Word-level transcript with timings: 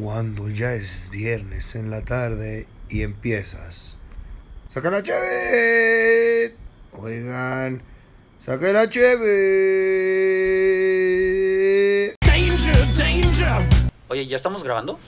cuando 0.00 0.48
ya 0.48 0.72
es 0.72 1.10
viernes 1.10 1.74
en 1.74 1.90
la 1.90 2.00
tarde 2.00 2.66
y 2.88 3.02
empiezas. 3.02 3.98
¡Saca 4.68 4.88
la 4.90 5.02
cheve! 5.02 6.54
Oigan, 6.92 7.82
saca 8.38 8.72
la 8.72 8.88
cheve. 8.88 9.26
Oye, 14.08 14.26
¿ya 14.26 14.36
estamos 14.36 14.64
grabando? 14.64 14.98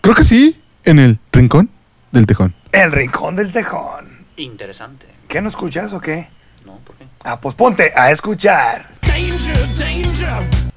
Creo 0.00 0.14
que 0.14 0.24
sí, 0.24 0.58
en 0.84 0.98
el 0.98 1.18
rincón 1.30 1.68
del 2.12 2.24
tejón. 2.26 2.54
El 2.72 2.90
rincón 2.92 3.36
del 3.36 3.52
tejón. 3.52 4.06
Interesante. 4.36 5.06
¿Qué 5.28 5.42
no 5.42 5.50
escuchas 5.50 5.92
o 5.92 6.00
qué? 6.00 6.28
¿No? 6.64 6.76
¿Por 6.78 6.96
qué? 6.96 7.04
Ah, 7.24 7.38
pues 7.38 7.54
ponte 7.54 7.92
a 7.94 8.10
escuchar. 8.10 8.88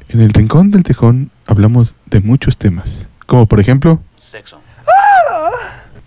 En 0.10 0.20
el 0.20 0.34
rincón 0.34 0.72
del 0.72 0.84
tejón 0.84 1.32
hablamos 1.46 1.96
de 2.08 2.20
muchos 2.20 2.58
temas, 2.58 3.08
como 3.32 3.46
por 3.46 3.62
ejemplo, 3.62 3.98
Sexo. 4.20 4.60
Ah. 4.86 5.52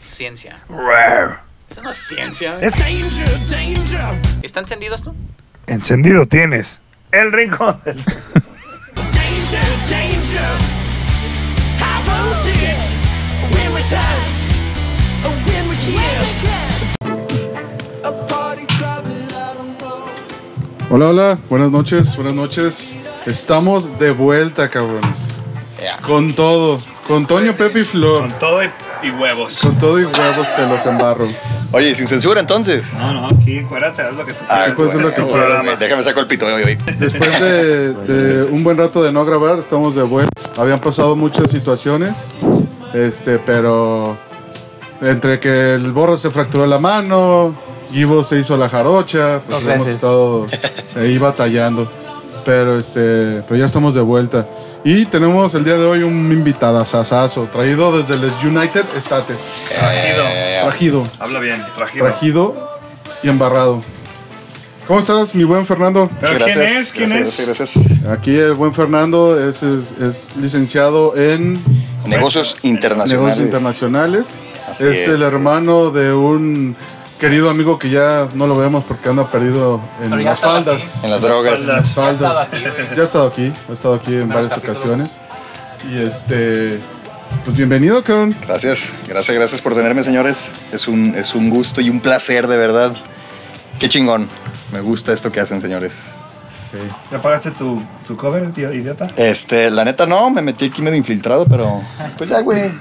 Ciencia. 0.05 0.59
Rar. 0.69 1.43
Eso 1.71 1.83
no 1.83 1.91
es 1.91 1.97
ciencia. 1.97 2.59
Es 2.61 2.75
¿Está 4.43 4.61
encendido 4.61 4.95
esto? 4.95 5.15
encendido 5.67 6.27
tienes. 6.27 6.83
El 7.13 7.33
rincón 7.33 7.81
del 7.87 8.05
Hola, 20.91 21.09
hola, 21.09 21.39
buenas 21.49 21.71
noches, 21.71 22.17
buenas 22.17 22.35
noches. 22.35 22.95
Estamos 23.25 23.99
de 23.99 24.11
vuelta, 24.11 24.69
cabrones. 24.69 25.27
Con 26.07 26.33
todo, 26.35 26.79
con 27.07 27.27
Toño, 27.27 27.53
Pepe 27.55 27.81
y 27.81 27.83
Flor. 27.85 28.33
todo 28.39 28.63
y, 28.63 28.71
y 29.03 29.11
huevos. 29.11 29.59
Con 29.61 29.79
todo 29.79 30.01
y 30.01 30.05
huevos 30.05 30.47
se 30.57 30.67
los 30.69 30.87
embarro. 30.87 31.27
Oye, 31.73 31.95
sin 31.95 32.07
censura 32.09 32.41
entonces. 32.41 32.93
No, 32.95 33.13
no, 33.13 33.27
aquí 33.27 33.63
cuérate, 33.63 34.03
haz 34.03 34.15
lo 34.15 34.25
que 34.25 34.33
tú 34.33 34.45
Ah, 34.49 34.57
quieras. 34.59 34.75
pues 34.77 34.95
es 34.95 35.01
lo 35.01 35.13
que 35.13 35.23
programa. 35.23 35.77
Déjame 35.77 36.03
sacar 36.03 36.21
el 36.23 36.27
pito 36.29 36.47
hoy. 36.47 36.63
hoy. 36.63 36.79
Después 36.99 37.41
de, 37.41 37.93
de 37.95 38.43
un 38.45 38.63
buen 38.63 38.77
rato 38.79 39.03
de 39.03 39.11
no 39.13 39.25
grabar, 39.25 39.59
estamos 39.59 39.95
de 39.97 40.03
vuelta. 40.03 40.31
Habían 40.57 40.81
pasado 40.81 41.17
muchas 41.17 41.51
situaciones, 41.51 42.31
este, 42.95 43.39
pero 43.39 44.17
entre 45.01 45.41
que 45.41 45.75
el 45.75 45.91
borro 45.93 46.17
se 46.17 46.31
fracturó 46.31 46.67
la 46.67 46.79
mano, 46.79 47.53
Ivo 47.93 48.23
se 48.25 48.39
hizo 48.39 48.57
la 48.57 48.69
jarocha, 48.69 49.41
pues 49.47 49.63
Dos 49.63 49.73
hemos 49.73 49.79
veces. 49.87 49.95
estado 49.97 50.47
ahí 50.97 51.19
batallando. 51.19 51.91
Pero 52.45 52.79
este, 52.79 53.43
pero 53.49 53.57
ya 53.57 53.67
estamos 53.67 53.95
de 53.95 54.01
vuelta. 54.03 54.47
Y 54.87 55.07
tenemos 55.07 55.55
el 55.55 55.65
día 55.65 55.75
de 55.79 55.85
hoy 55.87 56.03
un 56.03 56.31
invitado 56.31 56.85
sasazo, 56.85 57.49
traído 57.51 57.97
desde 57.97 58.15
el 58.15 58.25
United 58.47 58.85
States. 58.97 59.63
Trajido. 59.69 60.25
Trajido, 60.63 61.09
Habla 61.19 61.41
bien, 61.41 61.65
trajido. 61.75 62.07
trajido 62.07 62.79
y 63.23 63.29
embarrado. 63.29 63.83
¿Cómo 64.87 64.99
estás, 64.99 65.35
mi 65.35 65.45
buen 65.45 65.65
Fernando? 65.65 66.11
¿Pero 66.21 66.35
Gracias, 66.35 66.55
quién 66.55 66.69
es? 66.77 66.93
¿Quién 66.93 67.09
gracias, 67.09 67.41
es? 67.41 67.47
Gracias, 67.47 67.89
gracias. 67.89 68.09
Aquí 68.13 68.37
el 68.37 68.53
buen 68.53 68.75
Fernando 68.75 69.41
es, 69.49 69.63
es, 69.63 69.93
es 69.93 70.37
licenciado 70.37 71.17
en 71.17 71.55
Negocios 72.07 72.57
internacionales. 72.63 73.13
negocios 73.13 73.39
internacionales. 73.47 74.43
Así 74.69 74.85
es, 74.85 74.99
es. 74.99 75.09
el 75.09 75.23
hermano 75.23 75.91
de 75.91 76.13
un 76.13 76.77
querido 77.19 77.51
amigo 77.51 77.79
que 77.79 77.91
ya 77.91 78.29
no 78.35 78.47
lo 78.47 78.57
vemos 78.57 78.85
porque 78.87 79.09
anda 79.09 79.27
perdido 79.31 79.81
en 80.03 80.25
las 80.25 80.41
faldas. 80.41 81.03
En 81.03 81.11
las 81.11 81.23
drogas. 81.23 81.61
En 81.61 81.69
las 81.69 81.93
faldas. 81.93 82.49
Ya 82.97 83.03
ha 83.03 83.05
estado 83.05 83.27
aquí, 83.29 83.53
ha 83.69 83.73
estado 83.73 83.95
aquí 83.95 84.15
en 84.15 84.29
varias 84.29 84.49
capítulos. 84.49 84.79
ocasiones. 84.79 85.21
Y 85.91 85.99
este, 85.99 86.81
pues 87.45 87.57
bienvenido, 87.57 88.03
cabrón. 88.03 88.35
Gracias, 88.47 88.95
gracias, 89.07 89.37
gracias 89.37 89.61
por 89.61 89.75
tenerme, 89.75 90.03
señores. 90.03 90.51
Es 90.73 90.89
un, 90.89 91.15
es 91.15 91.35
un 91.35 91.51
gusto 91.51 91.81
y 91.81 91.91
un 91.91 92.01
placer, 92.01 92.47
de 92.47 92.57
verdad. 92.57 92.95
Qué 93.79 93.89
chingón. 93.89 94.29
Me 94.73 94.81
gusta 94.81 95.13
esto 95.13 95.31
que 95.31 95.41
hacen, 95.41 95.61
señores. 95.61 96.03
¿Ya 97.11 97.23
pagaste 97.23 97.53
tu, 97.53 97.81
tu 98.07 98.17
cover, 98.17 98.51
tío, 98.53 98.73
idiota? 98.73 99.09
Este, 99.17 99.71
la 99.71 99.85
neta 99.85 100.07
no, 100.07 100.31
me 100.31 100.43
metí 100.43 100.67
aquí 100.67 100.83
medio 100.83 100.97
infiltrado, 100.97 101.47
pero 101.47 101.83
pues 102.19 102.29
ya, 102.29 102.41
güey. 102.41 102.73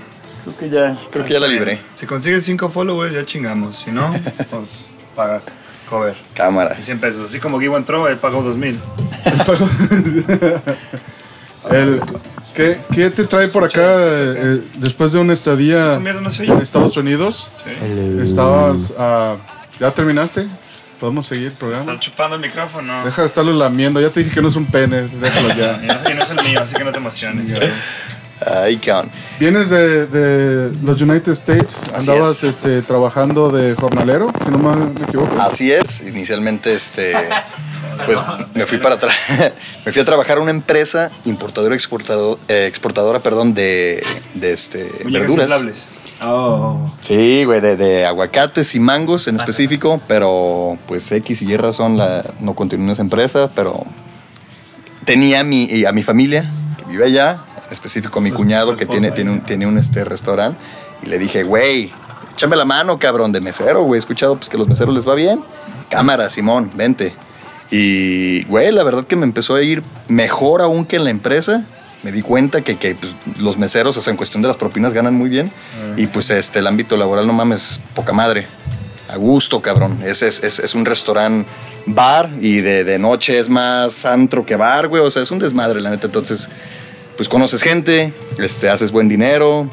Creo 0.43 0.57
que 0.57 0.69
ya, 0.69 0.97
creo 1.11 1.25
que 1.25 1.33
ya 1.33 1.39
la 1.39 1.47
libré. 1.47 1.79
Si 1.93 2.05
consigues 2.05 2.43
5 2.45 2.69
followers, 2.69 3.13
ya 3.13 3.25
chingamos. 3.25 3.77
Si 3.77 3.91
no, 3.91 4.11
pues 4.49 4.69
pagas 5.15 5.55
cover. 5.89 6.15
Cámara. 6.33 6.75
Y 6.77 6.83
100 6.83 6.99
pesos. 6.99 7.25
Así 7.29 7.39
como 7.39 7.59
Givo 7.59 7.77
entró, 7.77 8.07
él 8.07 8.17
pagó 8.17 8.41
2000. 8.43 8.79
El, 11.71 12.01
¿qué, 12.53 12.77
qué 12.93 13.09
te 13.09 13.23
trae 13.23 13.47
por 13.47 13.63
acá 13.63 13.95
eh, 13.97 14.61
después 14.75 15.13
de 15.13 15.19
una 15.19 15.31
estadía 15.31 15.91
Esa 15.91 15.99
mierda 16.01 16.19
no 16.19 16.29
se 16.29 16.43
en. 16.43 16.61
Estados 16.61 16.97
Unidos? 16.97 17.49
Estabas, 18.21 18.93
ah, 18.97 19.37
¿ya 19.79 19.91
terminaste? 19.91 20.45
¿Podemos 20.99 21.25
seguir 21.25 21.47
el 21.47 21.53
programa? 21.53 21.83
Estás 21.83 21.99
chupando 21.99 22.35
el 22.35 22.41
micrófono. 22.41 23.03
Deja 23.03 23.21
de 23.21 23.27
estarlo 23.27 23.53
lamiendo. 23.53 23.99
Ya 23.99 24.09
te 24.09 24.21
dije 24.21 24.35
que 24.35 24.41
no 24.41 24.49
es 24.49 24.55
un 24.55 24.65
pene. 24.65 25.01
Déjalo 25.01 25.49
ya. 25.55 25.79
Y 25.83 25.87
no, 25.87 26.11
y 26.11 26.13
no 26.15 26.23
es 26.23 26.29
el 26.29 26.43
mío, 26.43 26.59
así 26.61 26.75
que 26.75 26.83
no 26.83 26.91
te 26.91 26.97
emociones. 26.97 27.53
Ay, 28.45 28.77
cabrón. 28.77 29.11
Vienes 29.39 29.69
de, 29.69 30.05
de 30.07 30.71
los 30.83 31.01
United 31.01 31.31
States. 31.33 31.75
Así 31.93 32.11
Andabas 32.11 32.43
es. 32.43 32.55
este, 32.55 32.81
trabajando 32.81 33.49
de 33.49 33.75
jornalero, 33.75 34.31
si 34.43 34.51
no 34.51 34.57
me, 34.59 34.75
me 34.75 35.03
equivoco. 35.05 35.41
Así 35.41 35.71
es, 35.71 36.01
inicialmente 36.01 36.73
este 36.73 37.13
pues 38.05 38.17
me 38.53 38.65
fui 38.65 38.77
para 38.77 38.95
atrás. 38.95 39.15
me 39.85 39.91
fui 39.91 40.01
a 40.01 40.05
trabajar 40.05 40.37
a 40.37 40.41
una 40.41 40.51
empresa 40.51 41.11
importadora 41.25 41.75
exportador, 41.75 42.39
eh, 42.47 42.65
exportadora, 42.67 43.19
perdón, 43.19 43.53
de, 43.53 44.03
de 44.33 44.53
este 44.53 44.89
verduras. 45.05 45.49
inflables. 45.49 45.87
Oh. 46.25 46.93
Sí, 47.01 47.43
güey, 47.43 47.59
de, 47.59 47.75
de 47.75 48.05
aguacates 48.05 48.75
y 48.75 48.79
mangos 48.79 49.27
en 49.27 49.35
específico, 49.35 49.99
pero 50.07 50.77
pues 50.87 51.11
X 51.11 51.41
y 51.41 51.51
Y 51.51 51.57
razón 51.57 51.97
la, 51.97 52.23
no 52.39 52.53
continué 52.53 52.85
en 52.85 52.91
esa 52.91 53.01
empresa, 53.01 53.51
pero 53.53 53.83
tenía 55.05 55.41
a 55.41 55.43
mi, 55.43 55.83
a 55.85 55.91
mi 55.91 56.01
familia 56.01 56.49
que 56.77 56.85
vive 56.85 57.05
allá, 57.05 57.43
específico 57.73 58.21
mi 58.21 58.31
cuñado 58.31 58.75
que 58.75 58.85
tiene, 58.85 59.11
tiene 59.11 59.31
un, 59.31 59.41
tiene 59.41 59.67
un 59.67 59.77
este, 59.77 60.03
restaurante, 60.03 60.57
y 61.01 61.07
le 61.07 61.17
dije, 61.19 61.43
güey, 61.43 61.91
échame 62.33 62.55
la 62.55 62.65
mano, 62.65 62.97
cabrón, 62.97 63.31
de 63.31 63.41
mesero, 63.41 63.83
güey, 63.83 63.97
he 63.97 63.99
escuchado 63.99 64.35
pues, 64.35 64.49
que 64.49 64.57
a 64.57 64.59
los 64.59 64.67
meseros 64.67 64.93
les 64.95 65.07
va 65.07 65.15
bien. 65.15 65.43
Cámara, 65.89 66.29
Simón, 66.29 66.71
vente. 66.75 67.13
Y, 67.69 68.43
güey, 68.45 68.71
la 68.71 68.83
verdad 68.83 69.05
que 69.05 69.15
me 69.15 69.25
empezó 69.25 69.55
a 69.55 69.61
ir 69.61 69.83
mejor 70.07 70.61
aún 70.61 70.85
que 70.85 70.95
en 70.95 71.03
la 71.03 71.09
empresa. 71.09 71.65
Me 72.03 72.11
di 72.11 72.21
cuenta 72.21 72.61
que, 72.61 72.75
que, 72.75 72.95
pues, 72.95 73.13
los 73.39 73.57
meseros, 73.57 73.95
o 73.97 74.01
sea, 74.01 74.11
en 74.11 74.17
cuestión 74.17 74.41
de 74.41 74.47
las 74.47 74.57
propinas, 74.57 74.93
ganan 74.93 75.15
muy 75.15 75.29
bien. 75.29 75.51
Y 75.95 76.07
pues 76.07 76.29
este, 76.29 76.59
el 76.59 76.67
ámbito 76.67 76.97
laboral, 76.97 77.25
no 77.25 77.33
mames, 77.33 77.79
poca 77.95 78.11
madre. 78.13 78.47
A 79.09 79.17
gusto, 79.17 79.61
cabrón. 79.61 79.99
Es, 80.03 80.21
es, 80.21 80.43
es, 80.43 80.59
es 80.59 80.75
un 80.75 80.85
restaurante 80.85 81.49
bar 81.85 82.29
y 82.41 82.61
de, 82.61 82.83
de 82.83 82.99
noche 82.99 83.37
es 83.37 83.49
más 83.49 84.05
antro 84.05 84.45
que 84.45 84.55
bar, 84.55 84.87
güey. 84.87 85.01
O 85.01 85.09
sea, 85.09 85.21
es 85.21 85.31
un 85.31 85.39
desmadre, 85.39 85.81
la 85.81 85.91
neta. 85.91 86.07
Entonces, 86.07 86.49
pues 87.15 87.29
conoces 87.29 87.61
gente, 87.61 88.13
este, 88.37 88.69
haces 88.69 88.91
buen 88.91 89.07
dinero 89.09 89.69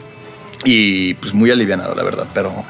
y 0.65 1.15
pues 1.15 1.33
muy 1.34 1.51
alivianado, 1.51 1.95
la 1.95 2.03
verdad. 2.03 2.27
Pero, 2.34 2.65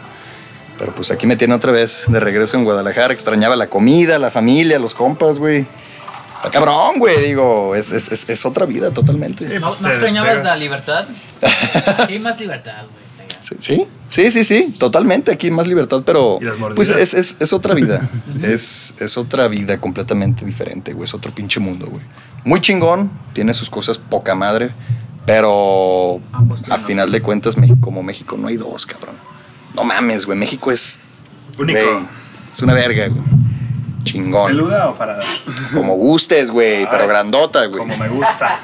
pero 0.78 0.94
pues 0.94 1.10
aquí 1.10 1.26
me 1.26 1.36
tiene 1.36 1.54
otra 1.54 1.72
vez 1.72 2.04
de 2.08 2.20
regreso 2.20 2.56
en 2.56 2.64
Guadalajara. 2.64 3.12
Extrañaba 3.12 3.56
la 3.56 3.68
comida, 3.68 4.18
la 4.18 4.30
familia, 4.30 4.78
los 4.78 4.94
compas, 4.94 5.38
güey. 5.38 5.66
Está 6.36 6.50
cabrón, 6.50 6.98
güey, 6.98 7.22
digo, 7.22 7.74
es, 7.74 7.92
es, 7.92 8.10
es, 8.10 8.28
es 8.30 8.46
otra 8.46 8.64
vida 8.64 8.90
totalmente. 8.90 9.46
Sí, 9.46 9.58
¿No, 9.60 9.68
pues, 9.68 9.80
no 9.82 9.88
extrañabas 9.90 10.30
despegas. 10.36 10.54
la 10.54 10.56
libertad? 10.56 11.06
Sí, 12.08 12.18
más 12.18 12.40
libertad, 12.40 12.84
güey. 12.90 12.99
Sí, 13.40 13.86
sí, 14.08 14.30
sí, 14.30 14.44
sí, 14.44 14.74
totalmente 14.78 15.32
aquí 15.32 15.50
más 15.50 15.66
libertad, 15.66 16.02
pero 16.04 16.38
pues 16.74 16.90
es, 16.90 17.14
es, 17.14 17.36
es 17.40 17.52
otra 17.52 17.74
vida, 17.74 18.08
es, 18.42 18.94
es 18.98 19.16
otra 19.16 19.48
vida 19.48 19.80
completamente 19.80 20.44
diferente, 20.44 20.92
güey, 20.92 21.04
es 21.04 21.14
otro 21.14 21.32
pinche 21.34 21.60
mundo, 21.60 21.86
güey. 21.86 22.02
Muy 22.44 22.60
chingón, 22.60 23.10
tiene 23.32 23.54
sus 23.54 23.70
cosas 23.70 23.98
poca 23.98 24.34
madre, 24.34 24.70
pero 25.26 26.20
a 26.68 26.78
final 26.78 27.10
de 27.12 27.22
cuentas 27.22 27.56
México, 27.56 27.78
como 27.80 28.02
México 28.02 28.36
no 28.38 28.48
hay 28.48 28.56
dos, 28.56 28.86
cabrón. 28.86 29.14
No 29.74 29.84
mames, 29.84 30.26
güey, 30.26 30.38
México 30.38 30.70
es, 30.70 31.00
Único. 31.58 31.78
güey, 31.78 32.06
es 32.52 32.62
una 32.62 32.74
verga, 32.74 33.08
güey. 33.08 33.22
Chingón. 34.02 34.48
¿Peluda 34.48 34.88
o 34.88 34.94
parada? 34.94 35.22
Como 35.74 35.94
gustes, 35.94 36.50
güey, 36.50 36.88
pero 36.90 37.06
grandota, 37.06 37.66
güey. 37.66 37.78
Como 37.80 37.96
me 37.96 38.08
gusta. 38.08 38.60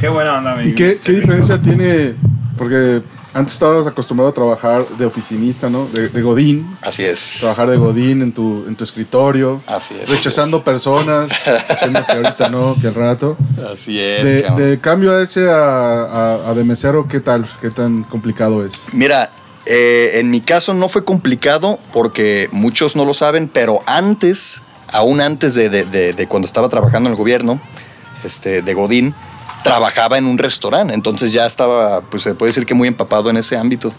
Qué 0.00 0.08
buena 0.08 0.38
onda, 0.38 0.54
mi 0.54 0.70
¿Y 0.70 0.74
qué, 0.74 0.92
este 0.92 1.12
qué 1.12 1.20
diferencia 1.20 1.60
tiene? 1.60 2.14
Porque 2.56 3.02
antes 3.36 3.54
estabas 3.54 3.86
acostumbrado 3.86 4.30
a 4.30 4.34
trabajar 4.34 4.86
de 4.98 5.04
oficinista, 5.06 5.68
¿no? 5.68 5.86
De, 5.88 6.08
de 6.08 6.22
Godín. 6.22 6.76
Así 6.82 7.04
es. 7.04 7.36
Trabajar 7.40 7.68
de 7.70 7.76
Godín 7.76 8.22
en 8.22 8.32
tu, 8.32 8.64
en 8.66 8.74
tu 8.76 8.84
escritorio. 8.84 9.60
Así 9.66 9.94
es. 10.02 10.08
Rechazando 10.08 10.64
personas, 10.64 11.28
diciendo 11.68 12.00
que 12.06 12.12
ahorita 12.16 12.48
no, 12.48 12.76
que 12.80 12.86
al 12.88 12.94
rato. 12.94 13.36
Así 13.72 14.00
es. 14.00 14.56
De, 14.56 14.80
cambio 14.80 15.12
a 15.12 15.22
ese 15.22 15.48
a, 15.50 16.02
a- 16.02 16.50
a 16.50 16.54
de 16.54 16.64
mesero, 16.64 17.06
¿qué 17.08 17.20
tal? 17.20 17.46
¿Qué 17.60 17.70
tan 17.70 18.04
complicado 18.04 18.64
es? 18.64 18.86
Mira, 18.92 19.30
eh, 19.66 20.12
en 20.14 20.30
mi 20.30 20.40
caso 20.40 20.72
no 20.74 20.88
fue 20.88 21.04
complicado 21.04 21.78
porque 21.92 22.48
muchos 22.52 22.96
no 22.96 23.04
lo 23.04 23.12
saben, 23.14 23.48
pero 23.52 23.80
antes, 23.86 24.62
aún 24.90 25.20
antes 25.20 25.54
de- 25.54 25.68
de 25.68 26.26
cuando 26.26 26.46
estaba 26.46 26.68
trabajando 26.68 27.08
en 27.08 27.12
el 27.12 27.18
gobierno, 27.18 27.60
este, 28.24 28.62
de 28.62 28.74
Godín, 28.74 29.14
trabajaba 29.66 30.18
en 30.18 30.26
un 30.26 30.38
restaurante, 30.38 30.94
entonces 30.94 31.32
ya 31.32 31.46
estaba, 31.46 32.00
pues 32.02 32.22
se 32.22 32.34
puede 32.34 32.50
decir 32.50 32.66
que 32.66 32.74
muy 32.74 32.88
empapado 32.88 33.30
en 33.30 33.36
ese 33.36 33.56
ámbito 33.56 33.92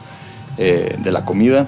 eh, 0.57 0.95
de 0.97 1.11
la 1.11 1.25
comida. 1.25 1.67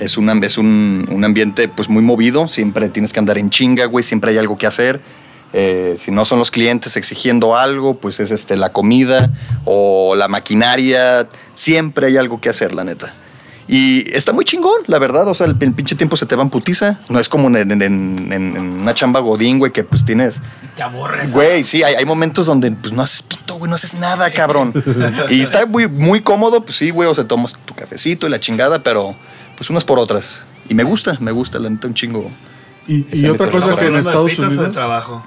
Es, 0.00 0.18
un, 0.18 0.44
es 0.44 0.58
un, 0.58 1.08
un 1.10 1.24
ambiente 1.24 1.68
pues 1.68 1.88
muy 1.88 2.02
movido, 2.02 2.48
siempre 2.48 2.90
tienes 2.90 3.12
que 3.14 3.18
andar 3.18 3.38
en 3.38 3.48
chinga, 3.48 3.86
güey, 3.86 4.02
siempre 4.02 4.32
hay 4.32 4.38
algo 4.38 4.58
que 4.58 4.66
hacer. 4.66 5.00
Eh, 5.52 5.94
si 5.96 6.10
no 6.10 6.24
son 6.26 6.38
los 6.38 6.50
clientes 6.50 6.96
exigiendo 6.96 7.56
algo, 7.56 7.94
pues 7.94 8.20
es 8.20 8.30
este, 8.30 8.56
la 8.56 8.72
comida 8.72 9.30
o 9.64 10.14
la 10.14 10.28
maquinaria, 10.28 11.28
siempre 11.54 12.08
hay 12.08 12.18
algo 12.18 12.40
que 12.40 12.50
hacer, 12.50 12.74
la 12.74 12.84
neta. 12.84 13.14
Y 13.68 14.12
está 14.14 14.32
muy 14.32 14.44
chingón, 14.44 14.82
la 14.86 14.98
verdad. 14.98 15.26
O 15.28 15.34
sea, 15.34 15.46
el, 15.46 15.56
el 15.58 15.72
pinche 15.72 15.96
tiempo 15.96 16.16
se 16.16 16.24
te 16.26 16.36
va 16.36 16.42
en 16.42 16.50
putiza. 16.50 17.00
No 17.08 17.18
es 17.18 17.28
como 17.28 17.48
en, 17.48 17.56
en- 17.56 17.82
en- 17.82 18.32
en- 18.32 18.56
en 18.56 18.58
una 18.80 18.94
chamba 18.94 19.20
godín, 19.20 19.58
güey, 19.58 19.72
que 19.72 19.82
pues 19.82 20.04
tienes 20.04 20.40
Te 20.76 20.82
aburres. 20.84 21.32
Güey, 21.32 21.64
sí, 21.64 21.82
hay, 21.82 21.94
hay 21.96 22.04
momentos 22.04 22.46
donde 22.46 22.70
pues 22.70 22.92
no 22.92 23.02
haces 23.02 23.22
pito, 23.22 23.56
güey, 23.56 23.68
no 23.68 23.74
haces 23.74 23.94
nada, 23.98 24.32
cabrón. 24.32 24.72
Y 25.30 25.40
está 25.42 25.66
muy, 25.66 25.88
muy 25.88 26.20
cómodo, 26.20 26.64
pues 26.64 26.76
sí, 26.76 26.90
güey, 26.90 27.08
o 27.08 27.14
sea, 27.14 27.26
tomas 27.26 27.54
tu 27.64 27.74
cafecito 27.74 28.26
y 28.26 28.30
la 28.30 28.38
chingada, 28.38 28.82
pero 28.82 29.16
pues 29.56 29.68
unas 29.70 29.84
por 29.84 29.98
otras. 29.98 30.44
Y 30.68 30.74
me 30.74 30.84
gusta, 30.84 31.16
me 31.20 31.32
gusta, 31.32 31.58
la 31.58 31.68
neta, 31.68 31.86
un 31.88 31.94
chingo. 31.94 32.30
Y, 32.86 33.04
y 33.12 33.26
otra 33.28 33.50
cosa 33.50 33.74
que 33.74 33.86
en 33.86 33.96
¿Hablando 33.96 34.10
de 34.26 34.30
Estados 34.32 34.38
o 34.38 34.42
de 34.42 34.46
Unidos 34.48 34.72
trabajo? 34.72 35.24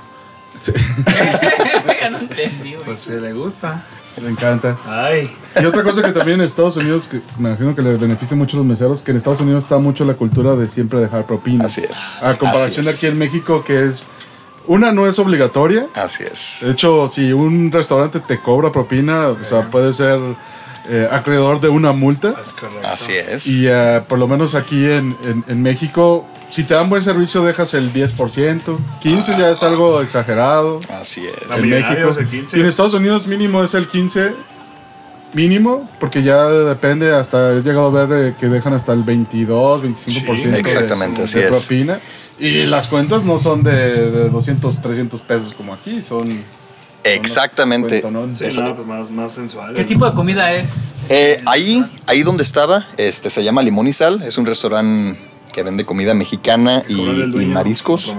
No 2.11 2.17
entendí, 2.17 2.73
güey. 2.73 2.85
Pues 2.85 2.99
se 2.99 3.19
le 3.21 3.33
gusta. 3.33 3.83
Me 4.21 4.29
encanta. 4.29 4.75
Ay. 4.87 5.31
Y 5.59 5.65
otra 5.65 5.83
cosa 5.83 6.01
que 6.01 6.11
también 6.11 6.39
en 6.39 6.45
Estados 6.45 6.75
Unidos, 6.77 7.07
que 7.07 7.21
me 7.37 7.49
imagino 7.49 7.75
que 7.75 7.81
les 7.81 7.99
beneficia 7.99 8.35
mucho 8.35 8.57
a 8.57 8.59
los 8.59 8.65
meseros, 8.67 9.01
que 9.01 9.11
en 9.11 9.17
Estados 9.17 9.41
Unidos 9.41 9.63
está 9.63 9.77
mucho 9.77 10.03
la 10.05 10.13
cultura 10.15 10.55
de 10.55 10.67
siempre 10.67 10.99
dejar 10.99 11.25
propina. 11.25 11.65
Así 11.65 11.81
es. 11.81 12.15
A 12.21 12.37
comparación 12.37 12.85
de 12.85 12.91
es. 12.91 12.97
aquí 12.97 13.07
en 13.07 13.17
México, 13.17 13.63
que 13.63 13.87
es. 13.87 14.05
Una 14.67 14.91
no 14.91 15.07
es 15.07 15.17
obligatoria. 15.17 15.87
Así 15.95 16.23
es. 16.23 16.59
De 16.61 16.71
hecho, 16.71 17.07
si 17.07 17.33
un 17.33 17.71
restaurante 17.71 18.19
te 18.19 18.39
cobra 18.39 18.71
propina, 18.71 19.29
o 19.29 19.43
sea, 19.45 19.63
puede 19.63 19.91
ser 19.93 20.19
eh, 20.87 21.07
acreedor 21.11 21.59
de 21.59 21.69
una 21.69 21.91
multa. 21.91 22.35
Es 22.45 22.53
correcto. 22.53 22.87
Así 22.87 23.13
es. 23.13 23.47
Y 23.47 23.65
eh, 23.67 24.01
por 24.07 24.19
lo 24.19 24.27
menos 24.27 24.53
aquí 24.55 24.85
en, 24.85 25.15
en- 25.23 25.43
en 25.47 25.63
México, 25.63 26.27
si 26.49 26.63
te 26.63 26.73
dan 26.73 26.89
buen 26.89 27.03
servicio, 27.03 27.43
dejas 27.43 27.73
el 27.73 27.93
10%. 27.93 28.77
15 29.01 29.37
ya 29.37 29.49
es 29.51 29.61
algo 29.63 30.01
exagerado. 30.01 30.79
Así 30.89 31.21
es. 31.25 31.57
En 31.57 31.69
México. 31.69 32.15
el 32.17 32.27
15. 32.27 32.57
Y 32.57 32.61
en 32.61 32.65
Estados 32.67 32.93
Unidos 32.93 33.27
mínimo 33.27 33.63
es 33.63 33.73
el 33.73 33.87
15 33.87 34.33
mínimo, 35.33 35.87
porque 35.99 36.23
ya 36.23 36.49
depende, 36.49 37.13
hasta 37.13 37.53
he 37.53 37.61
llegado 37.61 37.95
a 37.95 38.05
ver 38.05 38.29
eh, 38.29 38.35
que 38.39 38.47
dejan 38.47 38.73
hasta 38.73 38.93
el 38.93 39.03
22, 39.03 39.83
25% 39.83 40.37
Sí, 40.37 40.49
exactamente, 40.55 41.19
de, 41.19 41.23
así 41.25 41.39
es. 41.39 41.47
propina. 41.47 41.99
Y 42.39 42.65
las 42.65 42.87
cuentas 42.87 43.23
no 43.23 43.37
son 43.37 43.63
de, 43.63 44.09
de 44.09 44.29
200, 44.29 44.81
300 44.81 45.21
pesos 45.21 45.53
como 45.53 45.73
aquí, 45.73 46.01
son... 46.01 46.43
Exactamente. 47.03 48.01
cuentonones. 48.01 48.37
Sí, 48.39 48.59
no, 48.59 48.75
pues 48.75 48.87
más, 48.87 49.09
más 49.09 49.31
sensual. 49.31 49.73
¿Qué 49.73 49.83
tipo 49.83 50.05
de 50.05 50.13
comida 50.13 50.51
es? 50.53 50.69
Eh, 51.09 51.41
ahí, 51.45 51.85
ahí 52.05 52.23
donde 52.23 52.43
estaba, 52.43 52.87
este, 52.97 53.29
se 53.29 53.43
llama 53.43 53.61
Limón 53.61 53.87
y 53.87 53.93
Sal. 53.93 54.21
Es 54.23 54.37
un 54.37 54.45
restaurante 54.45 55.17
que 55.51 55.63
vende 55.63 55.85
comida 55.85 56.13
mexicana 56.13 56.83
y, 56.87 56.95
mariscos. 57.45 58.15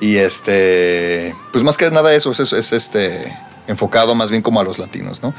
Y 0.00 0.16
este, 0.16 1.34
pues 1.52 1.64
más 1.64 1.76
que 1.76 1.90
nada 1.90 2.14
eso, 2.14 2.30
es, 2.30 2.52
es, 2.52 2.72
este, 2.72 3.36
enfocado 3.66 4.14
más 4.14 4.30
bien 4.30 4.42
como 4.42 4.60
a 4.60 4.64
los 4.64 4.78
latinos, 4.78 5.22
¿no? 5.22 5.34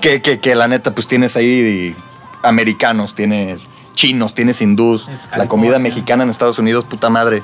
Que, 0.00 0.22
que, 0.22 0.38
que 0.38 0.54
la 0.54 0.68
neta, 0.68 0.94
pues 0.94 1.08
tienes 1.08 1.36
ahí 1.36 1.96
americanos, 2.42 3.14
tienes 3.14 3.68
chinos, 3.94 4.34
tienes 4.34 4.60
hindús. 4.60 5.08
La 5.36 5.48
comida 5.48 5.78
mexicana 5.78 6.22
en 6.24 6.30
Estados 6.30 6.58
Unidos, 6.58 6.84
puta 6.84 7.10
madre. 7.10 7.42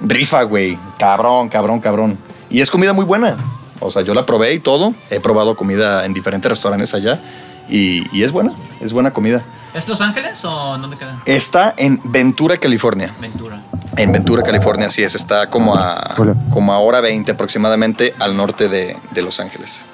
Rifa, 0.00 0.42
güey. 0.42 0.78
Cabrón, 0.98 1.48
cabrón, 1.48 1.80
cabrón. 1.80 2.18
Y 2.50 2.60
es 2.60 2.70
comida 2.70 2.92
muy 2.92 3.04
buena. 3.04 3.36
O 3.80 3.90
sea, 3.90 4.02
yo 4.02 4.14
la 4.14 4.26
probé 4.26 4.54
y 4.54 4.60
todo. 4.60 4.94
He 5.10 5.20
probado 5.20 5.56
comida 5.56 6.04
en 6.04 6.14
diferentes 6.14 6.50
restaurantes 6.50 6.94
allá. 6.94 7.20
Y, 7.68 8.04
y 8.16 8.22
es 8.22 8.32
buena, 8.32 8.52
es 8.80 8.92
buena 8.92 9.12
comida. 9.12 9.42
¿Es 9.74 9.88
Los 9.88 10.00
Ángeles 10.00 10.44
o 10.44 10.78
dónde 10.78 10.96
queda? 10.96 11.20
Está 11.26 11.74
en 11.76 12.00
Ventura, 12.04 12.56
California. 12.58 13.12
Ventura. 13.20 13.60
En 13.96 14.12
Ventura, 14.12 14.42
California, 14.42 14.86
así 14.86 15.02
es. 15.02 15.14
Está 15.16 15.50
como 15.50 15.74
a, 15.76 16.14
Hola. 16.16 16.34
como 16.50 16.72
a 16.72 16.78
hora 16.78 17.00
20 17.00 17.32
aproximadamente 17.32 18.14
al 18.20 18.36
norte 18.36 18.68
de, 18.68 18.96
de 19.10 19.22
Los 19.22 19.40
Ángeles. 19.40 19.84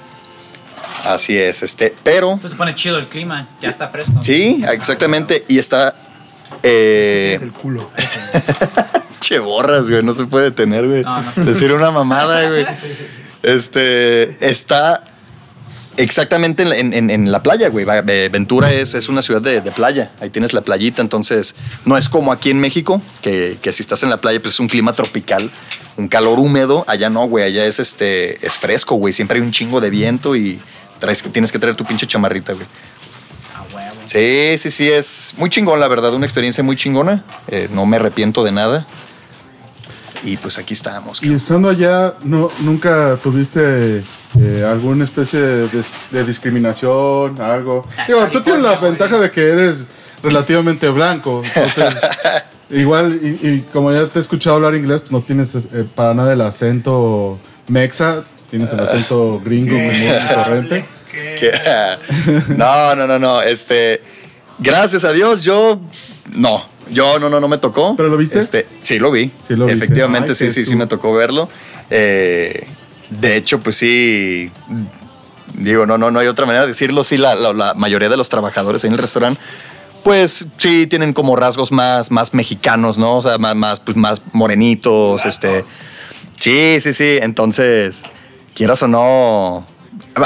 Así 1.07 1.37
es, 1.37 1.63
este. 1.63 1.95
Pero, 2.03 2.33
Entonces 2.33 2.51
se 2.53 2.57
pone 2.59 2.75
chido 2.75 2.99
el 2.99 3.09
clima, 3.09 3.47
ya 3.61 3.71
está 3.71 3.89
fresco. 3.89 4.23
sí, 4.23 4.63
exactamente. 4.71 5.45
Y 5.49 5.59
está. 5.59 5.95
Eh, 6.63 7.35
Es 7.37 7.43
el 7.43 7.53
culo. 7.53 7.91
che, 9.21 9.39
borras, 9.39 9.89
güey. 9.89 10.03
No 10.03 10.13
se 10.13 10.27
puede 10.27 10.51
tener, 10.51 10.87
güey. 10.87 11.03
No, 11.03 11.23
no. 11.23 11.45
Decir 11.45 11.73
una 11.73 11.91
mamada, 11.91 12.47
güey. 12.49 12.67
Este. 13.43 14.37
Está. 14.47 15.05
Exactamente 15.97 16.63
en, 16.63 17.11
en- 17.11 17.33
la 17.33 17.43
playa, 17.43 17.69
güey. 17.69 17.85
Eh, 18.09 18.29
Ventura 18.33 18.73
es, 18.73 18.95
es 18.95 19.09
una 19.09 19.23
ciudad 19.23 19.43
de, 19.43 19.61
de 19.61 19.71
playa. 19.71 20.13
Ahí 20.21 20.31
tienes 20.31 20.53
la 20.53 20.61
playita, 20.63 21.03
entonces 21.03 21.55
no 21.85 21.97
es 21.99 22.09
como 22.09 22.33
aquí 22.33 22.51
en 22.51 22.61
México, 22.61 23.03
que, 23.23 23.59
que 23.61 23.73
si 23.73 23.83
estás 23.83 24.03
en 24.03 24.11
la 24.11 24.17
playa, 24.19 24.41
pues 24.41 24.55
es 24.55 24.61
un 24.61 24.69
clima 24.69 24.93
tropical, 24.93 25.51
un 25.97 26.09
calor 26.09 26.39
húmedo. 26.39 26.85
Allá 26.87 27.11
no, 27.11 27.27
güey. 27.29 27.45
Allá 27.45 27.67
es 27.67 27.79
este 27.81 28.45
es 28.47 28.57
fresco, 28.57 28.95
güey. 28.97 29.13
Siempre 29.13 29.39
hay 29.39 29.45
un 29.45 29.51
chingo 29.53 29.81
de 29.81 29.91
viento 29.91 30.37
y 30.37 30.59
traes, 31.01 31.23
tienes 31.33 31.51
que 31.53 31.59
traer 31.59 31.77
tu 31.77 31.85
pinche 31.85 32.07
chamarrita, 32.07 32.53
güey. 32.55 32.67
A 33.57 33.63
huevo. 33.75 33.97
Sí, 34.05 34.55
sí, 34.59 34.71
sí, 34.71 34.89
es 34.91 35.35
muy 35.37 35.51
chingón, 35.51 35.81
la 35.81 35.89
verdad. 35.89 36.15
Una 36.15 36.25
experiencia 36.27 36.63
muy 36.65 36.77
chingona. 36.77 37.25
Eh, 37.49 37.69
no 37.73 37.85
me 37.85 37.97
arrepiento 37.97 38.43
de 38.45 38.53
nada. 38.53 38.87
Y 40.23 40.37
pues 40.37 40.59
aquí 40.59 40.75
estamos. 40.75 41.23
Y 41.23 41.33
estando 41.35 41.69
allá, 41.71 42.15
no, 42.23 42.51
¿nunca 42.61 43.19
tuviste 43.23 44.03
eh, 44.39 44.67
alguna 44.69 45.05
especie 45.05 45.41
de, 45.41 45.69
de- 45.69 45.85
de 46.11 46.25
discriminación, 46.25 47.41
algo? 47.41 47.87
Ah, 47.97 48.05
Digo, 48.09 48.27
tú 48.29 48.41
tienes 48.43 48.63
la 48.63 48.77
ventaja 48.77 49.19
de 49.19 49.31
que 49.31 49.43
eres 49.49 49.87
relativamente 50.23 50.89
blanco, 50.91 51.43
entonces... 51.45 51.95
Igual, 52.73 53.19
y, 53.21 53.49
y 53.49 53.61
como 53.73 53.91
ya 53.93 54.07
te 54.07 54.21
he 54.21 54.23
escuchado 54.23 54.55
hablar 54.55 54.77
inglés, 54.77 55.03
no 55.11 55.21
tienes 55.23 55.57
eh, 55.57 55.85
para 55.93 56.15
nada 56.15 56.33
el 56.33 56.41
acento 56.41 57.37
mexa, 57.67 58.23
tienes 58.49 58.73
el 58.73 58.79
acento 58.79 59.41
gringo 59.45 59.77
muy 59.77 59.93
corriente. 60.33 60.85
No, 62.57 62.95
no, 62.95 63.07
no, 63.09 63.19
no. 63.19 63.43
Este, 63.43 64.01
gracias 64.61 65.03
a 65.05 65.11
Dios, 65.13 65.43
yo 65.43 65.81
no. 66.33 66.65
Yo 66.91 67.19
no, 67.19 67.29
no, 67.31 67.41
no 67.41 67.49
me 67.49 67.59
tocó. 67.59 67.97
¿Pero 67.97 68.09
lo 68.09 68.17
viste? 68.17 68.39
Este, 68.39 68.67
sí, 68.83 68.99
lo 68.99 69.11
vi. 69.11 69.31
Sí 69.47 69.55
lo 69.57 69.67
viste. 69.67 69.77
Efectivamente, 69.85 70.31
Ay, 70.31 70.37
sí, 70.37 70.51
sí, 70.51 70.65
sí 70.67 70.77
me 70.77 70.87
tocó 70.87 71.13
verlo. 71.15 71.49
Eh, 71.91 72.67
de 73.11 73.37
hecho, 73.37 73.61
pues 73.61 73.77
sí. 73.77 74.51
Digo, 75.55 75.85
no, 75.87 75.99
no, 75.99 76.11
no 76.11 76.19
hay 76.21 76.27
otra 76.29 76.47
manera 76.47 76.63
de 76.63 76.69
decirlo. 76.69 77.05
Sí, 77.05 77.17
la, 77.17 77.35
la- 77.35 77.53
la 77.53 77.75
mayoría 77.75 78.09
de 78.09 78.17
los 78.17 78.29
trabajadores 78.29 78.85
en 78.85 78.93
el 78.93 78.99
restaurante, 78.99 79.41
pues 80.05 80.47
sí 80.57 80.87
tienen 80.87 81.13
como 81.13 81.37
rasgos 81.37 81.73
más, 81.73 82.11
más 82.11 82.33
mexicanos, 82.35 82.99
¿no? 82.99 83.17
O 83.19 83.23
sea, 83.23 83.37
más, 83.39 83.55
más, 83.57 83.81
pues, 83.81 83.97
más 83.97 84.23
morenitos, 84.33 85.25
este. 85.27 85.65
Sí, 86.39 86.79
sí, 86.81 86.93
sí. 86.95 87.19
Entonces, 87.21 88.03
quieras 88.55 88.83
o 88.83 88.89
no. 88.89 89.67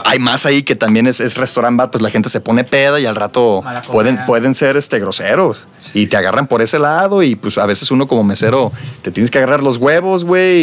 Hay 0.04 0.18
más 0.18 0.46
ahí 0.46 0.62
que 0.62 0.76
también 0.76 1.06
es, 1.06 1.20
es 1.20 1.36
restaurant 1.36 1.76
bar, 1.76 1.90
pues 1.90 2.02
la 2.02 2.10
gente 2.10 2.28
se 2.28 2.40
pone 2.40 2.64
peda 2.64 2.98
y 3.00 3.06
al 3.06 3.16
rato 3.16 3.62
pueden, 3.92 4.24
pueden 4.26 4.54
ser 4.54 4.76
este, 4.76 4.98
groseros 4.98 5.66
y 5.92 6.06
te 6.06 6.16
agarran 6.16 6.46
por 6.46 6.62
ese 6.62 6.78
lado 6.78 7.22
y 7.22 7.36
pues 7.36 7.58
a 7.58 7.66
veces 7.66 7.90
uno 7.90 8.06
como 8.06 8.24
mesero 8.24 8.72
te 9.02 9.10
tienes 9.10 9.30
que 9.30 9.38
agarrar 9.38 9.62
los 9.62 9.76
huevos, 9.76 10.24
güey, 10.24 10.62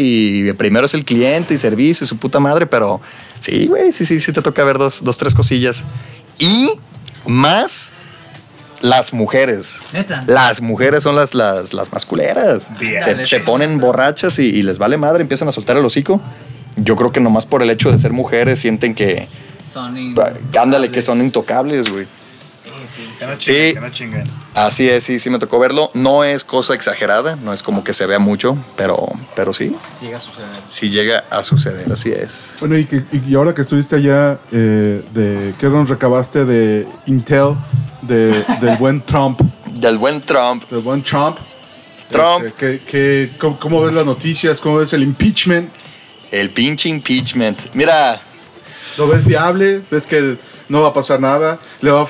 y 0.50 0.54
primero 0.54 0.86
es 0.86 0.94
el 0.94 1.06
cliente 1.06 1.54
y 1.54 1.58
servicio 1.58 2.06
y 2.06 2.08
su 2.08 2.18
puta 2.18 2.40
madre, 2.40 2.66
pero 2.66 3.02
sí, 3.40 3.68
güey, 3.68 3.92
sí, 3.92 4.06
sí, 4.06 4.20
sí 4.20 4.32
te 4.32 4.42
toca 4.42 4.64
ver 4.64 4.78
dos, 4.78 5.04
dos, 5.04 5.18
tres 5.18 5.36
cosillas. 5.36 5.84
Y 6.40 6.72
más 7.26 7.92
las 8.82 9.14
mujeres. 9.14 9.80
Neta. 9.94 10.24
Las 10.28 10.62
mujeres 10.62 11.04
son 11.04 11.16
las, 11.16 11.34
las, 11.36 11.74
las 11.74 11.94
más 11.94 12.06
culeras. 12.06 12.72
Bien. 12.80 13.04
Se, 13.04 13.26
se 13.28 13.40
ponen 13.40 13.80
borrachas 13.80 14.40
y, 14.40 14.48
y 14.48 14.64
les 14.64 14.80
vale 14.80 14.98
madre, 14.98 15.22
empiezan 15.22 15.48
a 15.48 15.52
soltar 15.52 15.78
el 15.78 15.86
hocico. 15.86 16.20
Yo 16.78 16.96
creo 16.96 17.12
que 17.12 17.20
nomás 17.20 17.46
por 17.46 17.62
el 17.64 17.70
hecho 17.70 17.92
de 17.92 18.00
ser 18.00 18.12
mujeres 18.14 18.60
sienten 18.60 18.96
que, 18.96 19.28
Son 19.74 19.96
ándale, 20.60 20.92
que 20.92 21.02
son 21.02 21.20
intocables, 21.22 21.90
güey. 21.92 22.08
Sí. 23.40 23.74
Así 24.54 24.90
es, 24.90 25.04
sí, 25.04 25.20
sí 25.20 25.30
me 25.30 25.40
tocó 25.40 25.60
verlo. 25.60 25.92
No 25.94 26.24
es 26.24 26.44
cosa 26.44 26.74
exagerada, 26.74 27.36
no 27.38 27.54
es 27.54 27.64
como 27.64 27.84
que 27.84 27.94
se 27.94 28.06
vea 28.06 28.20
mucho, 28.20 28.58
pero, 28.76 29.08
pero 29.36 29.54
sí, 29.54 29.76
Sí, 30.00 30.06
llega 30.06 30.18
a 30.18 30.20
suceder. 30.20 30.50
sí 30.68 30.90
llega 30.90 31.24
a 31.30 31.44
suceder, 31.44 31.92
así 31.92 32.12
es. 32.12 32.50
Bueno, 32.60 32.78
y, 32.78 32.86
que- 32.86 33.04
y 33.28 33.34
ahora 33.36 33.54
que 33.54 33.62
estuviste 33.62 33.96
allá, 33.96 34.40
eh, 34.52 35.04
de, 35.14 35.54
¿qué 35.60 35.68
nos 35.68 35.90
recabaste 35.90 36.46
de 36.46 36.88
Intel, 37.06 37.56
de, 38.02 38.44
del 38.62 38.78
buen 38.78 39.02
Trump? 39.02 39.40
Del 39.72 39.98
buen 39.98 40.22
Trump. 40.22 40.64
Del 40.70 40.82
buen 40.82 41.02
Trump. 41.02 41.38
Trump, 42.10 42.46
Este, 42.46 42.80
¿qué- 42.80 42.82
qué- 42.86 43.30
cómo, 43.40 43.58
cómo 43.60 43.82
ves 43.82 43.94
las 43.94 44.06
noticias? 44.06 44.60
¿Cómo 44.60 44.78
ves 44.78 44.92
el 44.94 45.02
impeachment? 45.04 45.70
El 46.32 46.50
pinche 46.50 46.90
impeachment. 46.90 47.74
Mira, 47.74 48.20
¿Lo 48.98 49.08
ves 49.08 49.24
viable? 49.26 49.82
¿Ves 49.90 50.06
que 50.06 50.38
no 50.70 50.82
va 50.82 50.90
a 50.90 50.94
pasar 50.94 51.20
nada? 51.20 51.58
¿Le 51.82 51.92
va 51.92 52.02
a, 52.02 52.08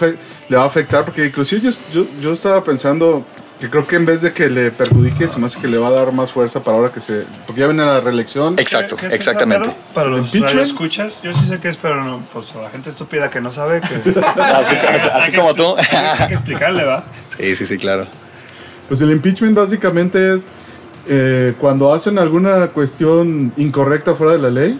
le 0.50 0.58
va 0.58 0.64
a 0.64 0.68
afectar? 0.68 1.06
Porque 1.06 1.26
inclusive 1.26 1.62
yo, 1.62 1.72
yo, 1.94 2.06
yo 2.20 2.32
estaba 2.34 2.64
pensando, 2.64 3.24
que 3.60 3.70
creo 3.70 3.86
que 3.86 3.96
en 3.98 4.06
vez 4.08 4.22
de 4.24 4.34
que 4.34 4.50
le 4.50 4.72
perjudique, 4.72 5.28
se 5.28 5.40
me 5.40 5.46
hace 5.46 5.62
que 5.62 5.68
le 5.68 5.78
va 5.78 5.90
a 5.90 5.92
dar 5.92 6.12
más 6.12 6.32
fuerza 6.32 6.60
para 6.64 6.78
ahora 6.78 6.92
que 6.92 7.00
se. 7.00 7.24
Porque 7.46 7.62
ya 7.62 7.68
viene 7.68 7.86
la 7.86 8.00
reelección. 8.00 8.56
Exacto, 8.58 8.96
¿Qué- 8.96 9.02
qué 9.02 9.08
es 9.08 9.14
eso, 9.14 9.30
exactamente. 9.30 9.70
Para 9.94 10.08
los 10.10 10.20
¿Impeachment? 10.34 10.54
radioescuchas, 10.54 11.22
yo 11.22 11.32
sí 11.34 11.46
sé 11.48 11.60
qué 11.60 11.70
es, 11.70 11.78
pero 11.78 12.04
no, 12.04 12.24
pues 12.34 12.48
para 12.48 12.64
la 12.64 12.70
gente 12.72 12.90
estúpida 12.90 13.30
que 13.30 13.40
no 13.42 13.52
sabe, 13.52 13.82
que 13.82 13.96
Así, 14.20 14.76
así- 14.76 15.10
así 15.14 15.32
como 15.34 15.54
tú. 15.54 15.76
hay 15.78 16.28
que 16.30 16.34
explicarle, 16.34 16.84
¿va? 16.84 17.04
Sí, 17.38 17.56
sí, 17.56 17.66
sí, 17.68 17.78
claro. 17.78 18.08
Pues 18.88 19.00
el 19.02 19.12
impeachment 19.12 19.56
básicamente 19.56 20.34
es 20.36 20.48
eh, 21.08 21.56
cuando 21.60 21.94
hacen 21.94 22.18
alguna 22.20 22.68
cuestión 22.68 23.52
incorrecta 23.58 24.16
fuera 24.16 24.34
de 24.34 24.40
la 24.40 24.50
ley, 24.50 24.80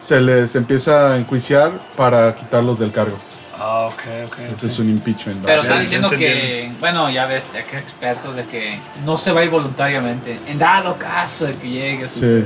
se 0.00 0.20
les 0.20 0.54
empieza 0.56 1.12
a 1.12 1.16
enjuiciar 1.18 1.72
para 1.96 2.34
quitarlos 2.34 2.78
del 2.78 2.92
cargo. 2.92 3.16
Ah, 3.58 3.86
ok, 3.90 4.02
ok. 4.26 4.38
Ese 4.54 4.66
es 4.66 4.78
un 4.78 4.90
impeachment. 4.90 5.42
Pero 5.44 5.60
están 5.60 5.80
diciendo 5.80 6.10
que, 6.10 6.70
bueno, 6.78 7.10
ya 7.10 7.26
ves, 7.26 7.50
ya 7.54 7.64
que 7.64 7.76
expertos 7.78 8.36
de 8.36 8.44
que 8.44 8.78
no 9.04 9.16
se 9.16 9.32
va 9.32 9.40
a 9.40 9.44
ir 9.44 9.50
voluntariamente. 9.50 10.38
En 10.46 10.58
dado 10.58 10.96
caso 10.98 11.46
de 11.46 11.54
que 11.54 11.68
llegue 11.68 12.04
a 12.04 12.08
Sí. 12.08 12.44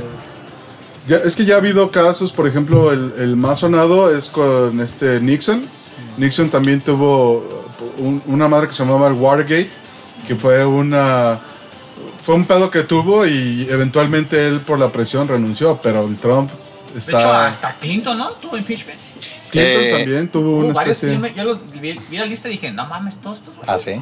Ya- 1.08 1.16
es 1.16 1.34
que 1.34 1.44
ya 1.44 1.56
ha 1.56 1.58
habido 1.58 1.90
casos, 1.90 2.30
por 2.32 2.46
ejemplo, 2.46 2.92
el, 2.92 3.12
el 3.18 3.36
más 3.36 3.58
sonado 3.58 4.16
es 4.16 4.28
con 4.28 4.78
este 4.80 5.20
Nixon. 5.20 5.62
Nixon 6.16 6.48
también 6.48 6.80
tuvo 6.80 7.48
un- 7.98 8.22
una 8.26 8.46
madre 8.46 8.68
que 8.68 8.72
se 8.72 8.84
llamaba 8.84 9.08
el 9.08 9.14
Watergate, 9.14 9.70
que 10.28 10.36
fue 10.36 10.64
una 10.64 11.40
fue 12.30 12.36
un 12.36 12.44
pedo 12.44 12.70
que 12.70 12.84
tuvo 12.84 13.26
y 13.26 13.66
eventualmente 13.68 14.46
él 14.46 14.60
por 14.60 14.78
la 14.78 14.88
presión 14.90 15.26
renunció, 15.26 15.80
pero 15.82 16.06
el 16.06 16.14
Trump 16.16 16.48
De 16.94 17.00
hecho, 17.00 17.10
está 17.10 17.48
hasta 17.48 17.72
Clinton, 17.72 18.16
¿no? 18.18 18.30
Tuvo 18.34 18.56
impeachment. 18.56 18.96
Clinton 19.50 19.82
Eh, 19.82 19.94
también 19.96 20.28
tuvo 20.28 20.58
una 20.58 20.72
varios, 20.72 20.98
especie 21.02 21.14
yo, 21.16 21.20
me- 21.20 21.34
yo 21.34 21.42
los 21.42 21.58
vi, 21.80 21.98
vi 22.08 22.18
la 22.18 22.26
lista 22.26 22.46
y 22.48 22.52
dije, 22.52 22.70
no 22.70 22.86
mames, 22.86 23.16
todos 23.20 23.38
estos. 23.38 23.54
Ah, 23.66 23.80
sí. 23.80 24.00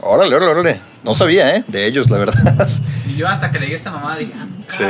Órale, 0.00 0.36
órale, 0.36 0.52
órale. 0.52 0.80
No 1.02 1.16
sabía, 1.16 1.56
¿eh? 1.56 1.64
De 1.66 1.84
ellos, 1.84 2.08
la 2.10 2.18
verdad. 2.18 2.68
Y 3.08 3.16
yo 3.16 3.26
hasta 3.26 3.50
que 3.50 3.58
leí 3.58 3.72
esa 3.72 3.90
mamá 3.90 4.16
dije, 4.16 4.34
ah, 4.36 4.46
Sí. 4.68 4.84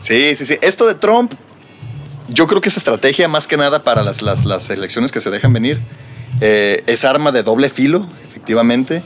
Sí, 0.00 0.34
sí, 0.34 0.46
sí. 0.46 0.58
Esto 0.60 0.84
de 0.84 0.96
Trump, 0.96 1.34
yo 2.26 2.48
creo 2.48 2.60
que 2.60 2.70
es 2.70 2.76
estrategia 2.76 3.28
más 3.28 3.46
que 3.46 3.56
nada 3.56 3.84
para 3.84 4.02
las, 4.02 4.20
las, 4.20 4.44
las 4.44 4.68
elecciones 4.70 5.12
que 5.12 5.20
se 5.20 5.30
dejan 5.30 5.52
venir. 5.52 5.80
Eh, 6.40 6.82
es 6.88 7.04
arma 7.04 7.30
de 7.30 7.44
doble 7.44 7.70
filo, 7.70 8.08
efectivamente. 8.28 9.00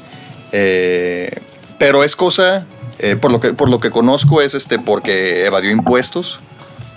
Eh, 0.53 1.43
pero 1.83 2.05
es 2.05 2.15
cosa, 2.15 2.65
eh, 3.01 3.17
por, 3.17 3.33
lo 3.33 3.41
que, 3.41 3.55
por 3.55 3.69
lo 3.69 3.81
que 3.81 3.91
conozco, 3.91 4.41
es 4.41 4.55
este 4.55 4.79
porque 4.79 5.45
evadió 5.47 5.73
impuestos 5.73 6.39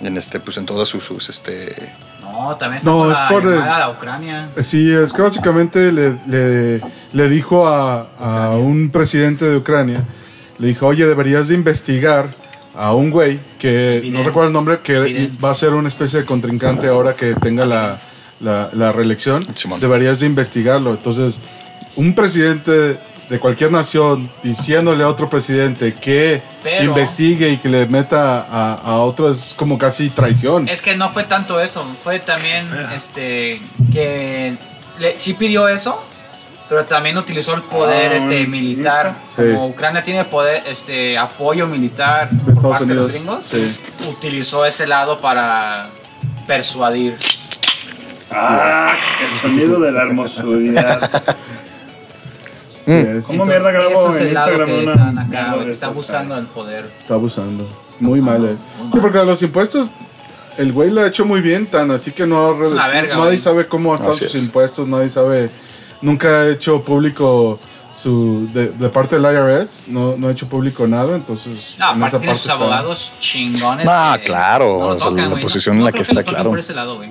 en 0.00 0.16
este, 0.16 0.38
pues 0.38 0.56
en 0.58 0.64
todas 0.66 0.86
sus, 0.88 1.02
sus, 1.02 1.28
este. 1.28 1.74
No, 2.22 2.54
también 2.54 2.78
está 2.78 2.90
No, 2.90 2.98
por 2.98 3.08
es 3.08 3.18
la 3.18 3.28
por 3.28 3.46
el- 3.52 3.62
a 3.62 3.90
Ucrania. 3.90 4.48
Sí, 4.62 4.92
es 4.92 5.12
que 5.12 5.22
básicamente 5.22 5.90
le, 5.90 6.16
le- 6.28 6.80
le 7.12 7.28
dijo 7.28 7.66
a, 7.66 8.02
a 8.20 8.50
un 8.50 8.90
presidente 8.90 9.44
de 9.44 9.56
Ucrania, 9.56 10.04
le 10.58 10.68
dijo, 10.68 10.86
oye, 10.86 11.04
deberías 11.04 11.48
de 11.48 11.54
investigar 11.54 12.28
a 12.76 12.92
un 12.94 13.10
güey 13.10 13.40
que, 13.58 13.98
Biden. 14.04 14.18
no 14.20 14.22
recuerdo 14.24 14.46
el 14.48 14.52
nombre, 14.52 14.80
que 14.84 15.00
Biden. 15.00 15.36
va 15.44 15.50
a 15.50 15.54
ser 15.56 15.70
una 15.74 15.88
especie 15.88 16.20
de 16.20 16.26
contrincante 16.26 16.86
ahora 16.86 17.14
que 17.16 17.34
tenga 17.34 17.66
la, 17.66 17.98
la- 18.38 18.68
la 18.72 18.92
reelección. 18.92 19.44
Simón. 19.56 19.80
Deberías 19.80 20.20
de 20.20 20.26
investigarlo. 20.26 20.90
Entonces, 20.92 21.40
un 21.96 22.14
presidente 22.14 22.98
de 23.28 23.38
cualquier 23.40 23.72
nación 23.72 24.30
diciéndole 24.42 25.02
a 25.02 25.08
otro 25.08 25.28
presidente 25.28 25.94
que 25.94 26.42
Pero- 26.62 26.84
investigue 26.84 27.50
y 27.50 27.56
que 27.56 27.68
le 27.68 27.86
meta 27.86 28.46
a, 28.48 28.74
a 28.74 29.00
otro 29.00 29.30
es 29.30 29.54
como 29.56 29.76
casi 29.78 30.10
traición. 30.10 30.68
Es 30.68 30.80
que 30.80 30.96
no 30.96 31.10
fue 31.12 31.24
tanto 31.24 31.60
eso, 31.60 31.84
fue 32.04 32.20
también 32.20 32.68
este 32.94 33.60
que 33.92 34.54
le- 35.00 35.18
sí 35.18 35.34
pidió 35.34 35.66
eso, 35.68 36.00
pero 36.68 36.84
también 36.84 37.16
utilizó 37.18 37.54
el 37.54 37.62
poder 37.62 38.12
Ah, 38.12 38.16
este 38.16 38.46
militar. 38.46 39.14
Como 39.34 39.66
Ucrania 39.68 40.02
tiene 40.04 40.24
poder 40.24 40.62
este 40.66 41.18
apoyo 41.18 41.66
militar 41.66 42.30
De 42.30 42.38
por 42.44 42.52
Estados 42.54 42.78
parte 42.78 42.86
de 42.86 42.94
los 42.94 43.12
gringos, 43.12 43.44
sí. 43.44 43.76
utilizó 44.08 44.64
ese 44.64 44.86
lado 44.86 45.18
para 45.18 45.88
persuadir. 46.46 47.16
Ah, 48.30 48.94
el 49.22 49.40
sonido 49.50 49.80
de 49.80 49.92
la 49.92 50.02
hermosuridad. 50.02 51.36
Sí, 52.86 52.92
es- 52.92 53.26
¿Cómo 53.26 53.42
Entonces, 53.44 53.46
mierda 53.46 53.70
grabo 53.72 53.90
eso 53.90 54.10
es 54.10 54.16
en 54.22 54.26
el 54.28 54.34
lado 54.34 54.46
Instagram 54.52 54.68
que 54.78 54.82
una 54.84 54.92
están 54.92 55.18
acá, 55.18 55.52
güey, 55.54 55.64
que 55.66 55.72
está 55.72 55.86
abusando 55.88 56.34
del 56.36 56.46
poder. 56.46 56.84
Está 56.98 57.14
abusando. 57.14 57.68
Muy 58.00 58.20
mal, 58.20 58.44
eh. 58.44 58.48
muy 58.48 58.56
Sí, 58.56 58.82
mal. 58.96 59.00
porque 59.02 59.24
los 59.24 59.42
impuestos, 59.42 59.88
el 60.56 60.72
güey 60.72 60.90
lo 60.90 61.00
ha 61.02 61.08
hecho 61.08 61.24
muy 61.24 61.40
bien, 61.40 61.66
tan 61.66 61.90
así 61.90 62.12
que 62.12 62.26
no. 62.26 62.60
Es 62.62 62.68
una 62.68 62.86
verga, 62.88 63.14
nadie 63.16 63.26
güey. 63.26 63.38
sabe 63.38 63.66
cómo 63.66 63.94
están 63.94 64.10
Así 64.10 64.20
sus 64.24 64.34
es. 64.36 64.42
impuestos, 64.44 64.86
nadie 64.86 65.10
sabe. 65.10 65.50
Nunca 66.00 66.28
ha 66.28 66.48
hecho 66.48 66.82
público 66.84 67.58
su. 68.00 68.48
De, 68.52 68.68
de 68.68 68.88
parte 68.90 69.18
del 69.18 69.24
IRS, 69.24 69.82
no, 69.88 70.14
no 70.16 70.28
ha 70.28 70.30
hecho 70.30 70.46
público 70.48 70.86
nada, 70.86 71.16
entonces. 71.16 71.74
No, 71.78 71.86
en 71.86 71.96
esa 71.96 72.06
aparte 72.06 72.10
tiene 72.18 72.26
parte 72.26 72.34
sus 72.34 72.42
está- 72.52 72.52
abogados 72.52 73.12
chingones. 73.18 73.86
Ah, 73.90 74.16
que 74.20 74.26
claro, 74.26 74.64
no 74.78 74.78
lo 74.88 74.94
o 74.94 74.98
sea, 75.00 75.10
la 75.10 75.26
güey, 75.28 75.42
posición 75.42 75.76
en 75.78 75.84
la 75.84 75.90
creo 75.90 75.98
que 75.98 76.02
está, 76.02 76.14
lo 76.14 76.20
toquen 76.20 76.34
claro. 76.34 76.50
por 76.50 76.58
ese 76.60 76.74
lado, 76.74 76.96
güey. 76.98 77.10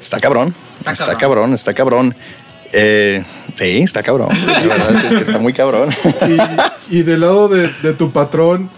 Está 0.00 0.18
cabrón. 0.20 0.54
Está 0.80 0.90
Está, 0.92 1.04
cabrón. 1.04 1.18
cabrón, 1.20 1.52
está 1.54 1.74
cabrón. 1.74 2.16
Eh, 2.72 3.24
sí, 3.54 3.78
está 3.82 4.02
cabrón. 4.02 4.28
La 4.46 4.60
verdad 4.60 4.92
es 5.06 5.14
que 5.14 5.20
está 5.22 5.38
muy 5.38 5.52
cabrón. 5.52 5.90
Y, 6.90 6.98
y 6.98 7.02
del 7.02 7.20
lado 7.20 7.48
de, 7.48 7.70
de 7.82 7.92
tu 7.94 8.10
patrón, 8.10 8.70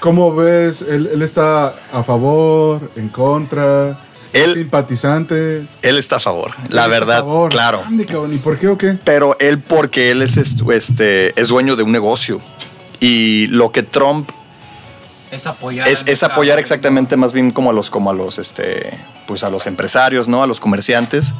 ¿cómo 0.00 0.34
ves? 0.34 0.82
¿Él, 0.82 1.08
él 1.12 1.22
está 1.22 1.74
a 1.92 2.02
favor, 2.02 2.90
en 2.96 3.08
contra? 3.08 3.98
Él- 4.32 4.52
simpatizante? 4.54 5.66
Él 5.82 5.96
está 5.98 6.16
a 6.16 6.20
favor, 6.20 6.50
la 6.68 6.84
a 6.84 6.88
verdad, 6.88 7.18
favor. 7.20 7.50
claro. 7.50 7.82
¿Y 8.30 8.36
por 8.38 8.58
qué 8.58 8.68
o 8.68 8.76
qué? 8.76 8.98
Pero 9.04 9.36
él 9.40 9.60
porque 9.60 10.10
él 10.10 10.20
es 10.22 10.36
este 10.36 11.38
es 11.40 11.48
dueño 11.48 11.76
de 11.76 11.82
un 11.82 11.92
negocio 11.92 12.40
y 13.00 13.46
lo 13.46 13.72
que 13.72 13.82
Trump 13.82 14.30
Es 15.30 15.46
apoyar. 15.46 15.88
es, 15.88 16.04
es 16.06 16.22
apoyar 16.22 16.58
exactamente 16.58 17.16
más 17.16 17.32
bien 17.32 17.50
como 17.50 17.70
a 17.70 17.72
los 17.72 17.90
como 17.90 18.10
a 18.10 18.14
los 18.14 18.38
este 18.38 18.90
pues 19.26 19.44
a 19.44 19.50
los 19.50 19.66
empresarios, 19.66 20.26
¿no? 20.28 20.42
A 20.42 20.46
los 20.46 20.60
comerciantes 20.60 21.34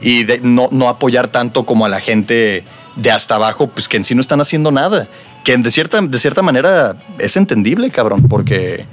y 0.00 0.24
de- 0.24 0.40
no, 0.40 0.68
no 0.70 0.88
apoyar 0.88 1.28
tanto 1.28 1.64
como 1.64 1.86
a 1.86 1.88
la 1.88 2.00
gente 2.00 2.64
de 2.96 3.10
hasta 3.10 3.36
abajo, 3.36 3.68
pues 3.68 3.88
que 3.88 3.96
en 3.96 4.04
sí 4.04 4.14
no 4.14 4.20
están 4.20 4.40
haciendo 4.40 4.70
nada. 4.70 5.08
Que 5.44 5.56
de 5.56 5.70
cierta, 5.70 6.00
de 6.02 6.18
cierta 6.18 6.42
manera 6.42 6.96
es 7.18 7.36
entendible, 7.36 7.90
cabrón, 7.90 8.26
porque 8.28 8.84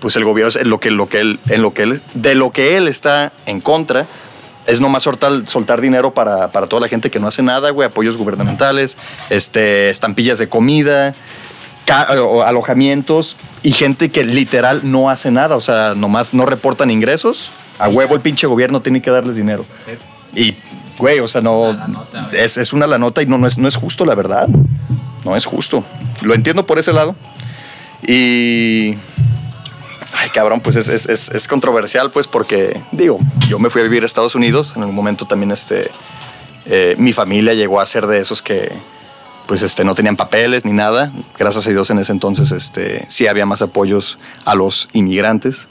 pues 0.00 0.14
el 0.14 0.24
gobierno 0.24 0.48
es 0.48 0.64
lo 0.66 0.78
que, 0.78 0.92
lo 0.92 1.08
que 1.08 1.20
él, 1.20 1.40
en 1.48 1.62
lo 1.62 1.74
que 1.74 1.82
él, 1.82 2.02
de 2.14 2.34
lo 2.36 2.52
que 2.52 2.76
él 2.76 2.86
está 2.86 3.32
en 3.46 3.60
contra, 3.60 4.06
es 4.66 4.80
nomás 4.80 5.02
soltar, 5.02 5.32
soltar 5.48 5.80
dinero 5.80 6.14
para, 6.14 6.52
para 6.52 6.68
toda 6.68 6.80
la 6.82 6.88
gente 6.88 7.10
que 7.10 7.18
no 7.18 7.26
hace 7.26 7.42
nada, 7.42 7.70
güey, 7.70 7.88
apoyos 7.88 8.16
gubernamentales, 8.16 8.96
este, 9.28 9.90
estampillas 9.90 10.38
de 10.38 10.48
comida, 10.48 11.14
o 12.20 12.42
alojamientos 12.42 13.36
y 13.62 13.72
gente 13.72 14.10
que 14.10 14.24
literal 14.24 14.80
no 14.84 15.10
hace 15.10 15.30
nada, 15.30 15.56
o 15.56 15.60
sea, 15.60 15.94
nomás 15.94 16.34
no 16.34 16.44
reportan 16.46 16.90
ingresos. 16.90 17.50
A 17.78 17.88
huevo 17.88 18.14
el 18.14 18.20
pinche 18.20 18.46
gobierno 18.46 18.80
tiene 18.82 19.00
que 19.02 19.10
darles 19.10 19.36
dinero. 19.36 19.64
Y, 20.34 20.56
güey, 20.98 21.20
o 21.20 21.28
sea, 21.28 21.40
no. 21.40 21.70
Es, 22.32 22.56
es 22.58 22.72
una 22.72 22.86
la 22.86 22.98
nota 22.98 23.22
y 23.22 23.26
no, 23.26 23.38
no, 23.38 23.46
es, 23.46 23.56
no 23.58 23.68
es 23.68 23.76
justo, 23.76 24.04
la 24.04 24.14
verdad. 24.14 24.48
No 25.24 25.36
es 25.36 25.46
justo. 25.46 25.84
Lo 26.22 26.34
entiendo 26.34 26.66
por 26.66 26.78
ese 26.78 26.92
lado. 26.92 27.14
Y. 28.06 28.94
Ay, 30.14 30.30
cabrón, 30.34 30.60
pues 30.60 30.76
es, 30.76 30.88
es- 30.88 31.08
es- 31.08 31.30
es 31.30 31.46
controversial, 31.48 32.10
pues, 32.10 32.26
porque, 32.26 32.80
digo, 32.92 33.18
yo 33.48 33.58
me 33.58 33.70
fui 33.70 33.80
a 33.80 33.84
vivir 33.84 34.02
a 34.02 34.06
Estados 34.06 34.34
Unidos. 34.34 34.72
En 34.74 34.82
algún 34.82 34.96
momento 34.96 35.26
también, 35.26 35.50
este. 35.52 35.90
eh, 36.66 36.96
mi 36.98 37.12
familia 37.12 37.54
llegó 37.54 37.80
a 37.80 37.86
ser 37.86 38.06
de 38.06 38.18
esos 38.20 38.42
que. 38.42 38.72
Pues 39.48 39.62
este, 39.62 39.82
no 39.82 39.94
tenían 39.94 40.16
papeles 40.16 40.64
ni 40.64 40.72
nada. 40.72 41.10
Gracias 41.38 41.66
a 41.66 41.70
Dios 41.70 41.90
en 41.90 41.98
ese 41.98 42.12
entonces 42.12 42.52
este, 42.52 43.06
sí 43.08 43.26
había 43.26 43.46
más 43.46 43.62
apoyos 43.62 44.18
a 44.44 44.54
los 44.54 44.88
inmigrantes. 44.92 45.66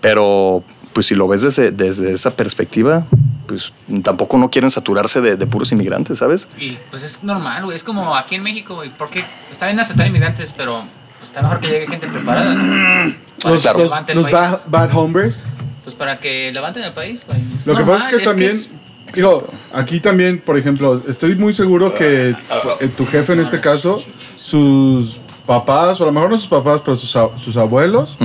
Pero, 0.00 0.62
pues 0.92 1.06
si 1.06 1.14
lo 1.14 1.26
ves 1.26 1.42
desde, 1.42 1.70
desde 1.70 2.12
esa 2.12 2.32
perspectiva, 2.36 3.06
pues 3.46 3.72
tampoco 4.02 4.36
no 4.36 4.50
quieren 4.50 4.70
saturarse 4.70 5.20
de, 5.20 5.36
de 5.36 5.46
puros 5.46 5.72
inmigrantes, 5.72 6.18
¿sabes? 6.18 6.48
Y 6.58 6.72
pues 6.90 7.02
es 7.02 7.22
normal, 7.24 7.64
güey. 7.64 7.76
Es 7.76 7.82
como 7.84 8.14
aquí 8.14 8.34
en 8.34 8.42
México, 8.42 8.74
güey. 8.74 8.90
Porque 8.90 9.24
está 9.50 9.66
bien 9.66 9.80
aceptar 9.80 10.06
inmigrantes, 10.06 10.52
pero 10.56 10.82
pues, 11.18 11.30
está 11.30 11.40
mejor 11.42 11.60
que 11.60 11.68
llegue 11.68 11.86
gente 11.86 12.06
preparada. 12.08 12.54
Para 13.42 13.54
Los, 13.54 13.64
los, 13.64 14.14
los 14.14 14.30
bad, 14.30 14.60
bad 14.68 14.90
homers. 14.96 15.44
Pues 15.82 15.96
para 15.96 16.18
que 16.18 16.52
levanten 16.52 16.84
el 16.84 16.92
país, 16.92 17.24
güey. 17.26 17.40
Lo 17.64 17.74
que 17.74 17.82
pasa 17.82 18.08
es 18.10 18.16
que 18.18 18.24
también, 18.24 18.56
es- 18.56 18.70
digo, 19.14 19.46
aquí 19.72 20.00
también, 20.00 20.38
por 20.38 20.58
ejemplo, 20.58 21.02
estoy 21.08 21.34
muy 21.36 21.52
seguro 21.52 21.94
que 21.94 22.30
eh, 22.30 22.88
tu 22.96 23.06
jefe 23.06 23.32
en 23.32 23.40
este 23.40 23.60
caso, 23.60 24.02
sus 24.36 25.20
papás, 25.46 26.00
o 26.00 26.04
a 26.04 26.06
lo 26.06 26.12
mejor 26.12 26.30
no 26.30 26.36
sus 26.38 26.46
papás, 26.46 26.80
pero 26.84 26.96
sus, 26.96 27.10
sus 27.40 27.56
abuelos, 27.56 28.16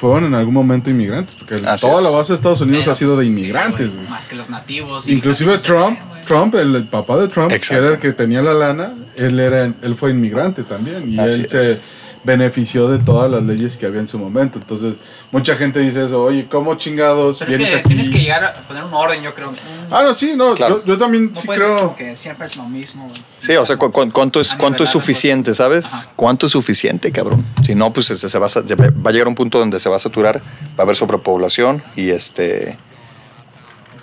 fueron 0.00 0.24
en 0.24 0.34
algún 0.34 0.54
momento 0.54 0.90
inmigrantes, 0.90 1.34
porque 1.38 1.56
Así 1.66 1.86
toda 1.86 1.98
es. 1.98 2.04
la 2.04 2.10
base 2.10 2.32
de 2.32 2.36
Estados 2.36 2.60
Unidos 2.60 2.80
pero, 2.80 2.92
ha 2.92 2.94
sido 2.94 3.16
de 3.16 3.24
sí, 3.26 3.30
inmigrantes. 3.30 3.94
güey. 3.94 4.08
Más 4.08 4.26
que 4.28 4.36
los 4.36 4.48
nativos. 4.50 5.06
y 5.08 5.12
Inclusive 5.12 5.58
Trump. 5.58 5.98
Trump, 6.26 6.54
el, 6.54 6.74
el 6.76 6.84
papá 6.86 7.18
de 7.18 7.28
Trump, 7.28 7.50
que 7.52 7.74
era 7.74 7.88
el 7.90 7.98
que 7.98 8.12
tenía 8.12 8.42
la 8.42 8.54
lana, 8.54 8.94
él 9.16 9.38
era, 9.40 9.64
él 9.64 9.94
fue 9.96 10.10
inmigrante 10.12 10.62
también 10.62 11.12
y 11.12 11.18
Así 11.18 11.34
él 11.40 11.44
es. 11.46 11.50
se 11.50 11.80
benefició 12.24 12.88
de 12.88 12.98
todas 12.98 13.28
las 13.30 13.42
leyes 13.42 13.76
que 13.76 13.86
había 13.86 14.00
en 14.00 14.06
su 14.06 14.16
momento. 14.18 14.58
Entonces, 14.58 14.94
mucha 15.32 15.56
gente 15.56 15.80
dice 15.80 16.04
eso, 16.04 16.22
oye, 16.22 16.46
¿cómo 16.48 16.76
chingados 16.76 17.40
Pero 17.40 17.50
es 17.62 17.70
que 17.70 17.76
aquí? 17.76 17.88
tienes 17.88 18.10
que 18.10 18.18
llegar 18.18 18.44
a 18.44 18.54
poner 18.54 18.84
un 18.84 18.94
orden, 18.94 19.22
yo 19.22 19.34
creo. 19.34 19.52
Ah, 19.90 20.02
no, 20.04 20.14
sí, 20.14 20.34
no, 20.36 20.54
Claro. 20.54 20.80
yo, 20.84 20.92
yo 20.92 20.98
también 20.98 21.32
no 21.34 21.40
sí 21.40 21.46
puedes 21.46 21.62
creo... 21.64 21.76
como 21.76 21.96
que 21.96 22.14
siempre 22.14 22.46
es 22.46 22.56
lo 22.56 22.64
mismo. 22.68 23.04
güey. 23.08 23.16
Sí, 23.40 23.56
o 23.56 23.66
sea, 23.66 23.76
cu- 23.76 23.90
cu- 23.90 24.10
¿cuánto 24.12 24.40
es, 24.40 24.54
cuánto 24.54 24.84
es 24.84 24.90
suficiente, 24.90 25.52
sabes? 25.54 25.86
Ajá. 25.86 26.08
¿Cuánto 26.14 26.46
es 26.46 26.52
suficiente, 26.52 27.10
cabrón? 27.10 27.44
Si 27.66 27.74
no, 27.74 27.92
pues 27.92 28.06
se, 28.06 28.16
se 28.16 28.38
va, 28.38 28.46
a, 28.46 28.48
sa- 28.48 28.66
se 28.66 28.74
va 28.76 28.86
va 28.90 29.10
a 29.10 29.12
llegar 29.12 29.26
un 29.26 29.34
punto 29.34 29.58
donde 29.58 29.80
se 29.80 29.88
va 29.88 29.96
a 29.96 29.98
saturar, 29.98 30.38
va 30.40 30.44
a 30.78 30.82
haber 30.82 30.94
sobrepoblación 30.96 31.82
y 31.96 32.10
este 32.10 32.76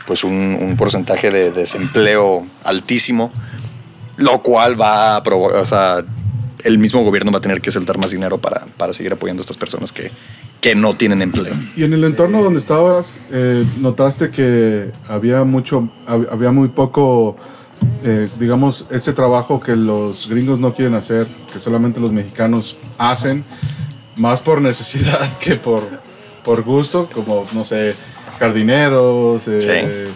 pues 0.05 0.23
un, 0.23 0.33
un 0.59 0.75
porcentaje 0.75 1.29
de 1.29 1.51
desempleo 1.51 2.45
altísimo, 2.63 3.31
lo 4.17 4.41
cual 4.41 4.79
va 4.79 5.15
a 5.17 5.23
provo- 5.23 5.53
o 5.53 5.65
sea, 5.65 6.03
el 6.63 6.77
mismo 6.77 7.03
gobierno 7.03 7.31
va 7.31 7.37
a 7.39 7.41
tener 7.41 7.61
que 7.61 7.71
soltar 7.71 7.97
más 7.97 8.11
dinero 8.11 8.37
para, 8.37 8.65
para 8.77 8.93
seguir 8.93 9.13
apoyando 9.13 9.41
a 9.41 9.43
estas 9.43 9.57
personas 9.57 9.91
que, 9.91 10.11
que 10.61 10.75
no 10.75 10.93
tienen 10.95 11.21
empleo. 11.21 11.53
Y 11.75 11.83
en 11.83 11.93
el 11.93 12.03
entorno 12.03 12.43
donde 12.43 12.59
estabas, 12.59 13.15
eh, 13.31 13.65
notaste 13.79 14.29
que 14.29 14.91
había 15.07 15.43
mucho, 15.43 15.89
hab- 16.07 16.27
había 16.31 16.51
muy 16.51 16.67
poco, 16.69 17.37
eh, 18.03 18.27
digamos, 18.39 18.85
este 18.91 19.13
trabajo 19.13 19.59
que 19.59 19.75
los 19.75 20.27
gringos 20.29 20.59
no 20.59 20.73
quieren 20.73 20.95
hacer, 20.95 21.27
que 21.53 21.59
solamente 21.59 21.99
los 21.99 22.11
mexicanos 22.11 22.75
hacen, 22.97 23.43
más 24.17 24.39
por 24.41 24.61
necesidad 24.69 25.37
que 25.39 25.55
por, 25.55 25.81
por 26.43 26.63
gusto, 26.63 27.09
como, 27.13 27.45
no 27.53 27.63
sé, 27.63 27.93
jardineros, 28.37 29.47
eh, 29.47 29.61
Sí. 29.61 29.67
eh, 29.69 30.07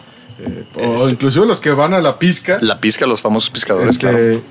o 0.75 0.95
Este- 0.95 1.09
inclusive 1.12 1.45
los 1.45 1.59
que 1.62 1.71
van 1.71 1.93
a 1.93 2.00
la 2.00 2.17
pizca. 2.19 2.57
La 2.62 2.79
pizca, 2.81 3.05
los 3.05 3.21
famosos 3.21 3.50
pescadores, 3.50 3.91
Este, 3.91 4.07
claro. 4.09 4.41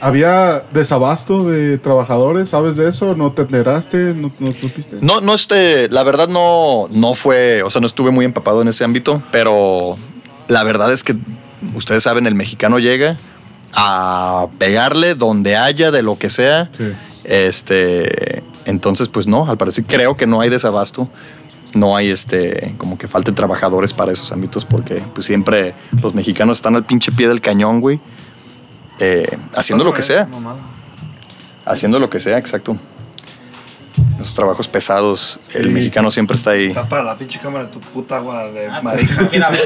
Había 0.00 0.64
desabasto 0.72 1.44
de 1.44 1.78
trabajadores, 1.78 2.50
¿sabes 2.50 2.76
de 2.76 2.88
eso? 2.88 3.14
¿No 3.14 3.32
te 3.32 3.42
enteraste? 3.42 4.14
¿No, 4.14 4.30
no 4.40 4.52
supiste? 4.52 4.96
No, 5.00 5.20
no, 5.20 5.34
este, 5.34 5.88
la 5.90 6.02
verdad 6.02 6.28
no, 6.28 6.88
no 6.90 7.14
fue, 7.14 7.62
o 7.62 7.70
sea, 7.70 7.80
no 7.80 7.86
estuve 7.86 8.10
muy 8.10 8.24
empapado 8.24 8.62
en 8.62 8.68
ese 8.68 8.82
ámbito, 8.84 9.22
pero 9.30 9.96
la 10.48 10.64
verdad 10.64 10.92
es 10.92 11.04
que 11.04 11.16
ustedes 11.74 12.02
saben, 12.02 12.26
el 12.26 12.34
mexicano 12.34 12.78
llega 12.78 13.18
a 13.72 14.48
pegarle 14.58 15.14
donde 15.14 15.56
haya, 15.56 15.90
de 15.90 16.02
lo 16.02 16.18
que 16.18 16.30
sea. 16.30 16.70
Sí. 16.78 16.92
Este, 17.24 18.42
entonces, 18.64 19.08
pues 19.08 19.26
no, 19.26 19.46
al 19.46 19.58
parecer 19.58 19.84
creo 19.86 20.16
que 20.16 20.26
no 20.26 20.40
hay 20.40 20.48
desabasto. 20.48 21.08
No 21.74 21.94
hay 21.94 22.10
este, 22.10 22.74
como 22.78 22.98
que 22.98 23.06
falten 23.06 23.34
trabajadores 23.36 23.92
para 23.92 24.10
esos 24.10 24.32
ámbitos, 24.32 24.64
porque 24.64 25.00
pues 25.14 25.26
siempre 25.26 25.74
los 26.02 26.14
mexicanos 26.14 26.58
están 26.58 26.74
al 26.74 26.84
pinche 26.84 27.12
pie 27.12 27.28
del 27.28 27.40
cañón, 27.40 27.80
güey. 27.80 28.00
Eh, 29.00 29.38
haciendo 29.54 29.84
lo 29.84 29.92
que 29.92 30.02
sea. 30.02 30.28
Haciendo 31.64 31.98
lo 31.98 32.08
que 32.10 32.20
sea, 32.20 32.38
exacto. 32.38 32.76
Esos 34.20 34.34
trabajos 34.34 34.68
pesados, 34.68 35.40
el 35.54 35.68
Sí. 35.68 35.72
mexicano 35.72 36.10
siempre 36.10 36.36
está 36.36 36.50
ahí. 36.50 36.72
Tapa 36.72 37.02
la 37.02 37.16
pinche 37.16 37.38
cámara 37.38 37.64
de 37.64 37.70
tu 37.72 37.80
puta 37.80 38.16
agua 38.16 38.44
de 38.50 38.66
Ah, 38.68 38.80
marija. 38.82 39.28
¿quién 39.28 39.42
a 39.42 39.50
ver? 39.50 39.60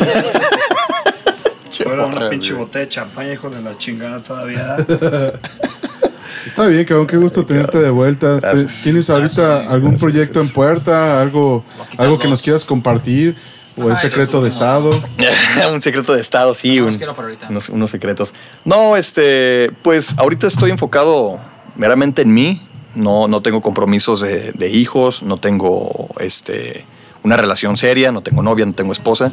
Ahora 1.86 2.06
una 2.06 2.30
pinche 2.30 2.52
botella 2.54 2.84
de 2.84 2.88
champaña, 2.88 3.32
hijo 3.32 3.50
de 3.50 3.60
la 3.62 3.76
chingada 3.76 4.20
todavía. 4.22 4.76
Está 6.46 6.66
bien, 6.66 6.84
cabrón, 6.84 7.06
qué 7.06 7.16
gusto 7.16 7.44
tenerte 7.44 7.78
de 7.78 7.90
vuelta. 7.90 8.38
¿Te- 8.38 8.46
Gracias. 8.46 8.82
¿Tienes 8.84 9.08
ahorita 9.10 9.42
Gracias, 9.42 9.72
algún 9.72 9.90
gracias, 9.92 10.00
proyecto 10.02 10.40
en 10.40 10.48
puerta? 10.50 11.20
¿Algo, 11.20 11.64
algo 11.96 12.18
que 12.18 12.28
nos 12.28 12.42
quieras 12.42 12.64
compartir? 12.64 13.34
¿O 13.76 13.90
es 13.90 13.98
secreto 14.00 14.40
de. 14.42 14.48
Estado? 14.50 14.90
un 15.72 15.80
secreto 15.80 16.14
de 16.14 16.20
estado, 16.20 16.54
sí. 16.54 16.76
No, 16.78 16.86
un- 16.86 16.98
unos, 17.48 17.68
unos 17.68 17.90
secretos. 17.90 18.32
No, 18.64 18.96
este, 18.96 19.70
pues 19.82 20.16
ahorita 20.18 20.46
estoy 20.46 20.70
enfocado 20.70 21.40
meramente 21.76 22.22
en 22.22 22.32
mí. 22.32 22.62
No, 22.94 23.26
no 23.26 23.42
tengo 23.42 23.60
compromisos 23.60 24.20
de, 24.20 24.52
de 24.52 24.70
hijos, 24.70 25.24
no 25.24 25.36
tengo 25.38 26.08
este, 26.20 26.84
una 27.24 27.36
relación 27.36 27.76
seria, 27.76 28.12
no 28.12 28.22
tengo 28.22 28.42
novia, 28.42 28.64
no 28.66 28.72
tengo 28.72 28.92
esposa. 28.92 29.32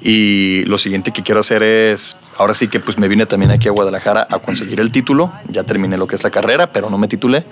Y 0.00 0.64
lo 0.64 0.78
siguiente 0.78 1.10
que 1.12 1.22
quiero 1.22 1.40
hacer 1.40 1.62
es, 1.62 2.16
ahora 2.38 2.54
sí 2.54 2.68
que 2.68 2.80
pues 2.80 2.96
me 2.98 3.08
vine 3.08 3.26
también 3.26 3.50
aquí 3.50 3.68
a 3.68 3.72
Guadalajara 3.72 4.26
a 4.30 4.38
conseguir 4.38 4.80
el 4.80 4.90
título. 4.90 5.32
Ya 5.48 5.64
terminé 5.64 5.96
lo 5.98 6.06
que 6.06 6.14
es 6.14 6.22
la 6.24 6.30
carrera, 6.30 6.70
pero 6.72 6.88
no 6.88 6.96
me 6.98 7.08
titulé. 7.08 7.44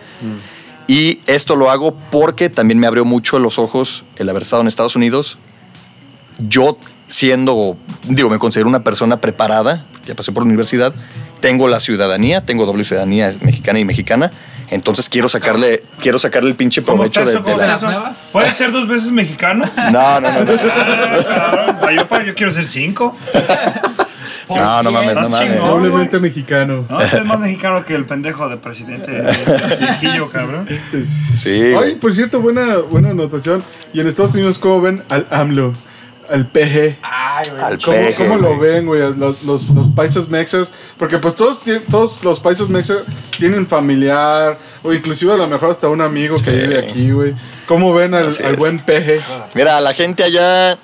Y 0.87 1.21
esto 1.27 1.57
lo 1.57 1.71
hago 1.71 1.95
porque 2.11 2.49
también 2.51 2.79
me 2.79 2.87
abrió 2.87 3.05
mucho 3.05 3.39
los 3.39 3.59
ojos 3.59 4.05
el 4.17 4.29
haber 4.29 4.43
estado 4.43 4.62
en 4.62 4.69
Estados 4.69 4.97
Unidos. 4.97 5.39
Yo 6.39 6.79
siendo, 7.07 7.77
digo, 8.09 8.31
me 8.31 8.39
considero 8.39 8.69
una 8.69 8.83
persona 8.83 9.21
preparada, 9.21 9.87
ya 10.07 10.15
pasé 10.15 10.33
por 10.33 10.43
la 10.45 10.47
universidad, 10.49 10.95
tengo 11.41 11.69
la 11.69 11.81
ciudadanía, 11.81 12.41
tengo 12.41 12.65
doble 12.65 12.85
ciudadanía 12.85 13.29
es 13.29 13.43
mexicana 13.43 13.79
y 13.79 13.85
mexicana, 13.85 14.31
entonces 14.71 15.11
quiero 15.11 15.29
sacarle, 15.29 15.83
quiero 15.99 16.18
sacarle 16.18 16.49
el 16.49 16.57
pinche 16.57 16.83
¿Cómo 16.83 16.97
provecho 16.97 17.27
de, 17.27 17.33
de 17.35 17.42
¿Cómo 17.42 17.59
la... 17.59 18.14
¿Puedes 18.33 18.55
ser 18.55 18.73
dos 18.73 18.88
veces 18.88 19.12
mexicano? 19.12 19.71
No, 19.77 20.21
no, 20.21 20.33
no, 20.33 20.45
no. 20.45 20.53
Ah, 20.53 21.90
yo, 21.95 22.23
yo 22.25 22.35
quiero 22.35 22.53
ser 22.53 22.64
cinco. 22.64 23.14
No, 24.49 24.83
no 24.83 24.90
mames, 24.90 25.14
no 25.14 25.29
mames. 25.29 25.57
Doblemente 25.59 26.18
mexicano. 26.18 26.87
No, 26.88 27.01
es 27.01 27.25
más 27.25 27.38
mexicano 27.38 27.85
que 27.85 27.95
el 27.95 28.07
pendejo 28.07 28.49
de 28.49 28.57
presidente 28.57 29.23
viejillo, 29.79 30.29
cabrón. 30.29 30.66
Sí, 31.33 31.75
Ay, 31.79 31.97
por 31.97 32.14
cierto, 32.14 32.40
buena, 32.40 32.77
buena 32.79 33.11
anotación. 33.11 33.62
Y 33.92 34.01
en 34.01 34.09
Estados 34.09 34.35
Unidos, 34.35 34.59
¿cómo 34.59 34.81
ven 34.81 35.05
al 35.09 35.27
AMLO? 35.31 35.75
Al 36.30 36.46
PG. 36.46 36.98
Ay, 37.02 37.44
güey. 37.50 37.62
Al 37.62 37.78
¿Cómo, 37.78 37.96
peje, 37.96 38.14
cómo 38.14 38.37
lo 38.37 38.58
ven, 38.58 38.87
güey? 38.87 39.00
Los, 39.16 39.42
los, 39.42 39.68
los 39.68 39.88
paisas 39.94 40.28
mexas. 40.28 40.72
Porque 40.98 41.18
pues 41.18 41.35
todos, 41.35 41.61
todos 41.90 42.22
los 42.24 42.40
paisas 42.40 42.68
mexas 42.68 43.04
tienen 43.38 43.66
familiar. 43.66 44.58
O 44.82 44.92
inclusive 44.92 45.32
a 45.32 45.37
lo 45.37 45.46
mejor 45.46 45.70
hasta 45.70 45.88
un 45.88 46.00
amigo 46.00 46.37
que 46.37 46.50
Sí. 46.50 46.56
vive 46.58 46.78
aquí, 46.78 47.11
güey. 47.11 47.35
¿Cómo 47.66 47.92
ven 47.94 48.14
al, 48.14 48.30
buen 48.56 48.78
PG? 48.80 49.20
Mira, 49.54 49.80
la 49.80 49.94
gente 49.94 50.24
allá, 50.24 50.76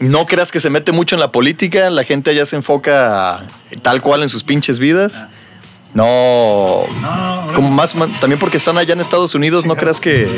no 0.00 0.24
creas 0.26 0.50
que 0.52 0.60
se 0.60 0.70
mete 0.70 0.92
mucho 0.92 1.14
en 1.16 1.20
la 1.20 1.30
política, 1.32 1.90
la 1.90 2.04
gente 2.04 2.30
allá 2.30 2.46
se 2.46 2.56
enfoca 2.56 3.44
tal 3.82 4.00
cual 4.00 4.22
en 4.22 4.28
sus 4.28 4.44
pinches 4.44 4.78
vidas. 4.78 5.26
No, 5.94 6.84
No, 7.00 7.46
no, 7.46 7.52
como 7.54 7.70
más, 7.70 7.94
más- 7.94 8.10
también 8.20 8.38
porque 8.38 8.56
están 8.58 8.76
allá 8.78 8.92
en 8.92 9.00
Estados 9.00 9.34
Unidos, 9.34 9.64
no 9.64 9.74
creas 9.76 10.00
que, 10.00 10.28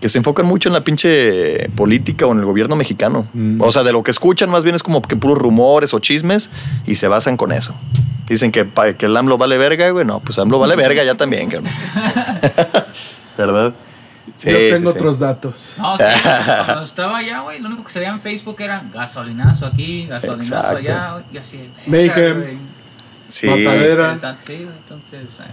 que 0.00 0.08
se 0.08 0.18
enfocan 0.18 0.46
mucho 0.46 0.68
en 0.68 0.72
la 0.74 0.82
pinche 0.84 1.68
política 1.70 2.26
o 2.26 2.32
en 2.32 2.38
el 2.40 2.44
gobierno 2.44 2.76
mexicano. 2.76 3.26
Mm. 3.32 3.60
O 3.60 3.72
sea, 3.72 3.82
de 3.82 3.92
lo 3.92 4.02
que 4.02 4.10
escuchan 4.10 4.50
más 4.50 4.62
bien 4.62 4.74
es 4.76 4.82
como 4.82 5.00
que 5.02 5.16
puros 5.16 5.38
rumores 5.38 5.94
o 5.94 5.98
chismes 6.00 6.50
y 6.86 6.96
se 6.96 7.08
basan 7.08 7.36
con 7.36 7.52
eso. 7.52 7.74
Dicen 8.28 8.50
que, 8.52 8.68
que 8.98 9.06
el 9.06 9.16
AMLO 9.16 9.38
vale 9.38 9.56
verga, 9.56 9.88
güey. 9.90 10.04
No, 10.04 10.20
pues 10.20 10.38
AMLO 10.38 10.58
vale 10.58 10.76
verga 10.76 11.02
ya 11.04 11.14
también. 11.14 11.48
¿Verdad? 13.38 13.74
Sí, 14.36 14.50
Yo 14.50 14.56
sí, 14.58 14.68
tengo 14.72 14.90
sí. 14.90 14.98
otros 14.98 15.18
datos. 15.18 15.74
No, 15.78 15.96
sí, 15.96 16.04
cuando 16.66 16.82
estaba 16.82 17.18
allá, 17.18 17.40
güey, 17.40 17.60
lo 17.60 17.68
único 17.68 17.84
que 17.84 17.90
se 17.90 18.00
veía 18.00 18.12
en 18.12 18.20
Facebook 18.20 18.56
era 18.60 18.82
gasolinazo 18.92 19.66
aquí, 19.66 20.06
gasolinazo 20.06 20.54
Exacto. 20.56 20.76
allá, 20.78 21.12
güey, 21.12 21.24
y 21.32 21.38
así. 21.38 21.70
Mayhem. 21.86 22.40
güey. 22.42 22.58
Sí. 23.28 23.46
Matadera. 23.46 24.12
Interesante, 24.14 24.42
Sí, 24.46 24.68
entonces. 24.78 25.20
eh, 25.40 25.44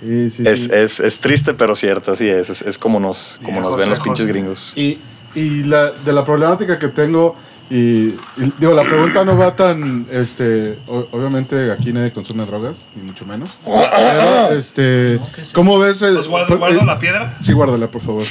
Sí, 0.00 0.30
sí, 0.30 0.42
Es, 0.46 0.64
sí. 0.64 0.70
es, 0.72 1.00
es 1.00 1.20
triste, 1.20 1.52
pero 1.54 1.76
cierto, 1.76 2.12
así 2.12 2.28
es. 2.28 2.48
Es, 2.50 2.62
es 2.62 2.78
como 2.78 2.98
nos, 3.00 3.38
como 3.44 3.60
nos 3.60 3.70
José, 3.72 3.80
ven 3.80 3.90
los 3.90 3.98
José. 3.98 4.08
pinches 4.08 4.26
gringos. 4.26 4.72
Y, 4.76 4.98
y 5.34 5.64
la, 5.64 5.90
de 5.90 6.12
la 6.12 6.24
problemática 6.24 6.78
que 6.78 6.88
tengo, 6.88 7.36
y, 7.68 8.08
y 8.08 8.52
digo, 8.58 8.72
la 8.72 8.82
pregunta 8.84 9.24
no 9.24 9.36
va 9.36 9.54
tan, 9.54 10.06
este, 10.10 10.78
o- 10.88 11.06
obviamente 11.12 11.70
aquí 11.70 11.92
nadie 11.92 12.10
consume 12.10 12.44
drogas, 12.46 12.78
ni 12.96 13.02
mucho 13.02 13.24
menos. 13.26 13.50
Pero, 13.64 14.50
este. 14.58 15.20
¿cómo 15.52 15.78
ves 15.78 16.00
el... 16.02 16.14
¿Los 16.14 16.28
guardo, 16.28 16.48
por- 16.48 16.58
guardo 16.58 16.80
eh, 16.80 16.84
la 16.86 16.98
piedra? 16.98 17.36
Sí, 17.40 17.52
guárdala, 17.52 17.86
por 17.88 18.00
favor. 18.02 18.24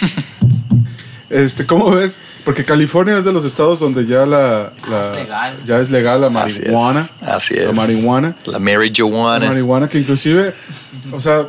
Este, 1.29 1.67
¿cómo 1.67 1.91
ves? 1.91 2.19
Porque 2.43 2.63
California 2.63 3.15
es 3.19 3.23
de 3.23 3.31
los 3.31 3.45
estados 3.45 3.79
donde 3.79 4.07
ya 4.07 4.25
la, 4.25 4.73
la- 4.89 5.01
Es 5.01 5.11
legal. 5.15 5.57
ya 5.67 5.79
es 5.79 5.91
legal 5.91 6.21
la 6.21 6.27
Así 6.41 6.61
es. 6.63 6.71
marihuana. 6.71 7.09
Así 7.21 7.53
es. 7.53 7.65
La 7.67 7.71
marihuana. 7.73 8.35
La 8.45 8.57
Mary 8.57 8.91
La 8.91 9.39
marihuana 9.39 9.87
que 9.87 9.99
inclusive, 9.99 10.55
o 11.11 11.19
sea, 11.19 11.45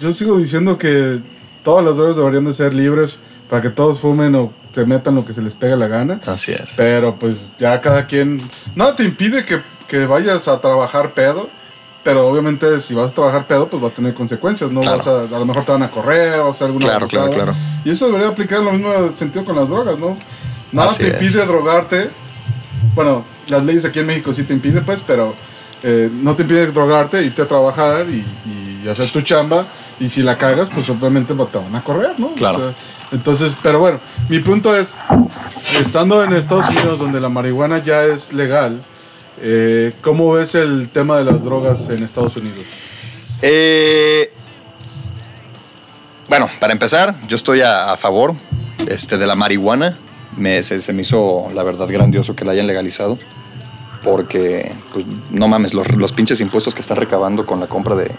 yo 0.00 0.12
sigo 0.12 0.38
diciendo 0.38 0.78
que 0.78 1.20
todas 1.62 1.84
las 1.84 1.96
drogas 1.96 2.16
deberían 2.16 2.44
de 2.44 2.54
ser 2.54 2.74
libres 2.74 3.18
para 3.48 3.62
que 3.62 3.70
todos 3.70 4.00
fumen 4.00 4.34
o 4.34 4.52
se 4.74 4.86
metan 4.86 5.14
lo 5.14 5.24
que 5.24 5.34
se 5.34 5.42
les 5.42 5.54
pega 5.54 5.76
la 5.76 5.86
gana. 5.86 6.20
Así 6.26 6.52
es. 6.52 6.74
Pero 6.76 7.16
pues 7.16 7.52
ya 7.58 7.80
cada 7.80 8.06
quien... 8.06 8.40
Nada 8.74 8.96
te 8.96 9.04
impide 9.04 9.44
que, 9.44 9.60
que 9.86 10.06
vayas 10.06 10.48
a 10.48 10.60
trabajar 10.60 11.12
pedo. 11.14 11.48
Pero 12.02 12.26
obviamente 12.26 12.80
si 12.80 12.94
vas 12.94 13.12
a 13.12 13.14
trabajar 13.14 13.46
pedo, 13.46 13.68
pues 13.68 13.82
va 13.82 13.88
a 13.88 13.92
tener 13.92 14.12
consecuencias. 14.14 14.70
No 14.72 14.80
Claro. 14.80 14.96
vas 14.98 15.06
a... 15.06 15.20
A 15.20 15.38
lo 15.38 15.44
mejor 15.44 15.64
te 15.64 15.72
van 15.72 15.82
a 15.82 15.90
correr 15.90 16.40
o 16.40 16.50
hacer 16.50 16.66
alguna 16.66 16.86
Claro, 16.86 17.06
claro, 17.06 17.30
claro. 17.32 17.54
Y 17.84 17.90
eso 17.90 18.06
debería 18.06 18.28
aplicar 18.28 18.58
en 18.60 18.64
lo 18.64 18.72
mismo 18.72 19.12
sentido 19.14 19.44
con 19.44 19.54
las 19.56 19.68
drogas, 19.68 19.98
¿no? 19.98 20.16
Nada 20.72 20.88
Así 20.88 21.02
te 21.04 21.08
es. 21.08 21.22
impide 21.22 21.44
drogarte. 21.46 22.10
Bueno, 22.94 23.24
las 23.48 23.62
leyes 23.62 23.84
aquí 23.84 24.00
en 24.00 24.06
México 24.06 24.32
sí 24.32 24.42
te 24.44 24.52
impiden, 24.54 24.84
pues, 24.84 25.00
pero 25.06 25.34
eh, 25.82 26.10
no 26.12 26.34
te 26.34 26.42
impide 26.42 26.66
drogarte, 26.68 27.22
irte 27.22 27.42
a 27.42 27.46
trabajar 27.48 28.06
y, 28.08 28.24
y 28.46 28.61
hacer 28.88 29.08
tu 29.10 29.20
chamba. 29.22 29.66
Y 30.00 30.08
si 30.08 30.22
la 30.22 30.36
cagas, 30.36 30.68
pues 30.72 30.88
obviamente 30.88 31.34
te 31.34 31.58
van 31.58 31.76
a 31.76 31.82
correr, 31.82 32.18
¿no? 32.18 32.32
Claro. 32.34 32.74
entonces, 33.12 33.56
pero 33.62 33.78
bueno, 33.78 34.00
mi 34.28 34.40
punto 34.40 34.74
es, 34.74 34.94
estando 35.80 36.24
en 36.24 36.32
Estados 36.32 36.68
Unidos 36.70 36.98
donde 36.98 37.20
la 37.20 37.28
marihuana 37.28 37.82
ya 37.84 38.04
es 38.04 38.32
legal, 38.32 38.82
eh, 39.40 39.92
¿cómo 40.02 40.32
ves 40.32 40.54
el 40.54 40.88
tema 40.88 41.18
de 41.18 41.24
las 41.24 41.44
drogas 41.44 41.88
en 41.88 42.02
Estados 42.02 42.36
Unidos? 42.36 42.64
Eh, 43.42 44.32
bueno, 46.28 46.48
para 46.58 46.72
empezar, 46.72 47.14
yo 47.28 47.36
estoy 47.36 47.60
a, 47.60 47.92
a 47.92 47.96
favor 47.96 48.34
este, 48.88 49.18
de 49.18 49.26
la 49.26 49.34
marihuana. 49.34 49.98
Me, 50.36 50.62
se, 50.62 50.80
se 50.80 50.92
me 50.92 51.02
hizo, 51.02 51.48
la 51.54 51.62
verdad, 51.62 51.86
grandioso 51.88 52.34
que 52.34 52.44
la 52.44 52.52
hayan 52.52 52.66
legalizado. 52.66 53.18
Porque, 54.02 54.72
pues, 54.92 55.04
no 55.30 55.46
mames, 55.48 55.74
los, 55.74 55.88
los 55.92 56.12
pinches 56.12 56.40
impuestos 56.40 56.74
que 56.74 56.80
están 56.80 56.96
recabando 56.96 57.46
con 57.46 57.60
la 57.60 57.66
compra 57.68 57.94
de, 57.94 58.10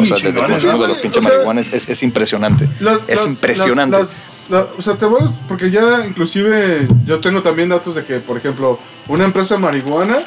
o 0.00 0.04
sea, 0.06 0.16
de- 0.16 0.32
del 0.32 0.46
consumo 0.46 0.78
de 0.82 0.88
los 0.88 0.98
pinches 0.98 1.22
O 1.22 1.26
sea, 1.26 1.34
marihuanas 1.36 1.72
es, 1.72 1.88
es 1.88 2.02
impresionante. 2.02 2.68
Las- 2.80 3.00
es 3.06 3.16
las- 3.20 3.26
impresionante. 3.26 3.98
las- 3.98 4.66
o 4.78 4.80
sea, 4.80 4.94
te 4.94 5.04
vuelves, 5.04 5.30
porque 5.46 5.70
ya 5.70 6.06
inclusive 6.06 6.88
yo 7.04 7.20
tengo 7.20 7.42
también 7.42 7.68
datos 7.68 7.94
de 7.94 8.04
que, 8.04 8.18
por 8.20 8.38
ejemplo, 8.38 8.78
una 9.06 9.24
empresa 9.24 9.56
de 9.56 9.60
marihuana 9.60 10.20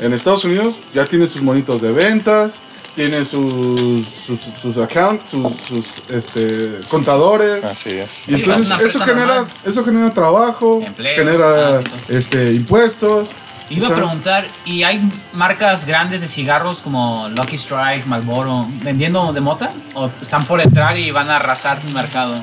en 0.00 0.12
Estados 0.12 0.44
Unidos 0.44 0.74
ya 0.92 1.04
tiene 1.04 1.28
sus 1.28 1.40
monitos 1.42 1.80
de 1.80 1.92
ventas, 1.92 2.54
tiene 2.96 3.24
sus, 3.24 4.04
sus, 4.06 4.40
sus 4.60 4.76
accounts, 4.78 5.24
sus, 5.30 5.52
sus, 5.66 5.86
este, 6.10 6.80
contadores. 6.88 7.64
Así 7.64 7.90
es. 7.90 8.28
Y 8.28 8.34
entonces 8.34 8.82
eso 8.82 8.98
genera, 8.98 9.26
normal. 9.26 9.46
eso 9.64 9.84
genera 9.84 10.10
trabajo, 10.10 10.80
Empleo, 10.84 11.14
genera 11.14 11.78
ah, 11.78 11.82
este, 12.08 12.52
impuestos. 12.52 13.28
Iba 13.70 13.86
O 13.86 13.88
sea, 13.88 13.96
a 13.96 14.00
preguntar, 14.00 14.46
¿y 14.66 14.82
hay 14.82 15.00
marcas 15.32 15.86
grandes 15.86 16.20
de 16.20 16.28
cigarros 16.28 16.78
como 16.82 17.28
Lucky 17.30 17.56
Strike, 17.56 18.04
Marlboro, 18.06 18.66
vendiendo 18.82 19.32
de 19.32 19.40
mota? 19.40 19.72
¿O 19.94 20.10
están 20.20 20.44
por 20.44 20.60
entrar 20.60 20.98
y 20.98 21.10
van 21.10 21.30
a 21.30 21.36
arrasar 21.36 21.78
el 21.86 21.94
mercado? 21.94 22.40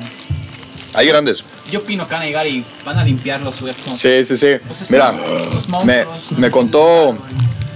Hay 0.94 1.06
grandes. 1.06 1.44
Yo 1.70 1.78
opino 1.80 2.04
que 2.08 2.14
van 2.14 2.22
a 2.22 2.26
llegar 2.26 2.46
y 2.48 2.64
van 2.84 2.98
a 2.98 3.04
limpiar 3.04 3.40
los 3.42 3.62
huescos. 3.62 3.96
Sí, 3.96 4.24
sí, 4.24 4.36
sí. 4.36 4.54
Pues 4.66 4.82
es 4.82 4.90
Mira, 4.90 5.14
me, 6.36 6.50
contó 6.50 7.14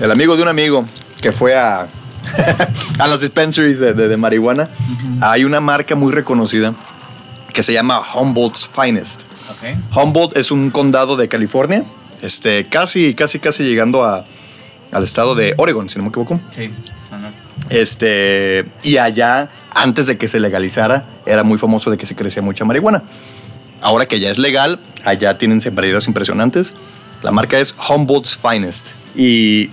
el 0.01 0.11
amigo 0.11 0.37
de 0.37 0.43
un 0.43 0.49
amigo 0.49 0.85
que 1.21 1.31
fue 1.31 1.57
a, 1.57 1.87
a 2.99 3.07
las 3.07 3.21
dispensaries 3.21 3.79
de, 3.79 3.95
de- 3.95 4.09
de 4.09 4.17
marihuana. 4.17 4.69
Hay 5.21 5.45
una 5.45 5.61
marca 5.61 5.95
muy 5.95 6.13
reconocida 6.13 6.75
que 7.53 7.63
se 7.63 7.73
llama 7.73 8.03
Humboldt's 8.15 8.69
Finest. 8.69 9.23
Humboldt 9.95 10.37
es 10.37 10.51
un 10.51 10.73
condado 10.73 11.17
de 11.17 11.29
California, 11.29 11.85
este, 12.25 12.67
casi, 12.67 13.15
casi, 13.15 13.39
casi 13.39 13.65
llegando 13.65 14.05
a, 14.05 14.25
al 14.93 15.05
estado 15.05 15.35
de 15.35 15.55
Oregon, 15.57 15.89
si 15.89 15.97
no 15.99 16.05
me 16.05 16.09
equivoco. 16.09 16.41
Sí. 16.55 16.71
Ajá. 17.11 17.31
Este, 17.71 18.67
y 18.83 18.99
allá, 18.99 19.51
antes 19.75 20.07
de 20.07 20.19
que 20.19 20.29
se 20.29 20.41
legalizara, 20.41 21.05
era 21.27 21.43
muy 21.43 21.59
famoso 21.59 21.91
de 21.91 21.99
que 21.99 22.07
se 22.07 22.15
crecía 22.15 22.43
mucha 22.43 22.65
marihuana. 22.65 23.03
Ahora 23.81 24.07
que 24.07 24.21
ya 24.21 24.31
es 24.31 24.39
legal, 24.39 24.81
allá 25.05 25.39
tienen 25.39 25.61
sembraderos 25.61 26.09
impresionantes. 26.09 26.75
La 27.23 27.31
marca 27.31 27.59
es 27.59 27.75
Humboldt's 27.89 28.37
Finest. 28.37 28.91
Y 29.17 29.71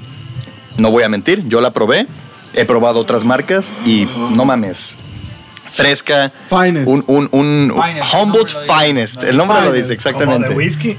no 0.78 0.92
voy 0.92 1.04
a 1.04 1.10
mentir, 1.10 1.48
yo 1.48 1.62
la 1.62 1.72
probé. 1.72 2.08
He 2.54 2.66
probado 2.66 3.00
otras 3.00 3.24
marcas 3.24 3.74
y 3.86 4.08
no 4.36 4.44
mames. 4.46 4.98
Fresca. 5.72 6.32
Finest. 6.50 6.88
Un, 6.88 7.04
un, 7.08 7.30
un 7.32 7.74
Finest, 7.82 8.14
Humboldt's 8.14 8.58
el 8.58 8.68
nombre 8.68 8.72
lo 8.72 8.74
dice. 8.74 8.86
Finest. 8.86 9.24
El 9.24 9.38
nombre 9.38 9.62
lo 9.62 9.72
dice, 9.74 9.84
Como 9.88 9.94
exactamente. 9.94 10.50
de 10.50 10.56
whisky. 10.56 10.98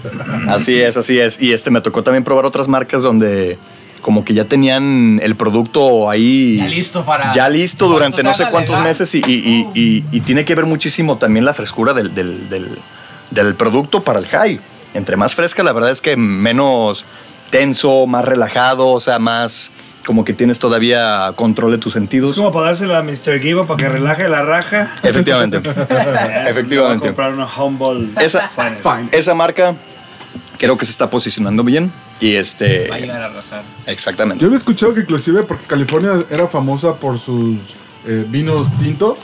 Así 0.49 0.81
es, 0.81 0.97
así 0.97 1.19
es. 1.19 1.41
Y 1.43 1.53
este 1.53 1.71
me 1.71 1.81
tocó 1.81 2.03
también 2.03 2.25
probar 2.25 2.47
otras 2.47 2.69
marcas 2.69 3.03
donde 3.03 3.59
como 4.01 4.25
que 4.25 4.35
ya 4.35 4.45
tenían 4.47 5.21
el 5.23 5.37
producto 5.37 6.11
ahí. 6.11 6.57
Ya 6.57 6.67
listo 6.67 7.05
para- 7.05 7.33
Ya 7.33 7.49
listo 7.49 7.87
durante 7.87 8.23
no 8.25 8.35
sé 8.35 8.47
cuántos 8.51 8.71
legal. 8.75 8.89
meses 8.89 9.15
y, 9.15 9.19
y- 9.19 9.69
y- 9.75 9.81
y- 9.81 10.05
y 10.11 10.21
tiene 10.23 10.45
que 10.45 10.55
ver 10.57 10.67
muchísimo 10.67 11.19
también 11.19 11.45
la 11.45 11.55
frescura 11.55 11.93
del, 11.95 12.13
del- 12.15 12.49
del- 12.49 12.79
del 13.31 13.55
producto 13.55 14.03
para 14.03 14.19
el 14.19 14.27
high. 14.27 14.59
Entre 14.95 15.17
más 15.17 15.35
fresca, 15.37 15.63
la 15.63 15.73
verdad 15.73 15.91
es 15.93 16.01
que 16.01 16.17
menos 16.17 17.05
tenso, 17.51 18.07
más 18.07 18.25
relajado, 18.25 18.89
o 18.89 18.99
sea, 19.01 19.19
más 19.19 19.71
como 20.07 20.25
que 20.25 20.33
tienes 20.33 20.59
todavía 20.59 21.33
control 21.37 21.73
de 21.73 21.79
tus 21.79 21.93
Es 21.93 21.95
sentidos. 21.95 22.33
como 22.35 22.51
para 22.53 22.67
dársela 22.67 22.99
a 22.99 23.03
Mr. 23.03 23.41
Givo 23.41 23.67
para 23.67 23.77
que 23.79 23.89
relaje 23.89 24.29
la 24.29 24.43
raja. 24.43 24.93
Efectivamente. 25.03 25.59
Voy 25.61 25.75
a 25.79 26.49
Efectivamente. 26.51 27.07
comprar 27.07 27.33
una 27.33 27.47
Humboldt. 27.47 28.21
Esa, 28.21 28.51
esa 29.13 29.35
marca 29.35 29.75
creo 30.59 30.77
que 30.77 30.85
se 30.85 30.91
está 30.93 31.09
posicionando 31.11 31.63
bien. 31.65 31.93
Y 32.21 32.35
este. 32.37 32.89
Va 32.89 32.97
a 32.97 32.99
llegar 33.01 33.23
a 33.23 33.27
arrasar. 33.27 33.63
Exactamente. 33.87 34.41
Yo 34.41 34.47
había 34.47 34.59
escuchado 34.59 34.95
que 34.95 35.01
inclusive 35.01 35.43
porque 35.43 35.67
California 35.67 36.25
era 36.31 36.47
famosa 36.49 36.95
por 36.95 37.19
sus 37.19 37.59
eh, 38.07 38.25
vinos 38.29 38.69
tintos. 38.79 39.19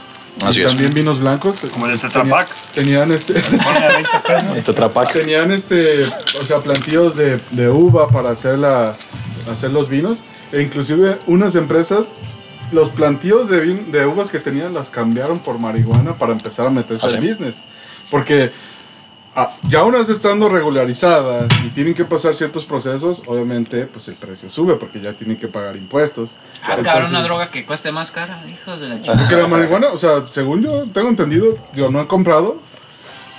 Así 0.45 0.61
y 0.61 0.63
es. 0.65 0.69
también 0.69 0.95
vinos 0.95 1.19
blancos. 1.19 1.57
Como 1.73 1.87
el 1.87 1.99
Tetra 1.99 2.25
Pak. 2.25 2.49
Tenían 2.75 3.11
este. 3.13 3.35
Pone 3.35 3.79
a 3.79 3.89
20 3.89 4.11
pesos. 4.27 4.65
Tetra 4.67 4.89
Pak. 4.89 5.13
tenían 5.13 5.51
este. 5.53 6.05
O 6.41 6.45
sea, 6.45 6.59
plantíos 6.61 7.17
de, 7.17 7.41
de 7.51 7.69
uva 7.69 8.09
para 8.09 8.31
hacer 8.31 8.59
la. 8.59 8.95
hacer 9.51 9.71
los 9.71 9.89
vinos. 9.89 10.25
E 10.53 10.63
inclusive 10.63 11.19
unas 11.27 11.55
empresas. 11.55 12.37
Los 12.71 12.91
plantíos 12.91 13.49
de, 13.49 13.65
vin- 13.65 13.87
de 13.91 14.05
uvas 14.05 14.31
que 14.31 14.41
tenían 14.41 14.75
las 14.75 14.91
cambiaron 14.91 15.39
por 15.39 15.59
marihuana 15.59 16.19
para 16.19 16.33
empezar 16.33 16.67
a 16.67 16.71
meterse 16.71 17.07
¿Ah, 17.07 17.11
al 17.17 17.21
business. 17.27 17.63
Porque 18.11 18.53
ah, 19.35 19.55
ya 19.71 19.85
una 19.85 19.99
vez 20.01 20.11
estando 20.11 20.51
regularizada 20.51 21.49
y 21.65 21.71
tienen 21.71 21.95
que 21.95 22.05
pasar 22.05 22.35
ciertos 22.35 22.67
procesos, 22.67 23.23
obviamente 23.25 23.87
pues 23.87 24.09
el 24.09 24.17
precio 24.17 24.51
sube 24.51 24.75
porque 24.75 25.01
ya 25.01 25.15
tienen 25.15 25.39
que 25.39 25.49
pagar 25.49 25.77
impuestos. 25.77 26.37
Ah, 26.63 26.77
cabrón, 26.83 27.09
una 27.09 27.23
droga 27.23 27.51
que 27.51 27.65
cueste 27.65 27.91
más 27.91 28.11
cara, 28.11 28.45
hijos 28.53 28.81
de 28.81 28.89
la 28.91 29.01
chica. 29.01 29.17
Porque 29.17 29.37
la 29.37 29.49
marihuana, 29.49 29.89
o 29.89 29.97
sea, 29.99 30.27
según 30.31 30.63
yo 30.63 30.85
tengo 30.93 31.09
entendido, 31.09 31.57
yo 31.75 31.91
no 31.91 32.03
he 32.03 32.07
comprado, 32.07 32.61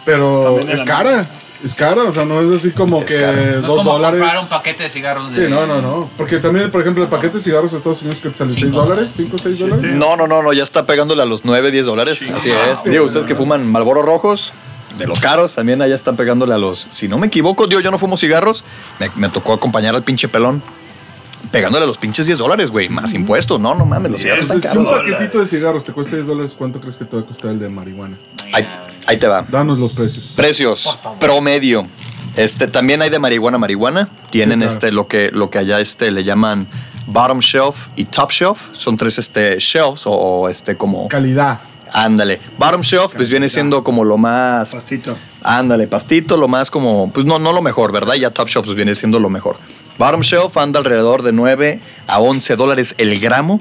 pero 0.09 0.59
es 0.59 0.83
cara. 0.83 1.29
Es 1.61 1.75
cara, 1.75 2.03
o 2.03 2.13
sea, 2.13 2.23
no 2.23 2.39
es 2.41 2.55
así 2.55 2.71
como 2.71 3.01
Es 3.01 3.07
que. 3.07 3.19
No 3.21 3.27
es 3.27 3.61
dos 3.63 3.77
como 3.79 3.91
dólares. 3.93 4.19
comprar 4.21 4.41
un 4.41 4.47
paquete 4.47 4.83
de 4.83 4.89
cigarros 4.89 5.33
de... 5.33 5.45
Sí, 5.47 5.51
no, 5.51 5.67
no, 5.67 5.81
no. 5.81 6.09
Porque 6.15 6.37
también, 6.39 6.71
por 6.71 6.79
ejemplo, 6.79 7.03
el 7.03 7.09
paquete 7.09 7.37
de 7.39 7.43
cigarros 7.43 7.71
de 7.71 7.77
Estados 7.79 8.01
Unidos 8.01 8.21
que 8.21 8.29
te 8.29 8.35
sale 8.35 8.53
6 8.53 8.65
Cinco 8.65 8.81
dólares, 8.85 9.11
5 9.17 9.35
o 9.35 9.39
6 9.39 9.57
Siete. 9.57 9.69
dólares. 9.75 9.91
No, 9.95 10.15
no, 10.15 10.25
no, 10.25 10.41
no, 10.41 10.53
ya 10.53 10.63
está 10.63 10.85
pegándole 10.85 11.21
a 11.21 11.25
los 11.25 11.43
9, 11.43 11.69
10 11.71 11.85
dólares. 11.85 12.25
Así 12.33 12.49
es. 12.49 12.83
Digo, 12.85 13.03
ustedes 13.03 13.25
que 13.25 13.35
fuman 13.35 13.69
Malboro 13.69 14.01
rojos, 14.03 14.53
de 14.97 15.05
los 15.05 15.19
caros, 15.19 15.55
también 15.55 15.81
allá 15.81 15.95
están 15.95 16.15
pegándole 16.15 16.53
a 16.53 16.57
los. 16.57 16.87
Si 16.93 17.09
no 17.09 17.17
me 17.17 17.27
equivoco, 17.27 17.67
digo, 17.67 17.81
yo 17.81 17.91
no 17.91 17.97
fumo 17.97 18.15
cigarros, 18.15 18.63
me, 18.97 19.11
me 19.17 19.27
tocó 19.27 19.51
acompañar 19.51 19.93
al 19.95 20.03
pinche 20.03 20.29
pelón. 20.29 20.63
Pegándole 21.51 21.83
a 21.83 21.87
los 21.87 21.97
pinches 21.97 22.25
10 22.25 22.37
dólares, 22.39 22.71
güey, 22.71 22.87
más 22.87 23.13
impuestos. 23.13 23.59
No, 23.59 23.75
no 23.75 23.85
mames, 23.85 24.11
los 24.13 24.21
cigarros 24.21 24.45
están 24.45 24.57
Entonces, 24.57 24.71
si 24.71 24.77
un 24.77 24.85
caros. 24.85 25.11
paquetito 25.11 25.39
de 25.41 25.47
cigarros 25.47 25.83
te 25.83 25.91
cuesta 25.91 26.15
10 26.15 26.27
dólares, 26.27 26.55
¿cuánto 26.57 26.79
crees 26.79 26.95
que 26.95 27.03
te 27.05 27.17
va 27.17 27.21
a 27.21 27.25
costar 27.25 27.51
el 27.51 27.59
de 27.59 27.67
marihuana? 27.69 28.17
Ahí, 28.53 28.67
ahí 29.09 29.17
te 29.17 29.27
va. 29.27 29.45
Danos 29.49 29.77
los 29.79 29.91
precios. 29.93 30.33
Precios 30.35 30.97
promedio. 31.19 31.87
Este 32.35 32.67
también 32.67 33.01
hay 33.01 33.09
de 33.09 33.19
marihuana 33.19 33.57
marihuana. 33.57 34.09
Tienen 34.29 34.59
Sí, 34.59 34.65
claro. 34.65 34.73
este 34.73 34.91
lo 34.91 35.07
que 35.07 35.31
lo 35.33 35.49
que 35.49 35.57
allá 35.57 35.79
este 35.79 36.11
le 36.11 36.23
llaman 36.23 36.67
bottom 37.07 37.39
shelf 37.39 37.87
y 37.95 38.05
top 38.05 38.31
shelf. 38.31 38.59
Son 38.73 38.95
tres 38.97 39.17
este 39.17 39.57
shelves 39.59 40.05
o, 40.05 40.11
o, 40.11 40.49
este 40.49 40.77
como 40.77 41.07
Calidad. 41.07 41.59
ándale. 41.91 42.39
Bottom 42.57 42.81
shelf 42.81 43.13
pues 43.15 43.29
viene 43.29 43.49
siendo 43.49 43.83
como 43.83 44.05
lo 44.05 44.17
más 44.17 44.69
Pastito. 44.71 45.17
ándale, 45.43 45.87
pastito, 45.87 46.37
lo 46.37 46.47
más 46.47 46.69
como 46.69 47.11
pues 47.11 47.25
no 47.25 47.39
no 47.39 47.51
lo 47.51 47.61
mejor, 47.63 47.91
¿verdad? 47.91 48.13
Ya 48.13 48.29
top 48.29 48.47
shelf 48.47 48.65
pues 48.67 48.75
viene 48.77 48.95
siendo 48.95 49.19
lo 49.19 49.29
mejor. 49.29 49.57
Bottom 49.97 50.21
shelf 50.21 50.55
anda 50.55 50.79
alrededor 50.79 51.23
de 51.23 51.31
9 51.33 51.79
a 52.07 52.19
11 52.19 52.55
dólares 52.55 52.93
el 52.99 53.19
gramo. 53.19 53.59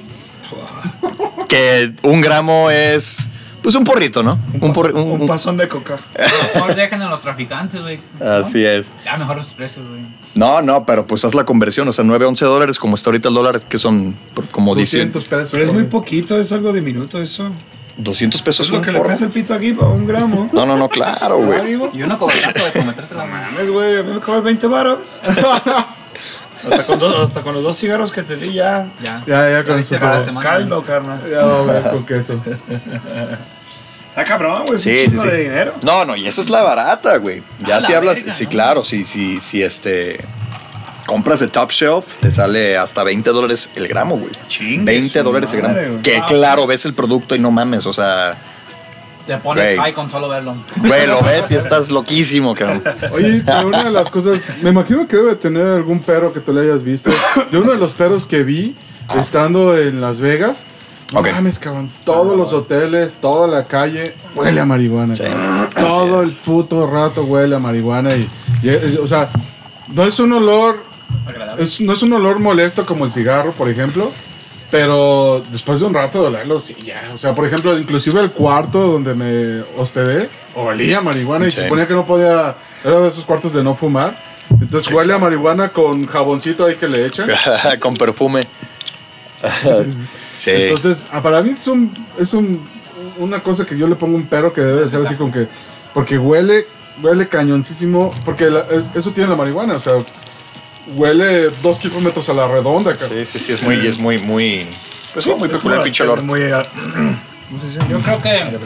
Que 1.49 1.93
un 2.03 2.21
gramo 2.21 2.71
es 2.71 3.25
pues 3.63 3.75
un 3.75 3.85
porrito, 3.85 4.23
¿no? 4.23 4.39
Un, 4.61 4.71
un- 4.77 4.97
Un 4.97 5.21
un- 5.23 5.27
pasón 5.27 5.57
de 5.57 5.69
coca. 5.69 5.99
Mejor 6.55 6.75
dejen 6.75 7.03
a 7.03 7.11
los 7.11 7.21
traficantes, 7.21 7.81
güey. 7.83 7.99
¿no? 8.21 8.31
Así 8.31 8.65
es. 8.65 8.93
Ya 9.05 9.17
mejor 9.17 9.37
los 9.37 9.47
precios, 9.49 9.87
güey. 9.89 10.01
No, 10.35 10.63
no, 10.63 10.85
pero 10.87 11.07
pues 11.07 11.25
haz 11.25 11.35
la 11.35 11.45
conversión, 11.45 11.89
o 11.89 11.93
sea, 11.93 12.05
9, 12.05 12.25
11 12.27 12.45
dólares, 12.45 12.79
como 12.79 12.95
está 12.95 13.11
ahorita 13.11 13.29
el 13.29 13.35
dólar, 13.35 13.61
que 13.63 13.79
son 13.79 14.15
por- 14.35 14.47
como 14.49 14.75
200 14.75 15.23
200, 15.25 15.25
pesos. 15.25 15.51
Pero 15.51 15.65
es 15.65 15.71
por- 15.71 15.79
muy 15.79 15.89
poquito, 15.89 16.39
es 16.39 16.53
algo 16.53 16.73
diminuto 16.73 17.21
eso. 17.21 17.51
200 17.97 18.41
pesos 18.43 18.67
Es 18.67 18.71
lo 18.73 18.79
un 18.79 18.85
que 18.85 18.93
le 18.93 19.01
pesa 19.01 19.25
el 19.25 19.31
pito 19.33 19.53
aquí 19.53 19.73
para 19.73 19.89
un 19.89 20.07
gramo. 20.07 20.49
No, 20.53 20.65
no, 20.65 20.77
no, 20.77 20.89
claro, 20.89 21.41
¿Ah, 21.43 21.47
güey. 21.61 21.73
Y 21.93 22.03
uno 22.03 22.17
cobertato 22.17 22.65
de 22.65 22.71
cometerte 22.73 23.15
la 23.17 23.25
mano. 23.25 23.51
Mames, 23.51 23.71
güey, 23.73 23.99
a 23.99 24.03
mí 24.05 24.13
me 24.13 24.21
cobran 24.21 24.45
20 24.45 24.67
baros. 24.69 24.99
hasta, 26.71 26.85
con 26.85 26.99
dos- 26.99 27.29
hasta 27.29 27.41
con 27.43 27.55
los 27.55 27.63
dos 27.63 27.77
cigarros 27.79 28.13
que 28.13 28.23
te 28.23 28.37
di 28.37 28.53
ya. 28.55 28.87
Ya. 29.03 29.23
Ya, 29.27 29.51
ya 29.51 29.65
con 29.65 29.77
semana. 30.21 30.49
Caldo, 30.49 30.83
carnal. 30.83 31.21
Ya 31.31 31.45
va 31.45 31.61
a 31.61 31.63
ver 31.65 31.91
con 31.91 32.05
queso. 32.07 32.35
Está 34.11 34.25
cabrón, 34.25 34.65
güey. 34.67 34.79
Sí, 34.79 35.09
Sí, 35.09 35.19
sí, 35.19 35.29
de 35.29 35.43
dinero. 35.45 35.75
No, 35.83 36.05
no, 36.05 36.17
y 36.17 36.27
esa 36.27 36.41
es 36.41 36.51
la 36.51 36.63
barata, 36.63 37.17
güey. 37.19 37.43
Ya 37.67 37.77
A 37.77 37.81
si 37.81 37.93
la 37.93 37.99
hablas, 37.99 38.19
verga, 38.19 38.35
sí, 38.35 38.45
¿no? 38.45 38.51
claro, 38.51 38.85
si, 38.85 39.05
si, 39.05 39.41
si 39.41 39.63
este 39.63 40.25
compras 41.07 41.41
de 41.41 41.49
top 41.49 41.71
shelf, 41.71 42.05
te 42.21 42.31
sale 42.31 42.77
hasta 42.77 43.03
20 43.03 43.31
dólares 43.31 43.71
el 43.77 43.89
gramo, 43.89 44.19
güey. 44.19 44.33
Chingue 44.49 44.85
20 44.85 45.19
su 45.21 45.25
dólares 45.25 45.55
el 45.55 45.63
gramo. 45.63 46.03
Que 46.03 46.19
Ah. 46.19 46.25
claro, 46.27 46.67
ves 46.67 46.85
el 46.85 46.95
producto 46.95 47.35
y 47.35 47.39
no 47.39 47.51
mames, 47.51 47.87
o 47.87 47.93
sea, 47.93 48.37
Te 49.29 49.37
pones 49.39 49.65
Güey. 49.65 49.77
high 49.77 49.93
con 49.93 50.11
solo 50.11 50.29
verlo. 50.29 50.55
güey, 50.77 51.07
lo 51.07 51.23
ves 51.23 51.51
y 51.51 51.55
estás 51.63 51.91
loquísimo, 51.91 52.55
cabrón. 52.55 52.83
Oye, 53.13 53.43
pero 53.45 53.69
una 53.69 53.85
de 53.85 53.91
las 53.91 54.09
cosas, 54.11 54.41
me 54.63 54.71
imagino 54.71 55.07
que 55.07 55.17
debe 55.17 55.35
tener 55.37 55.67
algún 55.67 56.01
perro 56.01 56.33
que 56.33 56.41
tú 56.41 56.53
le 56.53 56.63
hayas 56.63 56.83
visto. 56.83 57.11
Yo 57.53 57.61
uno 57.61 57.73
de 57.73 57.79
los 57.79 57.91
perros 57.93 58.25
que 58.27 58.43
vi 58.43 58.75
estando 59.19 59.77
en 59.77 60.01
Las 60.01 60.19
Vegas, 60.21 60.65
no 61.13 61.21
Ok. 61.21 61.29
mames, 61.33 61.59
cabrón, 61.59 61.91
todos 62.05 62.37
los 62.37 62.53
hoteles, 62.55 63.15
toda 63.21 63.47
la 63.49 63.65
calle 63.67 64.15
huele 64.35 64.61
a 64.61 64.65
marihuana. 64.65 65.15
Sí, 65.15 65.25
Todo 65.75 66.23
el 66.23 66.31
puto 66.31 66.87
rato 66.91 67.23
huele 67.25 67.55
a 67.55 67.59
marihuana 67.59 68.17
y, 68.17 68.29
o 69.01 69.07
sea, 69.07 69.29
no 69.89 70.05
es 70.05 70.19
un 70.21 70.33
olor, 70.33 70.83
Agradable. 71.27 71.65
es- 71.65 71.81
no 71.81 71.93
es 71.93 72.03
un 72.03 72.13
olor 72.15 72.39
molesto 72.41 72.85
como 72.87 73.05
el 73.07 73.13
cigarro, 73.13 73.53
por 73.53 73.69
ejemplo, 73.71 74.11
Pero 74.71 75.43
después 75.51 75.81
de 75.81 75.87
un 75.87 75.95
rato 75.95 76.21
de 76.21 76.29
olerlo, 76.29 76.61
sí, 76.61 76.77
ya. 76.85 77.11
O 77.15 77.19
sea, 77.19 77.35
por 77.35 77.47
ejemplo, 77.47 77.79
inclusive 77.79 78.21
el 78.21 78.33
cuarto 78.33 78.87
donde 78.87 79.15
me 79.15 79.63
hospedé, 79.81 80.29
olía 80.55 81.01
marihuana 81.01 81.47
y 81.47 81.51
Sí. 81.51 81.57
se 81.57 81.63
suponía 81.65 81.87
que 81.89 81.95
no 81.95 82.05
podía, 82.05 82.55
era 82.85 83.01
de 83.01 83.09
esos 83.09 83.25
cuartos 83.25 83.55
de 83.55 83.63
no 83.65 83.75
fumar. 83.75 84.23
Entonces 84.61 84.93
huele 84.93 85.13
a 85.15 85.19
marihuana 85.19 85.71
con 85.71 86.07
jaboncito 86.07 86.67
ahí 86.67 86.75
que 86.75 86.87
le 86.89 87.07
echan. 87.07 87.29
Con 87.81 87.95
perfume. 87.95 88.41
sí. 90.37 90.51
Entonces, 90.51 91.07
ah, 91.13 91.23
para 91.23 91.43
mí 91.43 91.51
es 91.51 91.67
un, 91.67 91.93
es 92.19 92.35
un, 92.35 92.67
una 93.19 93.41
cosa 93.41 93.65
que 93.65 93.77
yo 93.77 93.87
le 93.87 93.95
pongo 93.95 94.17
un 94.17 94.27
pero 94.27 94.53
que 94.53 94.61
debe 94.61 94.83
de 94.85 94.91
ser 94.91 95.05
así 95.05 95.15
con 95.15 95.33
que, 95.33 95.47
porque 95.95 96.19
huele, 96.19 96.67
huele 97.03 97.29
cañoncísimo, 97.29 98.11
porque 98.25 98.51
la- 98.51 98.67
es- 98.71 98.85
eso 98.97 99.11
tiene 99.13 99.31
la 99.31 99.37
marihuana, 99.37 99.75
o 99.75 99.81
sea, 99.81 99.95
huele 100.97 101.51
dos 101.63 101.79
kilómetros 101.79 102.29
a 102.29 102.35
la 102.35 102.47
redonda. 102.49 102.97
cabrón. 102.97 103.19
sí, 103.19 103.25
sí, 103.25 103.39
sí, 103.39 103.53
es 103.53 103.63
muy, 103.63 103.87
es 103.87 103.99
muy, 103.99 104.19
muy. 104.19 104.67
Pues 105.13 105.25
sí, 105.25 105.33
muy 105.39 105.49
peculiar 105.49 105.79
el 105.79 105.85
pinche 105.85 106.03
olor. 106.05 106.23
Muy, 106.23 106.43
ah, 106.45 106.67
¿cómo 107.49 107.61
se 107.61 107.67
dice? 107.67 107.81
Yo 107.89 107.99
creo 108.01 108.23
que 108.23 108.59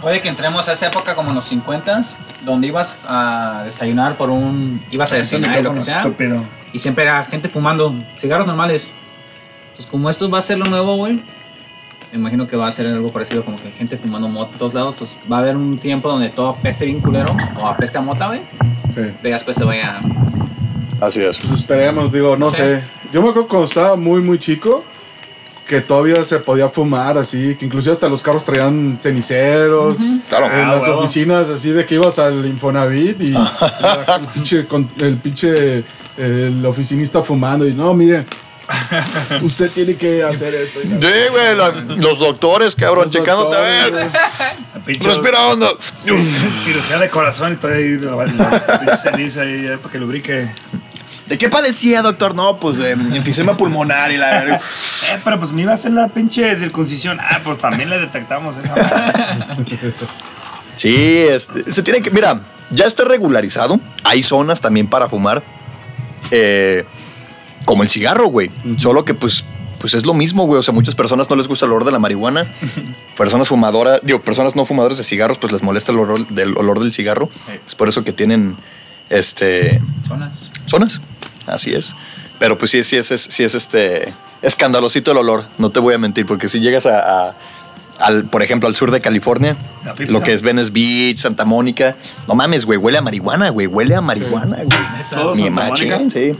puede 0.00 0.20
que 0.20 0.28
entremos 0.28 0.68
a 0.68 0.72
esa 0.72 0.86
época 0.86 1.14
como 1.14 1.30
en 1.30 1.36
los 1.36 1.44
50 1.44 2.02
donde 2.44 2.66
ibas 2.66 2.96
a 3.06 3.62
desayunar 3.64 4.16
por 4.16 4.30
un. 4.30 4.82
ibas 4.90 5.12
a 5.12 5.16
desayunar 5.16 5.60
y 5.60 5.62
lo 5.62 5.74
que 5.74 5.80
sea. 5.80 6.00
Estúpido. 6.00 6.42
Y 6.72 6.78
siempre 6.78 7.04
era 7.04 7.24
gente 7.24 7.48
fumando 7.48 7.94
cigarros 8.18 8.46
normales. 8.46 8.92
Entonces, 9.70 9.86
como 9.86 10.08
esto 10.08 10.30
va 10.30 10.38
a 10.38 10.42
ser 10.42 10.58
lo 10.58 10.66
nuevo, 10.66 10.96
güey, 10.96 11.22
me 12.12 12.18
imagino 12.18 12.46
que 12.46 12.56
va 12.56 12.68
a 12.68 12.72
ser 12.72 12.86
algo 12.86 13.12
parecido, 13.12 13.44
como 13.44 13.60
que 13.60 13.70
gente 13.72 13.96
fumando 13.96 14.28
mota 14.28 14.52
en 14.52 14.58
todos 14.58 14.74
lados. 14.74 14.94
Entonces, 14.94 15.16
va 15.30 15.36
a 15.36 15.40
haber 15.40 15.56
un 15.56 15.78
tiempo 15.78 16.08
donde 16.08 16.30
todo 16.30 16.50
apeste 16.50 16.84
bien 16.84 17.00
culero 17.00 17.34
o 17.58 17.66
apeste 17.66 17.98
a 17.98 18.00
mota, 18.00 18.28
güey. 18.28 18.40
Sí. 18.94 19.00
Y 19.22 19.28
después 19.28 19.56
se 19.56 19.64
vaya. 19.64 20.00
Así 21.00 21.22
es. 21.22 21.38
Pues 21.38 21.52
esperemos, 21.60 22.12
digo, 22.12 22.36
no 22.36 22.50
Sí. 22.50 22.58
sé. 22.58 22.82
Yo 23.12 23.22
me 23.22 23.30
acuerdo 23.30 23.48
cuando 23.48 23.66
estaba 23.66 23.96
muy, 23.96 24.20
muy 24.20 24.38
chico, 24.38 24.84
que 25.66 25.80
todavía 25.80 26.24
se 26.24 26.38
podía 26.40 26.68
fumar 26.68 27.16
así, 27.16 27.54
que 27.58 27.64
inclusive 27.64 27.92
hasta 27.94 28.08
los 28.08 28.22
carros 28.22 28.44
traían 28.44 28.98
ceniceros. 29.00 29.98
Claro. 30.28 30.46
En 30.46 30.52
Ah, 30.68 30.74
las 30.74 30.84
huevo. 30.86 30.98
oficinas 31.00 31.48
así 31.48 31.70
de 31.70 31.86
que 31.86 31.94
ibas 31.94 32.18
al 32.18 32.44
Infonavit 32.46 33.20
y 33.20 33.34
el 34.18 34.26
pinche, 34.34 34.66
con- 34.66 34.90
el 34.98 35.16
pinche 35.18 35.84
el 36.18 36.66
oficinista 36.66 37.22
fumando 37.22 37.66
y 37.66 37.72
no, 37.72 37.94
mire, 37.94 38.26
usted 39.42 39.70
tiene 39.70 39.94
que 39.94 40.22
hacer 40.22 40.54
esto. 40.54 40.80
Sí, 40.82 40.88
güey, 41.30 41.56
la- 41.56 41.70
los 41.96 42.18
doctores, 42.18 42.74
cabrón, 42.76 43.04
Los 43.04 43.12
checándote 43.12 43.56
a 43.56 43.60
doctores, 43.60 43.92
ver. 43.92 44.10
El 44.76 44.82
pinche- 44.82 45.04
Respira 45.08 45.46
hondo. 45.48 45.78
Cirugía 45.80 46.98
de 46.98 47.08
corazón 47.10 47.52
y 47.54 47.56
todo 47.56 47.70
ahí, 47.72 47.96
la, 47.96 48.96
ceniza 48.96 49.42
ahí 49.42 49.66
eh, 49.66 49.78
para 49.80 49.92
que 49.92 49.98
lubrique. 49.98 50.50
¿De 51.30 51.38
qué 51.38 51.48
padecía, 51.48 52.02
doctor? 52.02 52.34
No, 52.34 52.56
pues 52.56 52.76
de 52.76 52.90
enfisema 52.90 53.56
pulmonar 53.56 54.10
y 54.10 54.16
la. 54.16 54.56
Eh, 54.56 54.60
pero 55.24 55.38
pues 55.38 55.52
me 55.52 55.62
iba 55.62 55.70
a 55.70 55.74
hacer 55.76 55.92
la 55.92 56.08
pinche 56.08 56.58
circuncisión. 56.58 57.18
Ah, 57.20 57.40
pues 57.44 57.56
también 57.56 57.88
le 57.88 58.00
detectamos 58.00 58.56
esa. 58.58 59.46
Sí, 60.74 60.94
este, 60.96 61.72
se 61.72 61.82
tiene 61.82 62.02
que. 62.02 62.10
Mira, 62.10 62.40
ya 62.70 62.86
está 62.86 63.04
regularizado. 63.04 63.78
Hay 64.02 64.22
zonas 64.24 64.60
también 64.60 64.88
para 64.88 65.08
fumar. 65.08 65.42
eh, 66.32 66.84
como 67.64 67.82
el 67.84 67.88
cigarro, 67.90 68.26
güey. 68.26 68.50
Solo 68.78 69.04
que, 69.04 69.14
pues. 69.14 69.44
Pues 69.78 69.94
es 69.94 70.04
lo 70.04 70.12
mismo, 70.12 70.44
güey. 70.46 70.58
O 70.58 70.62
sea, 70.62 70.74
muchas 70.74 70.94
personas 70.94 71.30
no 71.30 71.36
les 71.36 71.48
gusta 71.48 71.64
el 71.64 71.72
olor 71.72 71.84
de 71.86 71.92
la 71.92 71.98
marihuana. 71.98 72.46
Personas 73.16 73.48
fumadoras, 73.48 74.00
digo, 74.02 74.20
personas 74.20 74.54
no 74.56 74.66
fumadoras 74.66 74.98
de 74.98 75.04
cigarros, 75.04 75.38
pues 75.38 75.52
les 75.54 75.62
molesta 75.62 75.90
el 75.92 76.00
olor 76.00 76.26
del, 76.28 76.54
olor 76.58 76.80
del 76.80 76.92
cigarro. 76.92 77.30
Es 77.66 77.74
por 77.76 77.88
eso 77.88 78.04
que 78.04 78.12
tienen 78.12 78.56
este 79.08 79.80
Zonas. 80.06 80.50
zonas. 80.66 81.00
Así 81.50 81.74
es. 81.74 81.94
Pero 82.38 82.56
pues 82.56 82.70
sí, 82.70 82.82
sí 82.84 82.96
es, 82.96 83.10
es- 83.10 83.22
sí 83.30 83.44
es 83.44 83.54
este 83.54 84.12
escandalosito 84.42 85.10
el 85.12 85.18
olor, 85.18 85.44
no 85.58 85.70
te 85.70 85.80
voy 85.80 85.94
a 85.94 85.98
mentir, 85.98 86.24
porque 86.26 86.48
si 86.48 86.60
llegas 86.60 86.86
a, 86.86 87.28
a- 87.28 87.34
al, 87.98 88.24
por 88.24 88.42
ejemplo, 88.42 88.66
al 88.66 88.74
sur 88.76 88.90
de 88.90 89.00
California, 89.02 89.56
lo 90.08 90.22
que 90.22 90.32
es 90.32 90.40
Venice 90.40 90.70
Beach, 90.72 91.18
Santa 91.18 91.44
Mónica, 91.44 91.96
no 92.26 92.34
mames, 92.34 92.64
güey, 92.64 92.78
huele 92.78 92.96
a 92.96 93.02
marihuana, 93.02 93.50
güey, 93.50 93.66
huele 93.66 93.94
a 93.94 94.00
marihuana, 94.00 94.56
güey. 94.56 94.78
¿Todo 95.10 95.34
Ni 95.34 95.42
Santa 95.44 95.68
machín, 95.68 96.10
sí. 96.10 96.32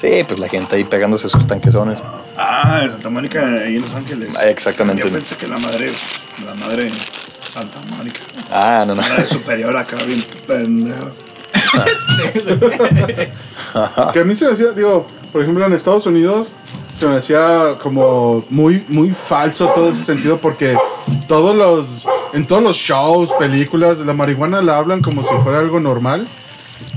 Sí, 0.00 0.24
pues 0.26 0.38
la 0.40 0.48
gente 0.48 0.74
ahí 0.76 0.84
pegándose 0.84 1.28
sus 1.28 1.46
tanquesones. 1.46 1.98
Ah, 2.36 2.80
en 2.84 2.90
Santa 2.90 3.10
Mónica, 3.10 3.44
ahí 3.46 3.76
en 3.76 3.82
Los 3.82 3.94
Ángeles. 3.94 4.30
Ah, 4.38 4.46
exactamente. 4.48 5.02
Yo 5.04 5.10
pensé 5.12 5.36
que 5.36 5.46
la 5.48 5.58
madre, 5.58 5.90
la 6.44 6.54
madre 6.54 6.90
Santa 7.44 7.78
Mónica. 7.96 8.20
Ah, 8.52 8.84
no, 8.86 8.94
no. 8.94 9.02
La 9.02 9.08
madre 9.08 9.26
superior 9.26 9.76
acá, 9.76 9.96
bien 10.06 10.24
pendejo. 10.46 11.10
Que 14.12 14.20
a 14.20 14.24
mí 14.24 14.34
se 14.34 14.46
me 14.46 14.52
hacía, 14.52 14.70
digo, 14.70 15.06
por 15.32 15.42
ejemplo 15.42 15.66
en 15.66 15.72
Estados 15.72 16.06
Unidos 16.06 16.52
se 16.94 17.06
me 17.06 17.16
hacía 17.16 17.74
como 17.80 18.44
muy, 18.50 18.84
muy 18.88 19.10
falso 19.10 19.70
todo 19.74 19.90
ese 19.90 20.02
sentido 20.02 20.38
porque 20.38 20.76
todos 21.28 21.54
los, 21.54 22.06
en 22.32 22.46
todos 22.46 22.62
los 22.62 22.76
shows, 22.76 23.30
películas, 23.38 23.98
la 23.98 24.14
marihuana 24.14 24.60
la 24.62 24.78
hablan 24.78 25.00
como 25.00 25.22
si 25.22 25.28
fuera 25.44 25.60
algo 25.60 25.78
normal 25.78 26.26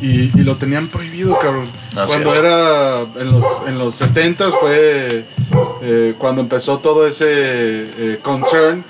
y, 0.01 0.37
y 0.37 0.43
lo 0.43 0.55
tenían 0.55 0.87
prohibido, 0.87 1.37
cabrón. 1.37 1.67
Así 1.95 2.13
cuando 2.13 2.29
es. 2.31 2.35
era 2.35 3.01
en 3.01 3.31
los, 3.31 3.45
en 3.67 3.77
los 3.77 3.95
70 3.95 4.51
fue 4.51 5.25
eh, 5.83 6.15
cuando 6.17 6.41
empezó 6.41 6.79
todo 6.79 7.05
ese 7.05 7.25
eh, 7.27 8.19
concern 8.23 8.83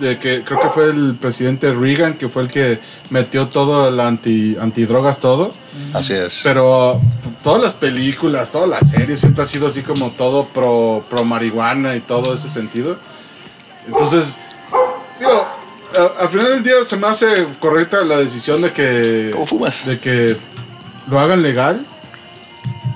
de 0.00 0.18
que 0.18 0.42
creo 0.42 0.60
que 0.60 0.68
fue 0.68 0.86
el 0.90 1.14
presidente 1.20 1.72
Reagan 1.72 2.14
que 2.14 2.28
fue 2.28 2.42
el 2.42 2.48
que 2.48 2.78
metió 3.10 3.48
todo 3.48 3.88
el 3.88 4.00
anti 4.00 4.56
antidrogas 4.60 5.18
todo 5.18 5.52
Así 5.92 6.14
es. 6.14 6.40
pero 6.42 7.00
todas 7.42 7.62
las 7.62 7.74
películas, 7.74 8.50
todas 8.50 8.68
las 8.68 8.88
series 8.90 9.20
siempre 9.20 9.44
ha 9.44 9.46
sido 9.46 9.66
así 9.68 9.82
como 9.82 10.10
todo 10.10 10.44
pro, 10.46 11.04
pro 11.08 11.24
marihuana 11.24 11.94
y 11.96 12.00
todo 12.00 12.34
ese 12.34 12.48
sentido. 12.48 12.98
Entonces, 13.86 14.36
digo, 15.18 15.46
a- 15.98 16.22
al 16.22 16.28
final 16.28 16.48
del 16.48 16.62
día 16.62 16.74
se 16.86 16.96
me 16.96 17.06
hace 17.06 17.46
correcta 17.58 18.02
la 18.04 18.18
decisión 18.18 18.62
de 18.62 18.72
que, 18.72 19.30
¿Cómo 19.32 19.46
fumas? 19.46 19.86
de 19.86 19.98
que 19.98 20.36
lo 21.10 21.18
hagan 21.20 21.42
legal. 21.42 21.84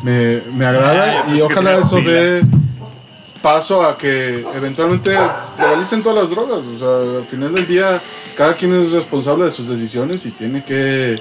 Me, 0.03 0.43
me 0.55 0.67
agrada 0.67 1.25
Ah, 1.27 1.35
y 1.35 1.41
ojalá 1.41 1.79
eso 1.79 1.97
pila. 1.97 2.41
Paso 3.45 3.83
a 3.83 3.95
que 3.99 4.43
eventualmente 4.57 5.15
legalicen 5.59 6.03
todas 6.03 6.19
las 6.23 6.31
drogas. 6.31 6.61
O 6.75 6.79
sea, 6.79 7.19
al 7.19 7.27
final 7.27 7.53
del 7.55 7.67
día, 7.67 8.01
cada 8.35 8.55
quien 8.55 8.73
es 8.81 8.91
responsable 8.93 9.45
de 9.45 9.51
sus 9.51 9.69
decisiones 9.69 10.25
y 10.25 10.31
tiene 10.31 10.65
que, 10.65 11.21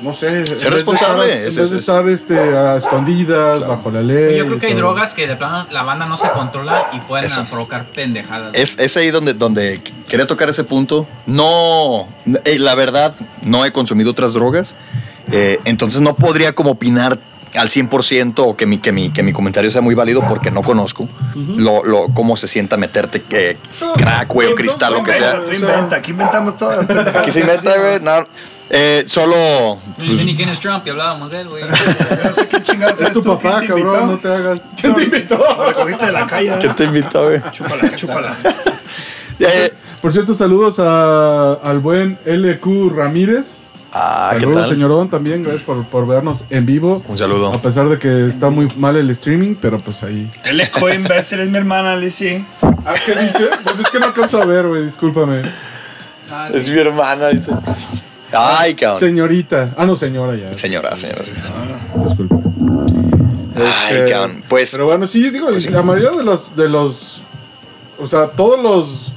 no 0.00 0.14
sé, 0.14 0.28
de 0.44 0.70
responsable, 0.70 1.44
es- 1.44 1.58
estar 1.58 2.08
este, 2.08 2.38
a 2.38 2.76
escondidas, 2.76 3.60
bajo 3.66 3.90
la 3.90 4.00
ley. 4.00 4.36
Yo 4.38 4.46
creo 4.46 4.60
que 4.60 4.66
hay 4.66 4.72
todo. 4.74 4.82
drogas 4.82 5.12
que 5.12 5.26
de 5.26 5.34
plano 5.34 5.66
la 5.72 5.82
banda 5.82 6.06
no 6.06 6.16
se 6.16 6.30
controla 6.30 6.90
y 6.92 7.00
pueden 7.00 7.24
Eso. 7.26 7.44
provocar 7.50 7.86
pendejadas. 7.86 8.50
Es, 8.54 8.78
es 8.78 8.96
ahí 8.96 9.10
donde, 9.10 9.34
donde 9.34 9.82
quería 10.08 10.28
tocar 10.28 10.48
ese 10.48 10.62
punto. 10.62 11.08
No, 11.26 12.06
eh, 12.44 12.60
la 12.60 12.76
verdad, 12.76 13.12
no 13.42 13.64
he 13.64 13.72
consumido 13.72 14.12
otras 14.12 14.34
drogas. 14.34 14.76
eh, 15.32 15.58
entonces 15.64 16.00
no 16.00 16.14
podría 16.14 16.54
como 16.54 16.70
opinar 16.70 17.18
al 17.56 17.68
100% 17.68 18.34
o 18.38 18.56
que 18.56 18.66
mi, 18.66 18.78
que, 18.78 18.92
mi, 18.92 19.10
que 19.10 19.22
mi 19.22 19.32
comentario 19.32 19.70
sea 19.70 19.80
muy 19.80 19.94
válido 19.94 20.22
porque 20.28 20.50
no 20.50 20.62
conozco 20.62 21.08
lo, 21.56 21.84
lo- 21.84 22.08
cómo 22.14 22.36
se 22.36 22.48
sienta 22.48 22.76
meterte 22.76 23.22
eh, 23.30 23.56
crack, 23.96 24.28
güey, 24.32 24.48
o 24.52 24.54
cristal, 24.54 24.94
lo 24.94 25.02
que 25.04 25.14
sea. 25.14 25.40
Aquí 25.92 26.10
inventamos 26.10 26.56
todo. 26.56 26.80
Aquí 27.18 27.32
se 27.32 27.40
inventa, 27.40 27.76
güey. 27.78 28.00
No, 28.00 28.26
eh, 28.70 29.04
solo... 29.06 29.78
Yo 29.98 30.04
no 30.04 30.14
sé 30.14 30.24
ni 30.26 30.36
quién 30.36 30.48
es 30.50 30.60
Trump 30.60 30.86
y 30.86 30.90
hablábamos 30.90 31.30
de 31.30 31.40
él, 31.40 31.48
güey. 31.48 31.64
No 32.24 32.32
sé 32.34 32.46
qué 32.48 32.62
chingados 32.62 33.00
Es 33.00 33.12
tu 33.12 33.22
tú, 33.22 33.36
papá, 33.36 33.60
¿quién 33.60 33.74
te 33.74 33.82
cabrón, 33.82 34.06
no 34.08 34.18
te 34.18 34.28
hagas. 34.28 34.60
¿Quién 34.78 34.94
te 34.94 35.02
invitó? 35.04 35.38
Lo 35.38 35.66
recogiste 35.68 36.06
de 36.06 36.12
la 36.12 36.26
calle. 36.26 36.52
¿Quién 36.60 36.74
te 36.76 36.84
invitó, 36.84 37.24
güey? 37.24 37.40
Chúpala, 37.52 37.96
chúpala. 37.96 38.36
Eh, 39.40 39.72
Por 40.02 40.12
cierto, 40.12 40.34
saludos 40.34 40.80
a- 40.80 41.52
al 41.62 41.78
buen 41.78 42.18
LQ 42.26 42.90
Ramírez. 42.94 43.58
Ah, 43.92 44.30
¿qué 44.34 44.40
saludos, 44.40 44.62
tal? 44.62 44.70
señorón, 44.70 45.08
también. 45.08 45.42
Gracias 45.42 45.62
por, 45.64 45.84
por 45.84 46.06
vernos 46.06 46.44
en 46.50 46.66
vivo. 46.66 47.02
Un 47.06 47.18
saludo. 47.18 47.52
A 47.52 47.60
pesar 47.60 47.88
de 47.88 47.98
que 47.98 48.28
está 48.28 48.50
muy 48.50 48.68
mal 48.76 48.96
el 48.96 49.10
streaming, 49.10 49.54
pero 49.60 49.78
pues 49.78 50.02
ahí. 50.02 50.30
Él 50.44 50.60
es 50.60 50.70
co-imbécil, 50.70 51.40
es 51.40 51.48
mi 51.50 51.56
hermana, 51.58 51.96
Lizzie. 51.96 52.44
Ah, 52.62 52.94
¿qué 53.04 53.12
dice? 53.12 53.48
Pues 53.64 53.80
es 53.80 53.88
que 53.90 53.98
no 53.98 54.06
alcanzo 54.06 54.40
a 54.42 54.46
ver, 54.46 54.66
güey, 54.66 54.84
discúlpame. 54.84 55.42
Ah, 56.30 56.48
sí. 56.50 56.56
Es 56.58 56.68
mi 56.68 56.78
hermana, 56.78 57.28
dice. 57.28 57.52
Ay, 58.32 58.74
cabrón. 58.74 59.00
Señorita. 59.00 59.70
Ah, 59.76 59.86
no, 59.86 59.96
señora 59.96 60.36
ya. 60.36 60.52
Señora, 60.52 60.94
señora. 60.96 61.22
Disculpe. 62.06 62.34
Ay, 63.56 63.96
Este, 63.96 64.10
cabrón. 64.12 64.44
Pues, 64.48 64.70
Pero 64.72 64.86
bueno, 64.86 65.06
sí, 65.06 65.30
digo, 65.30 65.48
la 65.50 65.82
mayoría 65.82 66.10
de 66.10 66.24
los, 66.24 66.54
de 66.54 66.68
los. 66.68 67.22
O 67.98 68.06
sea, 68.06 68.26
todos 68.28 68.62
los 68.62 69.12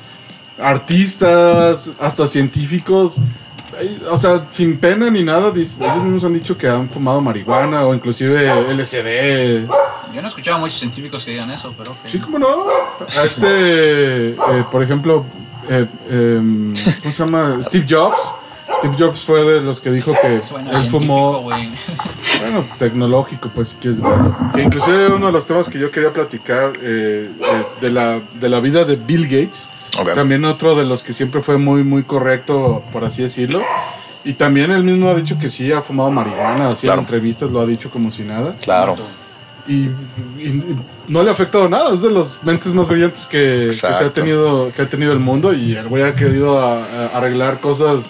artistas, 0.60 1.92
hasta 2.00 2.28
científicos. 2.28 3.16
Eh, 3.80 3.98
O 4.10 4.18
sea, 4.18 4.46
sin 4.50 4.78
pena 4.78 5.10
ni 5.10 5.24
nada, 5.24 5.52
ellos 5.56 5.72
mismos 6.04 6.24
han 6.24 6.34
dicho 6.34 6.58
que 6.58 6.68
han 6.68 6.90
fumado 6.90 7.22
marihuana 7.22 7.86
o 7.86 7.94
inclusive 7.94 8.50
LSD. 8.74 9.68
Yo 10.14 10.22
no 10.22 10.28
he 10.28 10.30
escuchado 10.30 10.58
a 10.58 10.60
muchos 10.60 10.78
científicos 10.80 11.24
que 11.24 11.32
digan 11.32 11.52
eso, 11.52 11.74
pero. 11.78 11.92
ok. 11.92 11.98
Sí, 12.06 12.20
cómo 12.20 12.38
no. 12.40 12.66
Este, 13.24 14.32
eh, 14.32 14.36
por 14.72 14.84
ejemplo, 14.84 15.26
eh, 15.70 15.86
em, 16.10 16.74
¿cómo 17.02 17.12
se 17.14 17.24
llama? 17.24 17.58
Steve 17.64 17.86
Jobs. 17.90 18.18
Steve 18.80 18.96
Jobs 18.98 19.24
fue 19.24 19.44
de 19.44 19.62
los 19.62 19.80
que 19.80 19.92
dijo 19.92 20.14
que 20.22 20.42
Suena 20.42 20.72
él 20.72 20.90
fumó, 20.90 21.42
güey. 21.42 21.70
bueno, 22.42 22.66
tecnológico, 22.80 23.50
pues 23.54 23.70
si 23.70 23.76
quieres 23.76 24.02
ver. 24.02 24.12
Que 24.56 24.64
inclusive 24.64 25.06
era 25.06 25.16
uno 25.16 25.28
de 25.28 25.32
los 25.34 25.46
temas 25.46 25.70
que 25.70 25.78
yo 25.78 25.92
quería 25.92 26.12
platicar 26.12 26.74
eh, 26.82 27.30
eh, 27.40 27.66
de, 27.80 27.92
la, 27.92 28.20
de 28.34 28.50
la 28.50 28.60
vida 28.60 28.84
de 28.84 28.96
Bill 28.96 29.26
Gates. 29.26 29.68
Ok. 30.00 30.14
También 30.14 30.46
otro 30.46 30.76
de 30.76 30.86
los 30.86 31.04
que 31.04 31.14
siempre 31.14 31.42
fue 31.42 31.58
muy, 31.58 31.84
muy 31.84 32.04
correcto, 32.04 32.84
por 32.94 33.04
así 33.04 33.22
decirlo. 33.24 33.62
Y 34.24 34.34
también 34.34 34.72
él 34.72 34.84
mismo 34.84 35.10
ha 35.10 35.16
dicho 35.16 35.38
que 35.40 35.50
sí 35.50 35.72
ha 35.72 35.82
fumado 35.82 36.12
marihuana, 36.12 36.68
así 36.68 36.82
Claro. 36.88 37.00
en 37.00 37.06
entrevistas 37.06 37.52
lo 37.52 37.60
ha 37.60 37.66
dicho 37.66 37.90
como 37.90 38.12
si 38.12 38.24
nada. 38.24 38.56
Claro. 38.62 38.96
Y, 39.68 39.86
y- 40.40 40.76
no 41.08 41.22
le 41.24 41.30
ha 41.30 41.34
afectado 41.34 41.68
nada, 41.68 41.94
es 41.94 42.02
de 42.02 42.10
las 42.12 42.40
mentes 42.44 42.74
más 42.74 42.88
brillantes 42.88 43.26
que, 43.26 43.66
que 43.68 43.74
se 43.74 43.88
ha 43.88 44.10
tenido, 44.12 44.72
que 44.76 44.82
ha 44.82 44.90
tenido 44.90 45.12
el 45.12 45.20
mundo. 45.20 45.54
Y 45.54 45.76
el 45.76 45.88
güey 45.88 46.04
ha 46.04 46.14
querido 46.14 46.60
a- 46.60 46.78
a 46.84 47.06
arreglar 47.18 47.60
cosas 47.60 48.10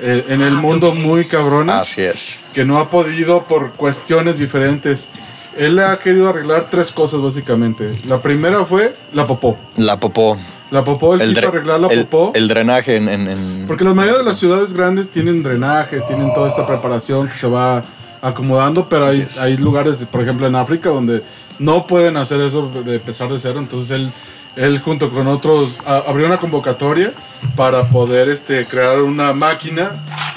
eh, 0.00 0.24
en 0.28 0.42
el 0.42 0.54
mundo 0.54 0.94
muy 0.94 1.24
cabrones 1.24 1.74
Así 1.76 2.02
es. 2.02 2.44
que 2.52 2.64
no 2.64 2.78
ha 2.78 2.90
podido 2.90 3.42
por 3.44 3.70
cuestiones 3.72 4.38
diferentes. 4.38 5.08
Él 5.56 5.78
ha 5.78 5.96
querido 5.98 6.28
arreglar 6.28 6.68
tres 6.70 6.90
cosas 6.92 7.20
básicamente. 7.20 7.92
La 8.08 8.20
primera 8.20 8.64
fue 8.64 8.94
la 9.12 9.24
popó. 9.26 9.56
La 9.76 9.98
popó. 10.00 10.36
La 10.72 10.82
popó, 10.82 11.14
él 11.14 11.20
El, 11.20 11.34
quiso 11.34 11.48
arreglar 11.48 11.80
la 11.80 11.88
el- 11.88 12.06
popó. 12.06 12.32
el 12.34 12.48
drenaje 12.48 12.96
en, 12.96 13.08
en- 13.08 13.28
en- 13.28 13.64
porque 13.68 13.84
la 13.84 13.92
mayoría 13.94 14.18
de 14.18 14.24
las 14.24 14.38
ciudades 14.38 14.72
grandes 14.72 15.10
tienen 15.10 15.42
drenaje, 15.42 16.00
tienen 16.08 16.32
toda 16.34 16.48
esta 16.48 16.66
preparación 16.66 17.28
que 17.28 17.36
se 17.36 17.46
va 17.46 17.84
acomodando, 18.22 18.88
pero 18.88 19.06
hay, 19.06 19.26
hay 19.40 19.56
lugares, 19.58 19.98
por 20.10 20.22
ejemplo 20.22 20.46
en 20.46 20.54
África, 20.56 20.88
donde 20.88 21.22
no 21.58 21.86
pueden 21.86 22.16
hacer 22.16 22.40
eso 22.40 22.70
de 22.84 22.94
empezar 22.94 23.30
de 23.30 23.38
cero. 23.38 23.58
Entonces 23.58 24.00
él, 24.00 24.10
él 24.56 24.78
junto 24.80 25.10
con 25.10 25.26
otros 25.28 25.76
a- 25.86 26.04
abrió 26.08 26.26
una 26.26 26.38
convocatoria 26.38 27.12
para 27.54 27.84
poder 27.88 28.28
este, 28.30 28.64
crear 28.64 29.02
una 29.02 29.32
máquina 29.34 29.90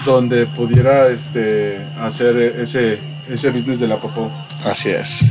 donde 0.03 0.45
pudiera 0.47 1.07
este, 1.07 1.79
hacer 2.01 2.35
ese, 2.37 2.99
ese 3.29 3.49
business 3.51 3.79
de 3.79 3.87
la 3.87 3.95
popó. 3.97 4.29
Así 4.65 4.89
es. 4.89 5.25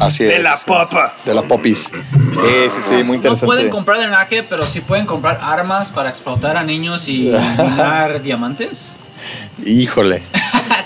Así 0.00 0.24
es. 0.24 0.30
De 0.30 0.38
la 0.40 0.56
papa. 0.56 1.14
De 1.24 1.32
la 1.34 1.42
popis. 1.42 1.84
Sí, 1.84 2.70
sí, 2.70 2.80
sí, 2.82 2.94
muy 2.94 3.04
No 3.04 3.14
interesante. 3.16 3.46
pueden 3.46 3.70
comprar 3.70 3.98
drenaje, 3.98 4.42
pero 4.42 4.66
sí 4.66 4.80
pueden 4.80 5.06
comprar 5.06 5.38
armas 5.42 5.90
para 5.90 6.08
explotar 6.10 6.56
a 6.56 6.64
niños 6.64 7.06
y 7.06 7.30
minar 7.58 8.20
diamantes. 8.22 8.96
Híjole. 9.64 10.22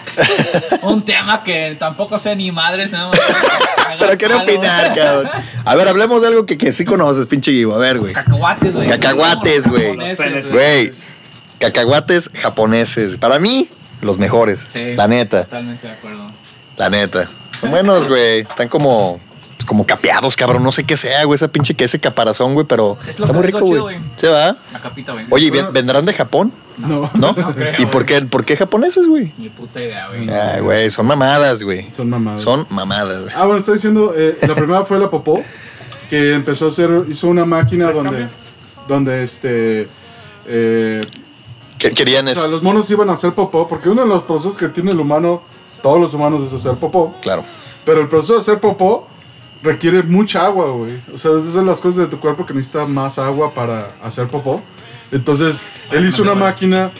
Un 0.83 1.03
tema 1.05 1.43
que 1.45 1.77
tampoco 1.79 2.19
sé 2.19 2.35
ni 2.37 2.51
madres, 2.53 2.91
nada 2.93 3.09
más. 3.11 3.21
Pero 3.99 4.19
quiero 4.19 4.39
opinar, 4.39 4.93
cabrón. 4.95 5.29
A 5.65 5.75
ver, 5.77 5.87
hablemos 5.89 6.21
de 6.21 6.27
algo 6.29 6.47
que, 6.47 6.59
que 6.59 6.73
sí 6.73 6.85
conoces, 6.85 7.27
pinche 7.29 7.53
Guivo. 7.53 7.75
A 7.77 7.79
ver, 7.79 7.99
güey. 8.01 8.13
Cacahuates, 8.13 8.73
güey. 8.73 8.89
Cacahuates, 8.89 9.67
güey. 9.69 9.87
Japoneses, 9.97 10.51
Güey. 10.51 10.93
Cacahuates 11.61 12.31
japoneses. 12.35 13.17
Para 13.17 13.39
mí, 13.39 13.69
los 14.03 14.19
mejores. 14.19 14.69
Sí. 14.73 14.95
La 14.97 15.07
neta. 15.07 15.45
Totalmente 15.45 15.87
de 15.87 15.93
acuerdo. 15.93 16.31
La 16.77 16.91
neta. 16.91 17.29
Son 17.61 17.71
buenos, 17.71 18.07
güey. 18.09 18.41
Están 18.41 18.69
como. 18.69 19.19
Como 19.67 19.87
capeados, 19.87 20.37
cabrón. 20.37 20.63
No 20.63 20.73
sé 20.73 20.85
qué 20.85 20.95
sea, 20.97 21.25
güey. 21.25 21.37
Esa 21.37 21.49
pinche 21.49 21.75
que 21.75 21.85
ese 21.85 21.99
caparazón, 21.99 22.53
güey. 22.53 22.67
Pero 22.67 22.99
Es 23.09 23.19
lo 23.19 23.25
está 23.25 23.33
muy 23.39 23.43
que- 23.43 23.49
es 23.49 23.55
lo 23.55 23.61
rico, 23.61 23.69
chido, 23.71 23.83
güey. 23.85 23.99
güey. 23.99 24.11
¿Se 24.17 24.29
va? 24.29 24.57
La 24.73 24.79
capita, 24.81 25.13
güey. 25.13 25.25
Oye, 25.31 25.47
¿y 25.47 25.51
ven- 25.51 25.73
¿vendrán 25.73 26.05
de 26.05 26.13
Japón? 26.13 26.53
No, 26.77 27.09
¿No? 27.15 27.35
creo, 27.35 27.73
¿Y 27.79 27.87
por 27.87 28.05
qué, 28.05 28.21
por 28.23 28.45
qué 28.45 28.57
japoneses, 28.57 29.07
güey? 29.07 29.33
Ni 29.39 29.49
puta 29.49 29.81
idea, 29.81 30.09
güey. 30.09 30.29
Ay, 30.29 30.61
güey, 30.61 30.91
son 30.91 31.07
mamadas, 31.07 31.63
güey. 31.63 31.89
son 31.97 32.11
mamadas. 32.11 32.43
Son 32.43 32.67
mamadas, 32.69 33.23
güey. 33.23 33.33
Ah, 33.37 33.45
bueno, 33.45 33.61
estoy 33.61 33.75
diciendo, 33.77 34.13
eh, 34.15 34.37
la 34.43 34.55
primera 34.57 34.85
fue 34.85 34.99
la 34.99 35.09
popó, 35.09 35.43
que 36.11 36.35
empezó 36.35 36.67
a 36.67 36.69
hacer, 36.71 36.91
hizo 37.09 37.29
una 37.29 37.45
máquina 37.47 37.91
donde, 37.93 38.27
donde 38.89 39.23
este, 39.25 39.89
eh, 40.47 41.01
Que 41.79 41.91
querían 41.93 42.27
o 42.27 42.31
es. 42.31 42.39
sea, 42.39 42.49
los 42.49 42.63
monos 42.63 42.91
iban 42.91 43.09
a 43.09 43.13
hacer 43.15 43.33
popó, 43.33 43.67
porque 43.69 43.89
uno 43.89 44.03
de 44.03 44.09
los 44.09 44.25
procesos 44.25 44.59
que 44.59 44.69
tiene 44.69 44.91
el 44.91 45.01
humano, 45.01 45.43
todos 45.85 46.01
los 46.01 46.15
humanos, 46.15 46.43
es 46.47 46.53
hacer 46.55 46.77
popó, 46.77 47.15
Claro. 47.21 47.45
pero 47.85 48.01
el 48.01 48.09
proceso 48.09 48.33
de 48.35 48.41
hacer 48.41 48.59
popó 48.59 49.07
requiere 49.63 50.03
mucha 50.03 50.47
agua, 50.47 50.71
güey. 50.71 50.95
O 51.15 51.19
sea, 51.19 51.33
esas 51.39 51.53
son 51.53 51.67
las 51.67 51.79
cosas 51.79 51.99
de 51.99 52.07
tu 52.07 52.19
cuerpo 52.19 52.47
que 52.47 52.55
necesita 52.55 52.87
más 52.87 53.19
agua 53.19 53.53
para 53.53 53.89
hacer 54.03 54.27
popó. 54.29 54.63
Entonces, 55.13 55.61
él 55.91 56.07
hizo 56.09 56.23
una 56.23 56.35
máquina, 56.35 56.91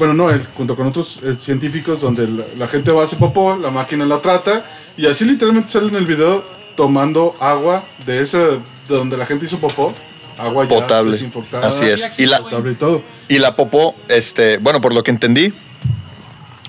bueno, 0.00 0.14
no, 0.14 0.30
él, 0.30 0.44
junto 0.56 0.74
con 0.74 0.88
otros 0.88 1.20
eh, 1.22 1.34
científicos, 1.34 2.00
donde 2.00 2.26
la, 2.26 2.44
la 2.58 2.66
gente 2.66 2.90
va 2.90 3.02
a 3.02 3.04
hacer 3.04 3.20
popó, 3.20 3.56
la 3.56 3.70
máquina 3.70 4.04
la 4.04 4.20
trata, 4.20 4.64
y 4.96 5.06
así 5.06 5.24
literalmente 5.24 5.70
sale 5.70 5.86
en 5.86 5.94
el 5.94 6.04
video 6.06 6.42
tomando 6.76 7.36
agua 7.38 7.84
de 8.04 8.20
esa, 8.20 8.38
de 8.38 8.58
donde 8.88 9.16
la 9.16 9.26
gente 9.26 9.46
hizo 9.46 9.58
popó, 9.58 9.94
agua 10.38 10.64
ya 10.64 10.70
Potable. 10.80 11.12
desinfectada, 11.12 11.68
Así 11.68 11.84
es. 11.84 12.18
Y 12.18 12.26
la, 12.26 12.38
potable 12.40 12.72
y 12.72 12.74
todo. 12.74 13.00
y 13.28 13.38
la 13.38 13.54
popó, 13.54 13.94
este, 14.08 14.58
bueno, 14.58 14.80
por 14.80 14.92
lo 14.92 15.04
que 15.04 15.12
entendí, 15.12 15.52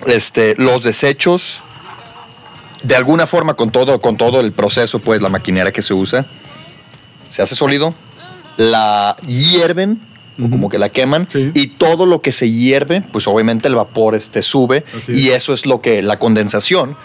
este, 0.08 0.55
los 0.58 0.84
desechos, 0.84 1.62
de 2.84 2.95
alguna 2.95 3.25
forma, 3.27 3.53
con 3.55 3.71
todo, 3.71 3.99
con 4.01 4.17
todo 4.17 4.41
el 4.41 4.51
proceso, 4.51 4.99
pues, 4.99 5.21
la 5.21 5.29
maquinera 5.29 5.71
que 5.71 5.81
se 5.81 5.93
usa, 5.93 6.25
se 7.29 7.41
hace 7.41 7.55
sólido, 7.55 7.93
la 8.58 9.15
hierven, 9.27 9.99
como 10.38 10.69
que 10.69 10.77
la 10.77 10.89
queman, 10.89 11.27
Sí. 11.31 11.51
y 11.53 11.67
todo 11.67 12.05
lo 12.05 12.21
que 12.21 12.31
se 12.31 12.49
hierve, 12.51 13.01
pues 13.12 13.25
obviamente 13.27 13.67
el 13.69 13.75
vapor 13.75 14.15
este, 14.15 14.41
sube, 14.41 14.84
Así 14.97 15.13
y 15.13 15.29
es. 15.29 15.38
eso 15.38 15.53
es 15.53 15.65
lo 15.65 15.81
que, 15.81 16.01
la 16.01 16.19
condensación, 16.19 16.95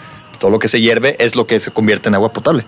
todo 0.40 0.50
lo 0.50 0.58
que 0.58 0.66
se 0.66 0.80
hierve 0.80 1.14
es 1.22 1.36
lo 1.36 1.46
que 1.46 1.60
se 1.60 1.70
convierte 1.70 2.08
en 2.08 2.16
agua 2.16 2.32
potable. 2.32 2.64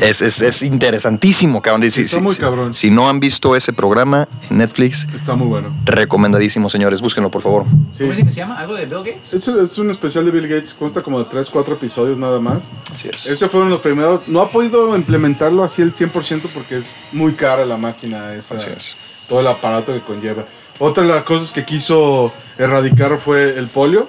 Es. 0.00 0.20
Es, 0.20 0.22
es, 0.22 0.42
es 0.42 0.62
interesantísimo, 0.62 1.62
cabrón. 1.62 1.88
Si, 1.90 2.02
Está 2.02 2.16
si- 2.16 2.20
muy 2.22 2.34
si- 2.34 2.40
cabrón. 2.40 2.74
si 2.74 2.90
no 2.90 3.08
han 3.08 3.20
visto 3.20 3.54
ese 3.54 3.72
programa 3.72 4.28
en 4.50 4.58
Netflix, 4.58 5.06
Está 5.14 5.34
muy 5.34 5.46
bueno. 5.46 5.72
recomendadísimo, 5.84 6.68
señores. 6.68 7.00
Búsquenlo, 7.00 7.30
por 7.30 7.42
favor. 7.42 7.64
Sí. 7.92 8.00
¿Cómo 8.00 8.10
dice 8.12 8.24
que 8.24 8.30
se 8.32 8.36
llama? 8.38 8.58
¿Algo 8.58 8.74
de 8.74 8.86
Bill 8.86 8.98
Gates? 9.04 9.32
Es, 9.34 9.46
es 9.46 9.78
un 9.78 9.90
especial 9.90 10.24
de 10.24 10.30
Bill 10.32 10.48
Gates, 10.48 10.74
consta 10.74 11.02
como 11.02 11.18
de 11.18 11.26
3, 11.26 11.48
4 11.50 11.74
episodios 11.74 12.18
nada 12.18 12.40
más. 12.40 12.64
Así 12.92 13.08
es. 13.12 13.26
Ese 13.26 13.48
fueron 13.48 13.70
los 13.70 13.80
primeros. 13.80 14.22
No 14.26 14.40
ha 14.40 14.50
podido 14.50 14.96
implementarlo 14.96 15.62
así 15.62 15.82
el 15.82 15.92
100% 15.94 16.42
porque 16.54 16.78
es 16.78 16.92
muy 17.12 17.34
cara 17.34 17.64
la 17.66 17.76
máquina 17.76 18.32
esa. 18.34 18.54
Así 18.56 18.68
es. 18.74 18.96
Todo 19.28 19.40
el 19.40 19.46
aparato 19.46 19.92
que 19.92 20.00
conlleva. 20.00 20.44
Otra 20.78 21.02
de 21.04 21.10
las 21.10 21.22
cosas 21.24 21.52
que 21.52 21.64
quiso 21.64 22.32
erradicar 22.58 23.18
fue 23.18 23.58
el 23.58 23.68
polio. 23.68 24.08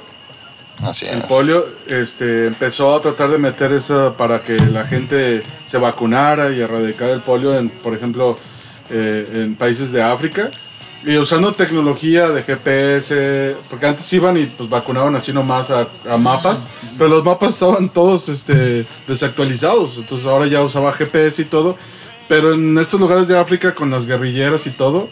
Así 0.81 1.05
El 1.05 1.19
es. 1.19 1.25
polio 1.25 1.65
este, 1.88 2.47
empezó 2.47 2.95
a 2.95 3.01
tratar 3.01 3.29
de 3.29 3.38
meter 3.38 3.71
eso 3.71 4.15
para 4.17 4.41
que 4.41 4.57
la 4.57 4.86
gente 4.86 5.43
se 5.65 5.77
vacunara 5.77 6.51
y 6.51 6.59
erradicar 6.62 7.09
el 7.09 7.21
polio, 7.21 7.57
en, 7.57 7.69
por 7.69 7.93
ejemplo, 7.95 8.36
eh, 8.89 9.29
en 9.36 9.55
países 9.55 9.91
de 9.91 10.01
África. 10.01 10.49
Y 11.05 11.17
usando 11.17 11.51
tecnología 11.51 12.29
de 12.29 12.43
GPS, 12.43 13.57
porque 13.69 13.86
antes 13.88 14.12
iban 14.13 14.38
y 14.38 14.45
pues 14.45 14.69
vacunaban 14.69 15.13
así 15.17 15.33
nomás 15.33 15.69
a, 15.69 15.89
a 16.09 16.17
mapas, 16.17 16.67
pero 16.97 17.09
los 17.09 17.25
mapas 17.25 17.49
estaban 17.55 17.89
todos 17.89 18.29
este, 18.29 18.86
desactualizados, 19.05 19.97
entonces 19.97 20.25
ahora 20.25 20.47
ya 20.47 20.62
usaba 20.63 20.93
GPS 20.93 21.41
y 21.41 21.45
todo, 21.45 21.75
pero 22.29 22.53
en 22.53 22.77
estos 22.77 23.01
lugares 23.01 23.27
de 23.27 23.38
África 23.38 23.73
con 23.73 23.91
las 23.91 24.05
guerrilleras 24.05 24.65
y 24.65 24.71
todo, 24.71 25.09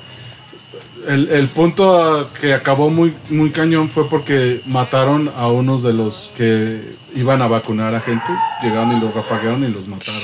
el, 1.07 1.29
el 1.29 1.47
punto 1.49 2.27
que 2.39 2.53
acabó 2.53 2.89
muy, 2.89 3.13
muy 3.29 3.51
cañón 3.51 3.89
fue 3.89 4.09
porque 4.09 4.61
mataron 4.65 5.31
a 5.37 5.47
unos 5.47 5.83
de 5.83 5.93
los 5.93 6.31
que 6.35 6.89
iban 7.15 7.41
a 7.41 7.47
vacunar 7.47 7.93
a 7.95 8.01
gente, 8.01 8.25
llegaron 8.61 8.91
y 8.97 8.99
los 8.99 9.13
rafaguearon 9.13 9.63
y 9.63 9.67
los 9.67 9.87
mataron. 9.87 10.21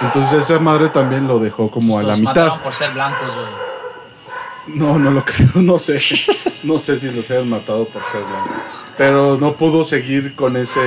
Entonces 0.00 0.42
esa 0.42 0.58
madre 0.58 0.88
también 0.88 1.26
lo 1.28 1.38
dejó 1.38 1.70
como 1.70 1.98
a 1.98 2.02
la 2.02 2.10
Los 2.10 2.18
mitad. 2.20 2.34
mataron 2.34 2.60
por 2.60 2.74
ser 2.74 2.92
blancos, 2.92 3.28
güey. 3.34 4.76
No, 4.78 4.98
no 4.98 5.10
lo 5.10 5.24
creo, 5.24 5.50
no 5.56 5.78
sé. 5.78 6.00
No 6.62 6.78
sé 6.78 6.98
si 6.98 7.10
los 7.10 7.30
hayan 7.30 7.48
matado 7.48 7.84
por 7.86 8.02
ser 8.10 8.22
blanco. 8.22 8.50
Pero 8.96 9.36
no 9.38 9.54
pudo 9.54 9.84
seguir 9.84 10.34
con 10.34 10.56
ese. 10.56 10.80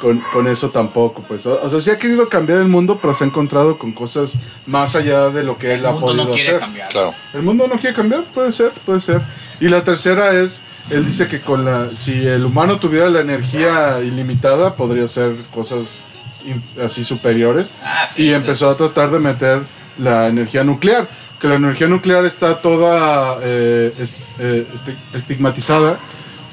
Con, 0.00 0.18
con 0.32 0.46
eso 0.48 0.70
tampoco, 0.70 1.22
pues. 1.28 1.44
O 1.46 1.60
o 1.62 1.68
sea, 1.68 1.80
sí 1.80 1.90
ha 1.90 1.98
querido 1.98 2.28
cambiar 2.28 2.58
el 2.58 2.68
mundo, 2.68 2.98
pero 3.02 3.12
se 3.12 3.24
ha 3.24 3.26
encontrado 3.26 3.76
con 3.76 3.92
cosas 3.92 4.34
más 4.66 4.96
allá 4.96 5.28
de 5.28 5.44
lo 5.44 5.58
que 5.58 5.74
él 5.74 5.80
El 5.80 5.86
ha 5.86 5.90
mundo 5.92 6.06
podido 6.06 6.24
no 6.24 6.30
quiere 6.32 6.48
hacer. 6.48 6.60
cambiar. 6.60 6.88
Claro. 6.88 7.14
El 7.34 7.42
mundo 7.42 7.66
no 7.68 7.78
quiere 7.78 7.94
cambiar, 7.94 8.24
puede 8.24 8.50
ser, 8.50 8.70
puede 8.86 9.00
ser. 9.00 9.20
Y 9.60 9.68
la 9.68 9.84
tercera 9.84 10.32
es, 10.40 10.62
él 10.90 11.04
dice 11.04 11.26
que 11.26 11.40
con 11.42 11.66
la, 11.66 11.88
si 11.90 12.26
el 12.26 12.46
humano 12.46 12.78
tuviera 12.78 13.10
la 13.10 13.20
energía 13.20 14.00
ilimitada, 14.00 14.74
podría 14.74 15.04
hacer 15.04 15.36
cosas 15.54 16.00
in- 16.46 16.62
así 16.82 17.04
superiores. 17.04 17.74
Ah, 17.84 18.06
sí, 18.08 18.22
y 18.22 18.28
sí. 18.28 18.32
empezó 18.34 18.70
a 18.70 18.76
tratar 18.76 19.10
de 19.10 19.18
meter 19.18 19.60
la 19.98 20.28
energía 20.28 20.64
nuclear. 20.64 21.06
Que 21.38 21.48
la 21.48 21.56
energía 21.56 21.88
nuclear 21.88 22.24
está 22.24 22.58
toda 22.60 23.36
eh, 23.42 23.92
est- 23.98 24.16
eh, 24.38 24.66
esti- 24.74 24.96
estigmatizada 25.18 25.98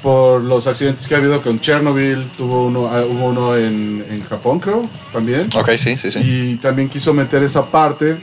por 0.02 0.42
los 0.42 0.66
accidentes 0.66 1.06
que 1.06 1.14
ha 1.14 1.18
habido 1.18 1.40
con 1.42 1.58
Chernobyl. 1.60 2.24
Tuvo 2.36 2.66
uno, 2.66 2.86
ah, 2.88 3.02
hubo 3.04 3.26
uno 3.26 3.56
en, 3.56 4.04
en 4.08 4.22
Japón, 4.22 4.60
creo, 4.60 4.88
también. 5.12 5.48
Ok, 5.56 5.70
sí, 5.76 5.96
sí, 5.96 6.10
sí. 6.10 6.18
Y 6.20 6.56
también 6.56 6.88
quiso 6.88 7.12
meter 7.12 7.42
esa 7.42 7.62
parte. 7.64 8.16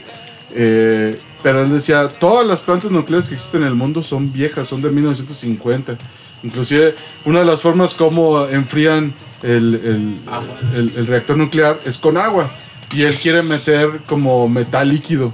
eh, 0.54 1.20
pero 1.42 1.62
él 1.62 1.70
decía, 1.70 2.08
todas 2.08 2.44
las 2.46 2.60
plantas 2.60 2.90
nucleares 2.90 3.28
que 3.28 3.34
existen 3.36 3.62
en 3.62 3.68
el 3.68 3.74
mundo 3.74 4.02
son 4.02 4.32
viejas, 4.32 4.66
son 4.66 4.82
de 4.82 4.90
1950. 4.90 5.96
Inclusive 6.42 6.94
una 7.24 7.40
de 7.40 7.44
las 7.46 7.60
formas 7.60 7.94
como 7.94 8.44
enfrían 8.46 9.12
el, 9.42 9.74
el- 9.74 10.16
el- 10.74 10.92
el 10.96 11.06
reactor 11.06 11.36
nuclear 11.36 11.78
es 11.84 11.98
con 11.98 12.16
agua. 12.16 12.50
Y 12.92 13.02
él 13.02 13.14
quiere 13.22 13.42
meter 13.42 14.00
como 14.08 14.48
metal 14.48 14.88
líquido. 14.88 15.32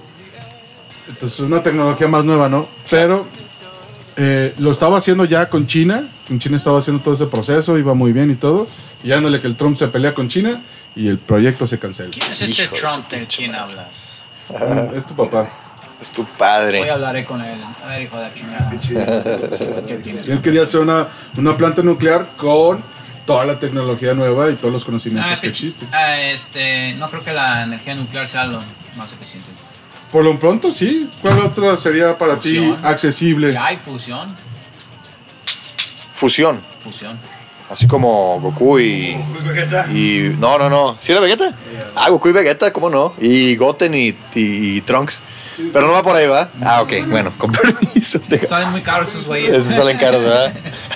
Entonces 1.09 1.39
es 1.39 1.45
una 1.45 1.63
tecnología 1.63 2.09
más 2.09 2.25
nueva, 2.25 2.49
¿no? 2.49 2.67
Pero 2.91 3.27
eh, 4.17 4.53
lo 4.59 4.71
estaba 4.73 4.99
haciendo 4.99 5.25
ya 5.25 5.49
con 5.49 5.67
China, 5.67 6.05
con 6.33 6.39
China 6.39 6.57
estaba 6.57 6.79
haciendo 6.79 7.03
todo 7.03 7.13
ese 7.13 7.27
proceso, 7.27 7.77
iba 7.77 7.93
muy 7.93 8.15
bien 8.15 8.31
y 8.31 8.37
todo. 8.37 8.67
Y 9.05 9.13
ándale 9.13 9.39
que 9.39 9.47
el 9.47 9.55
Trump 9.55 9.77
se 9.77 9.87
pelea 9.89 10.15
con 10.15 10.29
China 10.31 10.63
y 10.97 11.07
el 11.09 11.19
proyecto 11.19 11.67
se 11.67 11.79
cancela. 11.79 12.09
¿Quién 12.11 12.25
es 12.33 12.41
este 12.41 12.63
Hijo 12.65 12.75
de 12.75 12.81
Trump 12.81 13.05
su 13.11 13.15
del 13.17 13.27
quien 13.27 13.55
hablas? 13.55 14.23
Mm, 14.49 14.97
Es 14.97 15.07
tu 15.07 15.15
papá. 15.15 15.51
Es 16.01 16.11
tu 16.11 16.23
Hoy 16.23 16.29
padre. 16.39 16.91
hablaré 16.91 17.27
con 17.27 17.43
él. 17.43 17.59
A 17.85 17.89
ver, 17.89 18.03
hijo 18.03 18.17
de 18.17 18.23
la 18.23 18.33
chingada. 18.35 18.71
¿Qué 19.87 19.97
tienes? 20.03 20.27
Él 20.27 20.41
quería 20.41 20.63
hacer 20.63 20.81
una, 20.81 21.07
una 21.37 21.55
planta 21.57 21.83
nuclear 21.83 22.27
con 22.39 22.83
toda 23.27 23.45
la 23.45 23.59
tecnología 23.61 24.15
nueva 24.15 24.51
y 24.51 24.55
todos 24.55 24.73
los 24.73 24.83
Ah, 24.83 24.87
conocimientos 24.87 25.33
es 25.35 25.41
que 25.41 25.47
que, 25.49 25.51
existen. 25.53 25.89
ah, 25.93 26.19
este, 26.19 26.95
no 26.95 27.09
creo 27.11 27.23
que 27.23 27.33
la 27.35 27.65
energía 27.65 27.95
nuclear 27.95 28.27
sea 28.27 28.47
lo 28.47 28.59
más 28.97 29.13
eficiente. 29.13 29.49
Por 30.11 30.25
lo 30.25 30.39
pronto, 30.39 30.73
sí. 30.73 31.11
¿Cuál 31.21 31.41
otra 31.41 31.77
sería 31.77 32.17
para 32.17 32.37
ti 32.37 32.57
Fusión. 32.57 32.79
accesible? 32.83 33.53
Ya 33.53 33.67
hay 33.67 33.77
fusión. 33.77 34.29
Fusión. 36.13 36.61
Fusión. 36.83 37.19
Así 37.71 37.87
como 37.87 38.39
Goku 38.41 38.79
y. 38.81 39.17
Y. 39.95 40.35
No, 40.39 40.59
no, 40.59 40.69
no. 40.69 40.97
¿Sí 41.01 41.13
era 41.13 41.21
Vegeta? 41.21 41.55
Ah, 41.97 42.11
Goku 42.11 42.29
y 42.29 42.33
Vegeta, 42.33 42.73
¿cómo 42.73 42.91
no? 42.91 43.15
Y 43.19 43.57
Goten 43.57 43.95
y, 43.95 44.09
y- 44.09 44.17
y 44.35 44.81
Trunks. 44.83 45.23
Pero 45.73 45.87
no 45.87 45.93
va 45.93 46.03
por 46.03 46.17
ahí, 46.17 46.27
¿va? 46.27 46.51
Ah, 46.63 46.83
ok, 46.83 46.93
bueno, 47.09 47.33
con 47.39 47.53
permiso. 47.53 48.21
Salen 48.49 48.71
muy 48.71 48.83
caros 48.83 49.09
esos 49.11 49.27
güeyes. 49.27 49.57
Esos 49.57 49.75
salen 49.75 49.97
caros, 49.99 50.23
¿verdad? 50.23 50.53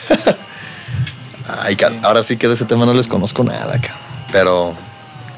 Ay, 1.62 1.76
ca- 1.76 1.92
ahora 2.02 2.22
sí 2.22 2.36
que 2.36 2.48
de 2.48 2.54
ese 2.54 2.64
tema 2.64 2.84
no 2.84 2.92
les 2.92 3.06
conozco 3.06 3.44
nada, 3.44 3.72
cabrón. 3.78 3.96
Pero 4.32 4.74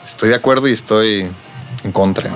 estoy 0.05 0.31
de 0.31 0.35
acuerdo 0.37 0.67
y 0.69 0.73
estoy 0.73 1.29
en 1.85 1.93
contra. 1.93 2.31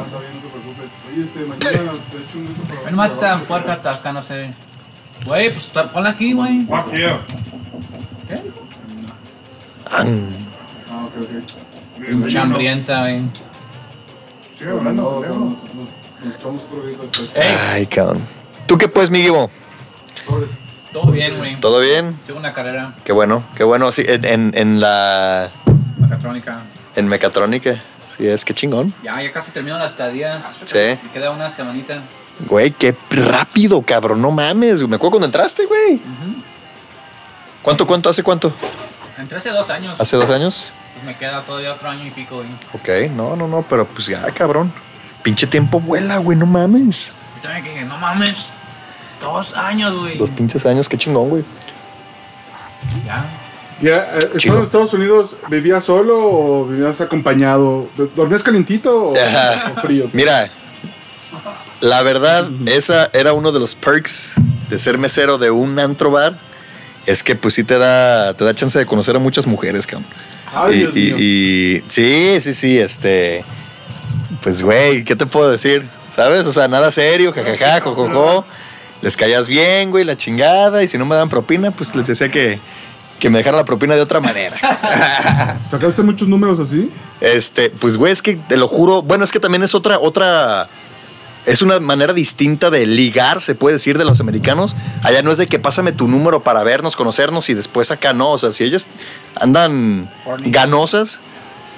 Ve 2.84 2.90
nomás 2.90 3.12
esta 3.12 3.38
puerca 3.44 3.72
atascándose. 3.74 4.52
Güey, 5.24 5.50
pues 5.52 5.66
ponla 5.66 6.10
aquí, 6.10 6.32
güey. 6.32 6.64
Fuck 6.66 6.92
you. 6.92 7.08
¿Qué? 8.28 8.40
Ah, 9.86 10.04
Ah, 10.90 11.04
ok, 11.06 11.22
ok. 11.22 12.06
Pinche 12.06 12.38
hambrienta, 12.38 13.00
güey. 13.02 13.20
Sigue 14.58 14.70
hablando, 14.70 15.02
No, 15.02 15.20
feo. 15.22 15.34
no, 15.34 15.44
nos- 15.46 16.24
nos 16.24 16.34
echamos 16.34 16.62
por 16.62 16.84
ahí 16.86 16.96
después. 17.00 17.30
Ey, 17.34 17.56
Ay, 17.72 17.86
cabrón. 17.86 18.22
¿Tú 18.66 18.78
qué 18.78 18.88
pues, 18.88 19.10
mi 19.10 19.22
Gibo? 19.22 19.50
Todo 20.92 21.10
bien, 21.10 21.38
güey. 21.38 21.56
¿Todo 21.60 21.80
bien? 21.80 22.18
Tengo 22.26 22.38
una 22.38 22.52
carrera 22.52 22.92
Qué 23.04 23.12
bueno, 23.12 23.42
qué 23.56 23.64
bueno. 23.64 23.90
Sí, 23.92 24.02
en, 24.06 24.24
en, 24.26 24.52
en 24.54 24.80
la. 24.80 25.48
mecatrónica. 25.98 26.58
En 26.96 27.08
mecatrónica. 27.08 27.76
Sí, 28.16 28.26
es 28.28 28.44
que 28.44 28.52
chingón. 28.52 28.92
Ya, 29.02 29.20
ya 29.22 29.32
casi 29.32 29.52
termino 29.52 29.78
las 29.78 29.92
estadías. 29.92 30.56
Sí. 30.66 30.78
Me 31.02 31.10
queda 31.12 31.30
una 31.30 31.48
semanita. 31.48 31.98
Güey, 32.48 32.70
qué 32.72 32.94
rápido, 33.10 33.80
cabrón. 33.82 34.20
No 34.20 34.30
mames. 34.30 34.80
Me 34.88 34.96
acuerdo 34.96 35.12
cuando 35.12 35.26
entraste, 35.26 35.66
güey. 35.66 36.00
¿Cuánto, 37.62 37.86
cuánto? 37.86 38.08
¿Hace 38.08 38.22
cuánto? 38.22 38.52
Entré 39.18 39.38
hace 39.38 39.50
dos 39.50 39.70
años. 39.70 39.94
¿Hace 40.00 40.16
dos 40.16 40.28
años? 40.30 40.72
Pues 40.94 41.04
me 41.06 41.16
queda 41.16 41.40
todavía 41.42 41.72
otro 41.72 41.88
año 41.88 42.06
y 42.06 42.10
pico, 42.10 42.36
güey. 42.36 42.48
Ok, 42.74 43.10
no, 43.12 43.36
no, 43.36 43.46
no, 43.46 43.62
pero 43.68 43.86
pues 43.86 44.06
ya, 44.06 44.22
cabrón. 44.32 44.72
Pinche 45.22 45.46
tiempo 45.46 45.78
vuela, 45.80 46.18
güey, 46.18 46.36
no 46.36 46.46
mames. 46.46 47.12
Yo 47.36 47.42
también 47.42 47.64
que 47.64 47.70
dije, 47.70 47.84
no 47.84 47.96
mames. 47.98 48.34
Dos 49.20 49.56
años, 49.56 49.96
güey. 49.96 50.18
Dos 50.18 50.30
pinches 50.30 50.66
años, 50.66 50.88
qué 50.88 50.98
chingón, 50.98 51.28
güey. 51.28 51.44
Ya. 53.06 53.24
Ya, 53.80 54.04
¿estás 54.16 54.36
Chido. 54.36 54.58
en 54.58 54.64
Estados 54.64 54.92
Unidos 54.94 55.36
vivías 55.48 55.84
solo 55.84 56.16
o 56.18 56.66
vivías 56.66 57.00
acompañado? 57.00 57.88
¿Dormías 58.14 58.42
calientito 58.42 59.08
o, 59.08 59.12
o 59.12 59.80
frío? 59.80 60.08
Mira, 60.12 60.50
la 61.82 62.02
verdad, 62.02 62.48
esa 62.66 63.10
era 63.12 63.34
uno 63.34 63.52
de 63.52 63.60
los 63.60 63.74
perks 63.74 64.32
de 64.70 64.78
ser 64.78 64.96
mesero 64.96 65.36
de 65.36 65.50
un 65.50 65.78
antro 65.78 66.10
bar. 66.10 66.38
Es 67.04 67.22
que 67.22 67.34
pues 67.36 67.52
sí 67.54 67.64
te 67.64 67.76
da, 67.78 68.32
te 68.34 68.44
da 68.44 68.54
chance 68.54 68.78
de 68.78 68.86
conocer 68.86 69.14
a 69.16 69.18
muchas 69.18 69.46
mujeres, 69.46 69.86
cabrón. 69.86 70.06
Ay, 70.54 70.74
y, 70.74 70.78
Dios 70.78 70.92
y- 70.96 71.00
mío. 71.00 71.16
y- 71.18 71.84
sí, 71.88 72.40
sí, 72.40 72.54
sí, 72.54 72.78
este. 72.78 73.44
Pues, 74.42 74.62
güey, 74.62 75.04
¿qué 75.04 75.14
te 75.16 75.26
puedo 75.26 75.50
decir? 75.50 75.86
¿Sabes? 76.14 76.46
O 76.46 76.52
sea, 76.52 76.68
nada 76.68 76.90
serio, 76.92 77.32
jajaja, 77.32 77.80
jojojo. 77.80 78.44
Les 79.02 79.16
caías 79.16 79.48
bien, 79.48 79.90
güey, 79.90 80.04
la 80.04 80.16
chingada. 80.16 80.82
Y 80.82 80.88
si 80.88 80.96
no 80.98 81.04
me 81.06 81.14
daban 81.16 81.28
propina, 81.28 81.70
pues 81.72 81.94
les 81.96 82.06
decía 82.06 82.30
que, 82.30 82.58
que 83.18 83.30
me 83.30 83.38
dejaran 83.38 83.58
la 83.58 83.64
propina 83.64 83.94
de 83.96 84.00
otra 84.00 84.20
manera. 84.20 84.56
¿Sacaste 85.70 86.02
muchos 86.02 86.28
números 86.28 86.58
así? 86.60 86.90
Este, 87.20 87.70
pues, 87.70 87.96
güey, 87.96 88.12
es 88.12 88.22
que 88.22 88.34
te 88.36 88.56
lo 88.56 88.68
juro. 88.68 89.02
Bueno, 89.02 89.24
es 89.24 89.32
que 89.32 89.40
también 89.40 89.62
es 89.64 89.74
otra, 89.74 89.98
otra. 89.98 90.68
Es 91.44 91.60
una 91.60 91.80
manera 91.80 92.12
distinta 92.12 92.70
de 92.70 92.86
ligar, 92.86 93.40
se 93.40 93.54
puede 93.54 93.74
decir, 93.74 93.98
de 93.98 94.04
los 94.04 94.20
americanos. 94.20 94.76
Allá 95.02 95.22
no 95.22 95.32
es 95.32 95.38
de 95.38 95.48
que 95.48 95.58
pásame 95.58 95.92
tu 95.92 96.06
número 96.06 96.42
para 96.42 96.62
vernos, 96.62 96.94
conocernos 96.94 97.48
y 97.50 97.54
después 97.54 97.90
acá 97.90 98.12
no. 98.12 98.30
O 98.30 98.38
sea, 98.38 98.52
si 98.52 98.62
ellas 98.62 98.86
andan 99.34 100.08
ganosas, 100.46 101.20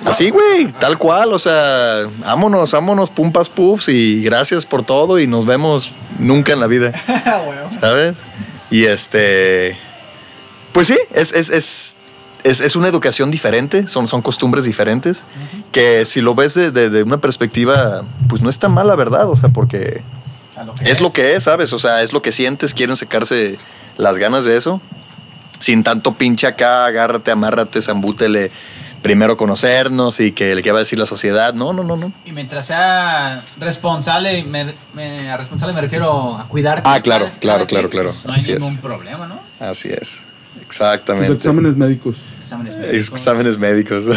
así, 0.04 0.30
güey, 0.30 0.70
tal 0.72 0.98
cual. 0.98 1.32
O 1.32 1.38
sea, 1.38 2.08
vámonos, 2.18 2.72
vámonos, 2.72 3.08
pumpas, 3.08 3.48
pups 3.48 3.88
y 3.88 4.22
gracias 4.22 4.66
por 4.66 4.84
todo 4.84 5.18
y 5.18 5.26
nos 5.26 5.46
vemos 5.46 5.92
nunca 6.18 6.52
en 6.52 6.60
la 6.60 6.66
vida. 6.66 6.92
¿Sabes? 7.80 8.18
Y 8.70 8.84
este. 8.84 9.78
Pues 10.72 10.88
sí, 10.88 10.98
es, 11.12 11.32
es, 11.32 11.50
es, 11.50 11.96
es, 12.44 12.60
es 12.60 12.76
una 12.76 12.88
educación 12.88 13.30
diferente, 13.30 13.88
son, 13.88 14.06
son 14.06 14.22
costumbres 14.22 14.64
diferentes, 14.64 15.24
que 15.72 16.04
si 16.04 16.20
lo 16.20 16.34
ves 16.34 16.54
de, 16.54 16.70
de- 16.70 16.90
de 16.90 17.02
una 17.02 17.18
perspectiva, 17.18 18.02
pues 18.28 18.42
no 18.42 18.48
es 18.50 18.58
tan 18.58 18.72
mala, 18.72 18.94
¿verdad? 18.96 19.28
O 19.28 19.34
sea, 19.36 19.48
porque 19.48 20.02
lo 20.64 20.74
es 20.82 21.00
lo 21.00 21.12
que 21.12 21.34
es, 21.34 21.44
¿sabes? 21.44 21.72
O 21.72 21.78
sea, 21.78 22.02
es 22.02 22.12
lo 22.12 22.22
que 22.22 22.30
sientes, 22.32 22.72
quieren 22.74 22.94
sacarse 22.96 23.58
las 23.96 24.18
ganas 24.18 24.44
de 24.44 24.56
eso. 24.56 24.80
Sin 25.58 25.82
tanto 25.82 26.14
pinche 26.14 26.46
acá, 26.46 26.84
agárrate, 26.84 27.30
amárrate, 27.30 27.80
zambútele, 27.80 28.50
primero 29.02 29.36
conocernos 29.36 30.20
y 30.20 30.32
que 30.32 30.52
el 30.52 30.62
que 30.62 30.72
va 30.72 30.78
a 30.78 30.80
decir 30.80 30.98
la 30.98 31.06
sociedad. 31.06 31.54
No, 31.54 31.72
no, 31.72 31.82
no, 31.84 31.96
no. 31.96 32.12
Y 32.26 32.32
mientras 32.32 32.66
sea 32.66 33.42
responsable, 33.58 34.44
me, 34.44 34.74
me- 34.94 35.30
a 35.30 35.36
responsable 35.36 35.72
me 35.74 35.80
refiero 35.80 36.36
a 36.36 36.44
cuidarte. 36.48 36.82
Ah, 36.84 37.00
claro, 37.00 37.26
¿sabes? 37.26 37.38
claro, 37.40 37.66
claro, 37.66 37.88
claro. 37.88 38.10
pues, 38.10 38.26
no 38.26 38.32
hay 38.32 38.40
Así 38.40 38.52
es. 38.52 38.60
ningún 38.60 38.78
problema, 38.78 39.26
¿no? 39.26 39.40
Así 39.60 39.88
es. 39.90 40.24
Exactamente. 40.66 41.32
exámenes 41.34 41.76
médicos. 41.76 42.16
Exámenes 42.38 42.76
médicos. 42.76 43.08
Exámenes 43.10 43.58
médicos. 43.58 44.04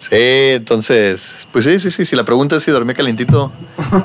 Sí, 0.00 0.16
entonces, 0.16 1.36
pues 1.52 1.66
sí, 1.66 1.78
sí, 1.78 1.90
sí, 1.90 2.06
si 2.06 2.16
la 2.16 2.24
pregunta 2.24 2.56
es 2.56 2.62
si 2.62 2.70
dormía 2.70 2.94
calientito. 2.94 3.52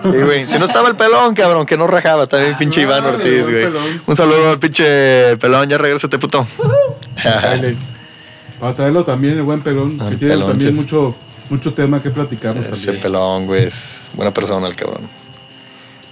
Sí, 0.03 0.09
güey. 0.09 0.45
Si 0.45 0.59
no 0.59 0.66
estaba 0.66 0.89
el 0.89 0.97
pelón, 0.97 1.34
cabrón, 1.34 1.66
que 1.66 1.78
no 1.78 1.88
rajaba, 1.88 2.28
también 2.28 2.57
pinche 2.57 2.82
Iván 2.82 3.05
Ortiz, 3.05 3.43
güey. 3.43 3.63
pelón. 3.63 4.01
Un 4.05 4.13
saludo 4.18 4.49
al 4.49 4.59
pinche 4.59 5.38
pelón, 5.38 5.70
ya 5.70 5.78
regrésate, 5.78 6.20
puto. 6.20 6.45
Para 8.59 8.74
traerlo 8.74 9.05
también, 9.05 9.38
el 9.38 9.43
buen 9.43 9.61
pelón, 9.61 9.97
Ah, 10.01 10.09
que 10.09 10.18
tiene 10.18 10.34
pelonches. 10.34 10.51
también 10.66 10.76
mucho, 10.76 11.16
mucho 11.49 11.74
tema 11.74 12.01
que 12.01 12.09
platicarnos 12.09 12.66
Ese 12.66 12.88
también. 12.88 13.01
pelón, 13.01 13.45
güey, 13.45 13.63
es 13.63 14.01
buena 14.16 14.34
persona 14.34 14.68
el 14.68 14.76
cabrón. 14.76 15.07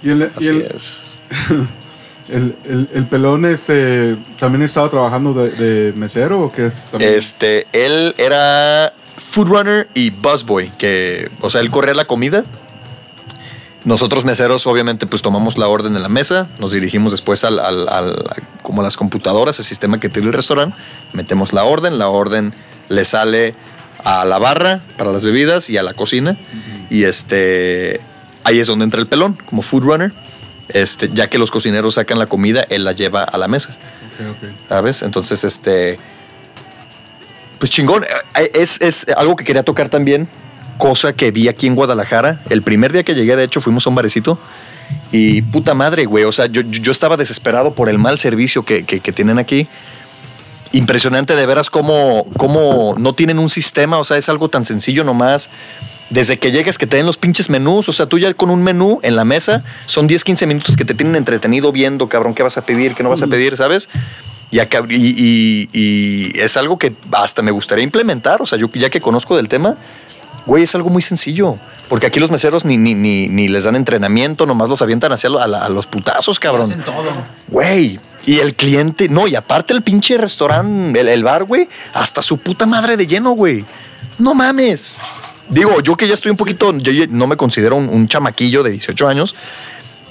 Y 0.02 0.08
el, 0.12 0.20
y 0.20 0.30
Así 0.34 0.48
el, 0.48 0.62
es. 0.62 1.02
el, 2.28 2.56
el- 2.64 2.88
el 2.94 3.06
pelón 3.06 3.44
este, 3.44 4.16
también 4.38 4.62
estaba 4.62 4.88
trabajando 4.90 5.32
de, 5.34 5.50
de 5.50 5.92
mesero 5.94 6.40
o 6.42 6.52
qué 6.52 6.66
es? 6.66 6.74
También? 6.90 7.14
Este, 7.14 7.66
él 7.72 8.14
era 8.18 8.92
food 9.30 9.48
runner 9.48 9.88
y 9.94 10.10
busboy, 10.10 10.70
que, 10.78 11.28
o 11.40 11.50
sea, 11.50 11.60
él 11.60 11.70
corría 11.70 11.94
la 11.94 12.06
comida. 12.06 12.44
Nosotros 13.84 14.24
meseros, 14.24 14.66
obviamente, 14.66 15.06
pues 15.06 15.20
tomamos 15.20 15.58
la 15.58 15.68
orden 15.68 15.94
en 15.94 16.02
la 16.02 16.08
mesa, 16.08 16.48
nos 16.58 16.72
dirigimos 16.72 17.12
después 17.12 17.44
al, 17.44 17.58
al- 17.58 17.86
al- 17.88 18.42
como 18.62 18.80
a 18.80 18.84
las 18.84 18.96
computadoras, 18.96 19.58
el 19.58 19.64
sistema 19.66 20.00
que 20.00 20.08
tiene 20.08 20.28
el 20.28 20.32
restaurante, 20.34 20.74
metemos 21.12 21.52
la 21.52 21.64
orden, 21.64 21.98
la 21.98 22.08
orden 22.08 22.54
le 22.88 23.04
sale 23.04 23.54
a 24.02 24.24
la 24.24 24.38
barra 24.38 24.80
para 24.96 25.12
las 25.12 25.22
bebidas 25.22 25.68
y 25.68 25.76
a 25.76 25.82
la 25.82 25.92
cocina. 25.92 26.38
Y 26.88 27.04
este, 27.04 28.00
ahí 28.44 28.58
es 28.58 28.66
donde 28.68 28.84
entra 28.86 29.00
el 29.00 29.06
pelón, 29.06 29.36
como 29.44 29.60
food 29.60 29.82
runner. 29.82 30.12
Este, 30.68 31.10
ya 31.12 31.28
que 31.28 31.38
los 31.38 31.50
cocineros 31.50 31.94
sacan 31.94 32.18
la 32.18 32.26
comida, 32.26 32.64
él 32.70 32.84
la 32.84 32.92
lleva 32.92 33.22
a 33.22 33.36
la 33.38 33.48
mesa. 33.48 33.76
Ok, 34.20 34.26
ok. 34.42 34.68
¿Sabes? 34.68 35.02
Entonces, 35.02 35.44
este. 35.44 35.98
Pues 37.58 37.70
chingón. 37.70 38.04
Eh, 38.38 38.50
Es, 38.54 38.80
es 38.80 39.06
algo 39.16 39.36
que 39.36 39.44
quería 39.44 39.62
tocar 39.62 39.88
también. 39.88 40.28
Cosa 40.78 41.12
que 41.12 41.30
vi 41.30 41.48
aquí 41.48 41.66
en 41.66 41.74
Guadalajara. 41.76 42.40
El 42.50 42.62
primer 42.62 42.92
día 42.92 43.04
que 43.04 43.14
llegué, 43.14 43.36
de 43.36 43.44
hecho, 43.44 43.60
fuimos 43.60 43.86
a 43.86 43.90
un 43.90 43.94
barecito. 43.96 44.38
Y 45.12 45.42
puta 45.42 45.74
madre, 45.74 46.04
güey. 46.06 46.24
O 46.24 46.32
sea, 46.32 46.46
yo, 46.46 46.62
yo 46.62 46.90
estaba 46.92 47.16
desesperado 47.16 47.74
por 47.74 47.88
el 47.88 47.98
mal 47.98 48.18
servicio 48.18 48.64
que, 48.64 48.84
que- 48.84 49.00
que 49.00 49.12
tienen 49.12 49.38
aquí. 49.38 49.68
Impresionante 50.72 51.36
de 51.36 51.46
veras 51.46 51.70
cómo, 51.70 52.26
cómo 52.36 52.94
no 52.98 53.14
tienen 53.14 53.38
un 53.38 53.48
sistema. 53.48 53.98
O 53.98 54.04
sea, 54.04 54.16
es 54.16 54.28
algo 54.28 54.48
tan 54.48 54.64
sencillo 54.64 55.04
nomás. 55.04 55.48
Desde 56.14 56.38
que 56.38 56.52
llegas 56.52 56.78
que 56.78 56.86
te 56.86 56.96
den 56.96 57.06
los 57.06 57.16
pinches 57.16 57.50
menús, 57.50 57.88
o 57.88 57.92
sea, 57.92 58.06
tú 58.06 58.18
ya 58.20 58.32
con 58.34 58.48
un 58.50 58.62
menú 58.62 59.00
en 59.02 59.16
la 59.16 59.24
mesa, 59.24 59.64
son 59.86 60.06
10, 60.06 60.22
15 60.22 60.46
minutos 60.46 60.76
que 60.76 60.84
te 60.84 60.94
tienen 60.94 61.16
entretenido 61.16 61.72
viendo, 61.72 62.08
cabrón, 62.08 62.34
qué 62.34 62.44
vas 62.44 62.56
a 62.56 62.64
pedir, 62.64 62.94
qué 62.94 63.02
no 63.02 63.10
vas 63.10 63.22
a 63.22 63.26
pedir, 63.26 63.56
¿sabes? 63.56 63.88
Y, 64.52 64.60
acá- 64.60 64.84
y, 64.88 64.94
y- 64.94 65.68
y 65.72 66.38
es 66.38 66.56
algo 66.56 66.78
que 66.78 66.94
hasta 67.10 67.42
me 67.42 67.50
gustaría 67.50 67.82
implementar, 67.82 68.40
o 68.40 68.46
sea, 68.46 68.56
yo 68.58 68.68
ya 68.74 68.90
que 68.90 69.00
conozco 69.00 69.36
del 69.36 69.48
tema, 69.48 69.76
güey, 70.46 70.62
es 70.62 70.74
algo 70.76 70.88
muy 70.88 71.02
sencillo. 71.02 71.56
Porque 71.88 72.06
aquí 72.06 72.20
los 72.20 72.30
meseros 72.30 72.64
ni, 72.64 72.76
ni, 72.78 72.94
ni, 72.94 73.28
ni 73.28 73.48
les 73.48 73.64
dan 73.64 73.74
entrenamiento, 73.76 74.46
nomás 74.46 74.68
los 74.68 74.80
avientan 74.82 75.12
hacia 75.12 75.28
lo- 75.30 75.40
a, 75.40 75.48
la- 75.48 75.64
a 75.64 75.68
los 75.68 75.86
putazos, 75.86 76.38
cabrón. 76.38 76.66
Hacen 76.70 76.84
todo. 76.84 77.10
Güey, 77.48 77.98
Y 78.26 78.38
el 78.38 78.54
cliente, 78.54 79.08
no, 79.08 79.26
y 79.26 79.34
aparte 79.34 79.74
el 79.74 79.82
pinche 79.82 80.16
restaurante, 80.16 80.98
el, 81.00 81.08
el 81.08 81.24
bar, 81.24 81.42
güey, 81.44 81.68
hasta 81.92 82.22
su 82.22 82.38
puta 82.38 82.64
madre 82.66 82.96
de 82.96 83.06
lleno, 83.08 83.32
güey. 83.32 83.64
No 84.18 84.32
mames. 84.32 84.98
Digo, 85.48 85.80
yo 85.82 85.96
que 85.96 86.08
ya 86.08 86.14
estoy 86.14 86.30
un 86.30 86.36
poquito, 86.36 86.76
yo 86.78 86.92
no 87.10 87.26
me 87.26 87.36
considero 87.36 87.76
un, 87.76 87.88
un 87.88 88.08
chamaquillo 88.08 88.62
de 88.62 88.70
18 88.70 89.08
años. 89.08 89.34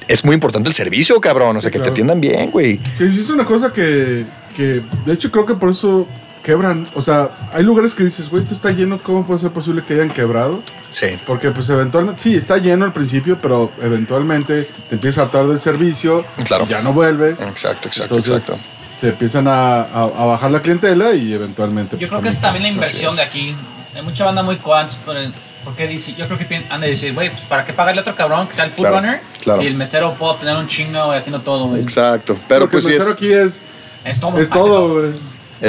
Es 0.08 0.26
muy 0.26 0.34
importante 0.34 0.70
el 0.70 0.74
servicio, 0.76 1.20
cabrón. 1.22 1.58
O 1.58 1.62
sea, 1.62 1.70
Sí, 1.72 1.78
que 1.78 1.84
te 1.84 1.90
atiendan 1.90 2.20
bien, 2.22 2.52
güey. 2.52 2.78
Sí, 2.98 3.10
sí, 3.12 3.22
es 3.22 3.30
una 3.30 3.46
cosa 3.46 3.72
que, 3.72 4.26
que, 4.56 4.82
de 5.06 5.14
hecho, 5.14 5.32
creo 5.32 5.46
que 5.46 5.54
por 5.56 5.70
eso 5.70 6.08
quebran. 6.44 6.86
O 6.94 7.02
sea, 7.02 7.30
hay 7.54 7.64
lugares 7.64 7.94
que 7.94 8.04
dices, 8.04 8.30
güey, 8.30 8.44
esto 8.44 8.54
está 8.54 8.72
lleno, 8.72 8.98
¿cómo 8.98 9.26
puede 9.26 9.40
ser 9.40 9.52
posible 9.52 9.82
que 9.88 9.94
hayan 9.94 10.10
quebrado? 10.10 10.62
Sí. 10.92 11.08
Porque, 11.26 11.52
pues, 11.52 11.70
eventualmente, 11.70 12.22
sí, 12.22 12.36
está 12.36 12.58
lleno 12.58 12.84
al 12.86 12.92
principio, 12.94 13.38
pero 13.42 13.72
eventualmente 13.82 14.68
te 14.90 14.96
empieza 14.96 15.22
a 15.22 15.24
hartar 15.26 15.48
del 15.48 15.60
servicio. 15.62 16.26
Claro. 16.46 16.66
y 16.68 16.72
Ya 16.72 16.82
no 16.82 16.92
vuelves. 16.94 17.40
Exacto, 17.42 17.88
exacto, 17.88 18.16
Entonces, 18.18 18.44
exacto. 18.44 18.62
se 19.00 19.08
empiezan 19.10 19.48
a, 19.48 19.82
a- 19.84 20.04
a 20.04 20.26
bajar 20.26 20.52
la 20.52 20.62
clientela 20.62 21.14
y 21.16 21.34
eventualmente. 21.34 21.98
Yo 21.98 22.10
creo 22.10 22.20
pues, 22.20 22.32
que 22.34 22.36
es 22.36 22.42
también 22.42 22.64
la 22.64 22.70
inversión 22.70 23.16
de 23.16 23.22
aquí. 23.22 23.56
Hay 23.96 24.02
mucha 24.02 24.26
banda 24.26 24.42
muy 24.44 24.58
cuantos, 24.58 25.00
pero 25.06 25.20
porque 25.64 25.88
dice, 25.88 26.14
yo 26.18 26.26
creo 26.28 26.38
que 26.38 26.62
han 26.70 26.82
de 26.82 26.90
decir, 26.90 27.14
güey, 27.14 27.30
pues 27.30 27.42
para 27.44 27.64
qué 27.66 27.72
pagarle 27.74 28.00
a 28.00 28.02
otro 28.02 28.16
cabrón 28.16 28.48
que 28.48 28.54
sea 28.56 28.66
el 28.66 28.72
food 28.72 28.82
Claro, 28.82 28.96
runner 28.98 29.22
claro. 29.42 29.62
si 29.62 29.68
el 29.68 29.76
mesero 29.76 30.14
puede 30.16 30.38
tener 30.40 30.58
un 30.58 30.68
chingo 30.68 31.12
haciendo 31.12 31.40
todo, 31.42 31.68
güey. 31.68 31.82
Exacto. 31.82 32.36
Pero 32.48 32.62
Porque 32.62 32.78
pues 32.78 32.86
el 32.88 32.92
mesero 32.94 33.10
es. 33.10 33.16
aquí 33.16 33.32
es, 33.32 33.62
Es 34.04 34.20
todo. 34.20 34.38
es 34.40 34.50
todo, 34.50 34.94
güey. 34.94 35.14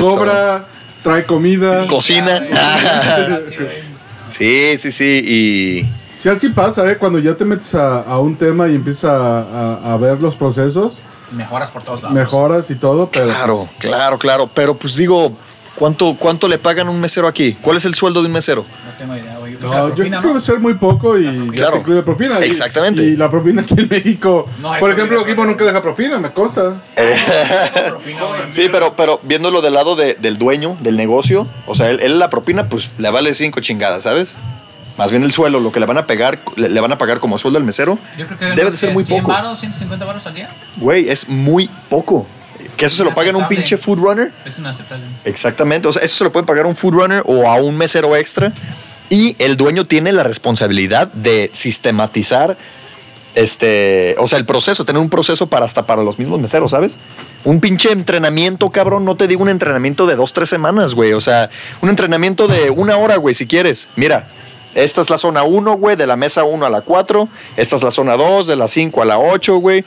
Cobra, 0.02 0.66
trae 1.02 1.24
comida. 1.24 1.86
Cocina. 1.86 2.40
Sí. 3.48 3.56
Sí, 4.26 4.76
sí, 4.78 4.90
sí. 4.90 5.04
Y. 5.24 5.88
Sí, 6.18 6.28
así 6.30 6.48
pasa, 6.48 6.90
¿eh? 6.90 6.96
Cuando 6.96 7.18
ya 7.18 7.34
te 7.34 7.44
metes 7.44 7.74
a, 7.74 8.00
a 8.00 8.18
un 8.18 8.34
tema 8.36 8.66
y 8.68 8.74
empiezas 8.74 9.10
a, 9.10 9.40
a- 9.42 9.92
a 9.92 9.96
ver 9.98 10.18
los 10.20 10.34
procesos, 10.34 11.00
Mejoras 11.32 11.70
por 11.70 11.82
todos 11.82 12.02
lados. 12.02 12.14
mejoras 12.16 12.70
y 12.70 12.76
todo, 12.76 13.10
pero... 13.10 13.26
Claro, 13.26 13.68
claro, 13.78 14.18
claro. 14.18 14.50
Pero 14.54 14.74
pues 14.74 14.96
digo, 14.96 15.36
¿cuánto, 15.76 16.14
¿cuánto 16.18 16.48
le 16.48 16.58
pagan 16.58 16.88
a 16.88 16.90
un 16.90 17.00
mesero 17.00 17.26
aquí? 17.28 17.56
¿Cuál 17.60 17.76
es 17.76 17.84
el 17.84 17.94
sueldo 17.94 18.20
de 18.20 18.26
un 18.26 18.32
mesero? 18.32 18.64
No 18.86 18.92
tengo 18.98 19.16
idea, 19.16 19.36
güey. 19.38 19.52
Yo 19.52 19.58
creo 19.58 19.70
No, 19.70 19.88
yo 19.88 19.94
propina, 19.94 19.94
creo 19.94 20.20
que 20.20 20.26
¿no? 20.26 20.28
debe 20.34 20.40
ser 20.40 20.58
muy 20.60 20.74
poco 20.74 21.18
y 21.18 21.48
Claro. 21.54 21.78
incluye 21.78 22.02
propina. 22.02 22.38
Y- 22.40 22.44
Exactamente. 22.48 23.02
Y, 23.02 23.16
la 23.16 23.30
propina 23.30 23.62
aquí 23.62 23.74
en 23.78 23.88
México. 23.88 24.46
No, 24.60 24.72
por 24.78 24.90
ejemplo, 24.90 25.20
equipo 25.22 25.44
nunca 25.44 25.64
deja 25.64 25.80
propina, 25.82 26.18
me 26.18 26.30
consta. 26.32 26.62
Güey. 26.62 26.74
Sí, 28.50 28.68
pero, 28.70 28.94
pero 28.96 29.20
viéndolo 29.22 29.62
del 29.62 29.74
lado 29.74 29.96
de- 29.96 30.14
del 30.14 30.38
dueño, 30.38 30.76
del 30.80 30.96
negocio, 30.96 31.46
o 31.66 31.74
sea, 31.74 31.90
él, 31.90 32.00
él 32.00 32.18
la 32.18 32.30
propina, 32.30 32.68
pues 32.68 32.90
le 32.98 33.10
vale 33.10 33.34
cinco 33.34 33.60
chingadas, 33.60 34.02
¿sabes? 34.04 34.36
Más 34.96 35.10
bien 35.10 35.24
el 35.24 35.32
suelo, 35.32 35.58
lo 35.60 35.72
que 35.72 35.80
le 35.80 35.86
van 35.86 35.98
a 35.98 36.06
pagar, 36.06 36.38
le, 36.56 36.68
le 36.68 36.80
van 36.80 36.92
a 36.92 36.98
pagar 36.98 37.18
como 37.18 37.36
sueldo 37.38 37.58
al 37.58 37.64
mesero, 37.64 37.98
Yo 38.16 38.26
creo 38.26 38.38
que 38.38 38.44
debe 38.46 38.70
de 38.70 38.76
ser 38.76 38.92
muy 38.92 39.04
100 39.04 39.22
poco. 39.22 39.32
varos, 39.32 39.58
150 39.58 40.04
baros 40.04 40.24
al 40.26 40.34
día. 40.34 40.48
Güey, 40.76 41.08
es 41.10 41.28
muy 41.28 41.68
poco. 41.88 42.26
Que 42.76 42.86
eso 42.86 42.96
se 42.96 43.04
lo 43.04 43.14
pagan 43.14 43.36
un 43.36 43.48
pinche 43.48 43.76
food 43.76 43.98
runner. 43.98 44.32
Es 44.44 44.58
inaceptable. 44.58 45.04
Exactamente, 45.24 45.88
o 45.88 45.92
sea, 45.92 46.02
eso 46.02 46.16
se 46.16 46.24
lo 46.24 46.32
puede 46.32 46.46
pagar 46.46 46.66
a 46.66 46.68
un 46.68 46.76
food 46.76 46.94
runner 46.94 47.22
o 47.26 47.48
a 47.48 47.56
un 47.56 47.76
mesero 47.76 48.16
extra. 48.16 48.52
Y 49.10 49.36
el 49.38 49.56
dueño 49.56 49.84
tiene 49.84 50.12
la 50.12 50.22
responsabilidad 50.22 51.08
de 51.12 51.50
sistematizar 51.52 52.56
este, 53.34 54.14
o 54.18 54.28
sea, 54.28 54.38
el 54.38 54.44
proceso, 54.44 54.84
tener 54.84 55.02
un 55.02 55.10
proceso 55.10 55.48
para 55.48 55.66
hasta 55.66 55.84
para 55.84 56.02
los 56.02 56.18
mismos 56.18 56.40
meseros, 56.40 56.70
¿sabes? 56.70 56.98
Un 57.42 57.60
pinche 57.60 57.90
entrenamiento, 57.90 58.70
cabrón, 58.70 59.04
no 59.04 59.16
te 59.16 59.26
digo 59.26 59.42
un 59.42 59.48
entrenamiento 59.48 60.06
de 60.06 60.14
dos, 60.14 60.32
tres 60.32 60.48
semanas, 60.48 60.94
güey. 60.94 61.12
O 61.12 61.20
sea, 61.20 61.50
un 61.82 61.88
entrenamiento 61.88 62.46
de 62.46 62.70
una 62.70 62.96
hora, 62.96 63.16
güey, 63.16 63.34
si 63.34 63.46
quieres. 63.46 63.88
Mira, 63.96 64.28
esta 64.74 65.00
es 65.00 65.10
la 65.10 65.18
zona 65.18 65.42
1, 65.42 65.76
güey, 65.76 65.96
de 65.96 66.06
la 66.06 66.16
mesa 66.16 66.44
1 66.44 66.64
a 66.64 66.70
la 66.70 66.82
4. 66.82 67.28
Esta 67.56 67.76
es 67.76 67.82
la 67.82 67.90
zona 67.90 68.16
2, 68.16 68.46
de 68.46 68.56
la 68.56 68.68
5 68.68 69.02
a 69.02 69.04
la 69.04 69.18
8, 69.18 69.56
güey. 69.56 69.84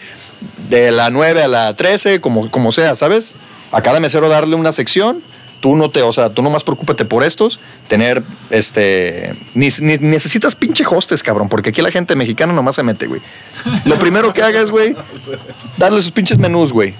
De 0.70 0.92
la 0.92 1.10
9 1.10 1.44
a 1.44 1.48
la 1.48 1.74
13, 1.74 2.22
como, 2.22 2.50
como 2.52 2.72
sea, 2.72 2.96
¿sabes? 2.96 3.36
A 3.72 3.82
cada 3.82 4.00
mesero 4.00 4.30
darle 4.30 4.56
una 4.56 4.72
sección. 4.72 5.24
Tú 5.60 5.76
no 5.76 5.90
te, 5.90 6.04
o 6.04 6.14
sea, 6.14 6.30
tú 6.30 6.44
nomás 6.44 6.64
preocúpate 6.64 7.04
por 7.04 7.24
estos. 7.24 7.60
Tener, 7.88 8.22
este. 8.52 9.34
Ni, 9.56 9.70
ni- 9.82 9.98
necesitas 9.98 10.54
pinche 10.56 10.86
hostes, 10.88 11.24
cabrón, 11.24 11.50
porque 11.50 11.72
aquí 11.72 11.82
la 11.82 11.90
gente 11.90 12.16
mexicana 12.16 12.54
nomás 12.54 12.76
se 12.76 12.84
mete, 12.84 13.08
güey. 13.08 13.22
Lo 13.86 13.98
primero 13.98 14.34
que 14.34 14.44
hagas, 14.44 14.70
güey, 14.70 14.96
darle 15.78 16.02
sus 16.04 16.12
pinches 16.12 16.38
menús, 16.38 16.72
güey. 16.72 16.94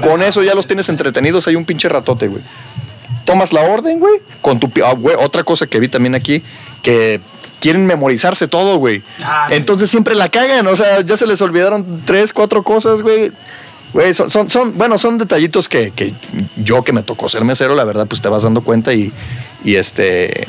Con 0.00 0.22
eso 0.22 0.44
ya 0.44 0.54
los 0.54 0.66
tienes 0.68 0.88
entretenidos, 0.88 1.48
hay 1.48 1.56
un 1.56 1.64
pinche 1.64 1.88
ratote, 1.88 2.28
güey. 2.28 2.42
Tomas 3.24 3.52
la 3.52 3.62
orden, 3.62 3.98
güey, 3.98 4.20
con 4.42 4.60
tu... 4.60 4.70
ah, 4.84 4.92
güey, 4.94 5.16
otra 5.18 5.42
cosa 5.42 5.66
que 5.66 5.80
vi 5.80 5.88
también 5.88 6.14
aquí, 6.14 6.42
que 6.82 7.20
quieren 7.64 7.86
memorizarse 7.86 8.46
todo, 8.46 8.76
güey. 8.76 9.02
Ah. 9.22 9.46
Entonces 9.50 9.88
siempre 9.88 10.14
la 10.14 10.28
cagan, 10.28 10.66
o 10.66 10.76
sea, 10.76 11.00
ya 11.00 11.16
se 11.16 11.26
les 11.26 11.40
olvidaron 11.40 12.02
tres, 12.04 12.34
cuatro 12.34 12.62
cosas, 12.62 13.00
güey. 13.00 13.32
Güey, 13.94 14.12
son, 14.12 14.28
son, 14.28 14.50
son- 14.50 14.76
bueno, 14.76 14.98
son 14.98 15.16
detallitos 15.16 15.66
que, 15.66 15.90
que 15.90 16.12
yo 16.56 16.84
que 16.84 16.92
me 16.92 17.02
tocó 17.02 17.30
ser 17.30 17.42
mesero, 17.44 17.74
la 17.74 17.84
verdad, 17.84 18.06
pues 18.06 18.20
te 18.20 18.28
vas 18.28 18.42
dando 18.42 18.60
cuenta 18.60 18.92
y, 18.92 19.12
y 19.64 19.76
este, 19.76 20.46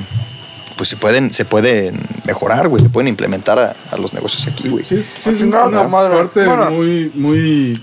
pues 0.76 0.89
se 0.89 0.97
pueden, 0.97 1.32
se 1.32 1.45
pueden 1.45 2.01
mejorar, 2.26 2.68
güey, 2.68 2.84
se 2.84 2.89
pueden 2.89 3.07
implementar 3.07 3.57
a, 3.59 3.76
a 3.91 3.97
los 3.97 4.13
negocios 4.13 4.45
aquí, 4.47 4.68
güey. 4.68 4.84
Sí, 4.84 5.01
sí, 5.01 5.30
es 5.30 5.41
una 5.41 5.84
madre. 5.88 6.16
parte 6.18 6.45
Bueno. 6.45 6.70
muy, 6.72 7.11
muy. 7.16 7.80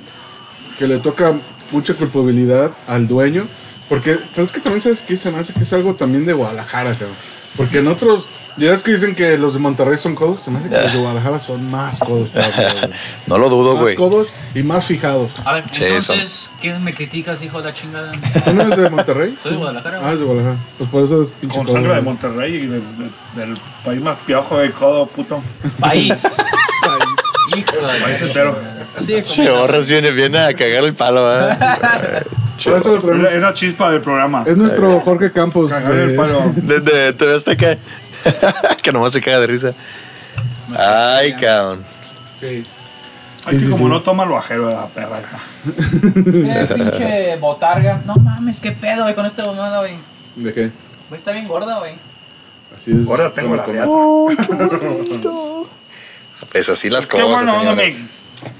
que 0.78 0.86
le 0.86 0.98
toca 0.98 1.32
mucha 1.70 1.94
culpabilidad 1.94 2.70
al 2.86 3.08
dueño. 3.08 3.46
Porque, 3.88 4.18
pero 4.34 4.44
es 4.46 4.52
que 4.52 4.60
también 4.60 4.82
sabes 4.82 5.00
que 5.02 5.16
se 5.16 5.30
me 5.30 5.38
hace 5.38 5.52
que 5.52 5.62
es 5.62 5.72
algo 5.72 5.94
también 5.94 6.24
de 6.26 6.32
Guadalajara, 6.32 6.90
cabrón. 6.92 7.16
Porque 7.56 7.78
en 7.78 7.88
otros, 7.88 8.26
ya 8.56 8.74
es 8.74 8.82
que 8.82 8.92
dicen 8.92 9.14
que 9.14 9.36
los 9.38 9.54
de 9.54 9.60
Monterrey 9.60 9.98
son 9.98 10.14
codos, 10.14 10.40
se 10.42 10.50
me 10.50 10.58
hace 10.58 10.68
que 10.68 10.76
los 10.76 10.92
de 10.92 10.98
Guadalajara 10.98 11.40
son 11.40 11.70
más 11.70 11.98
codos. 11.98 12.28
No 13.26 13.38
lo 13.38 13.48
dudo, 13.48 13.74
más 13.74 13.82
güey. 13.82 13.94
codos 13.94 14.28
y 14.54 14.62
más 14.62 14.84
fijados. 14.86 15.32
A 15.44 15.54
ver, 15.54 15.64
Sí, 15.70 15.84
entonces, 15.84 16.50
¿qué 16.60 16.78
me 16.78 16.92
criticas, 16.92 17.40
hijo 17.42 17.58
de 17.62 17.68
la 17.70 17.74
chingada? 17.74 18.12
¿Tú 18.44 18.52
no 18.52 18.62
eres 18.62 18.76
de 18.78 18.90
Monterrey? 18.90 19.38
Soy 19.42 19.52
de 19.52 19.58
Guadalajara, 19.58 20.00
Ah, 20.02 20.12
es 20.12 20.18
de 20.18 20.24
Guadalajara. 20.24 20.56
Pues 20.76 20.90
por 20.90 21.04
eso 21.04 21.22
es 21.22 21.28
pinche 21.30 21.56
Con 21.56 21.64
codo, 21.66 21.74
sangre 21.74 21.94
de 21.94 22.00
güey. 22.00 22.12
Monterrey 22.12 22.54
y 22.56 22.66
de- 22.66 22.80
de- 22.80 23.46
del 23.46 23.58
país 23.84 24.02
más 24.02 24.18
piojo 24.26 24.58
de 24.58 24.70
codo, 24.72 25.06
puto. 25.06 25.42
País. 25.80 26.22
Hijo 27.56 27.76
de 27.76 27.82
la 27.82 28.04
País 28.04 28.22
entero. 28.22 28.58
Sí, 29.00 29.12
como- 29.44 29.46
Chorras 29.46 29.88
viene, 29.88 30.10
viene 30.10 30.38
a 30.38 30.52
cagar 30.54 30.84
el 30.84 30.94
palo, 30.94 31.30
¿eh? 31.50 31.56
Por 32.64 32.76
eso 32.76 32.88
lo 32.90 32.96
Es 32.96 33.02
traemos. 33.02 33.22
la- 33.24 33.30
es 33.30 33.40
la 33.40 33.54
chispa 33.54 33.90
del 33.90 34.00
programa. 34.02 34.44
Es 34.46 34.56
nuestro 34.56 35.00
Jorge 35.00 35.32
Campos. 35.32 35.70
Cagar 35.70 35.92
el 35.96 36.10
de- 36.10 36.16
palo. 36.16 36.52
Desde 36.54 37.12
TV 37.14 37.34
Azteca. 37.34 37.78
que 38.82 38.92
nomás 38.92 39.12
se 39.12 39.20
caga 39.20 39.40
de 39.40 39.46
risa. 39.46 39.72
Ay, 40.78 41.34
cabrón. 41.34 41.84
Sí. 42.40 42.64
Ay, 43.44 43.58
que 43.58 43.68
como 43.70 43.88
no 43.88 44.02
toma 44.02 44.22
el 44.24 44.30
bajero 44.30 44.68
de 44.68 44.74
la 44.74 44.86
perra 44.86 45.18
acá. 45.18 45.40
Eh, 46.04 46.68
pinche 46.74 47.36
botarga. 47.36 48.00
No 48.04 48.14
mames, 48.16 48.60
qué 48.60 48.72
pedo, 48.72 49.02
güey, 49.02 49.14
con 49.14 49.26
esta 49.26 49.44
mamada, 49.46 49.80
güey. 49.80 49.94
¿De 50.36 50.52
qué? 50.52 50.70
Güey, 51.08 51.18
está 51.18 51.32
bien 51.32 51.46
gorda, 51.48 51.78
güey. 51.78 51.94
Así 52.76 52.92
es. 52.92 53.08
Ahora 53.08 53.32
tengo 53.34 53.54
la 53.56 53.66
dieta. 53.66 53.86
Pues 56.50 56.68
así 56.68 56.90
las 56.90 57.06
Qué 57.06 57.12
cosas. 57.20 57.28
buena 57.30 57.54
onda. 57.54 57.74
Mick. 57.74 57.96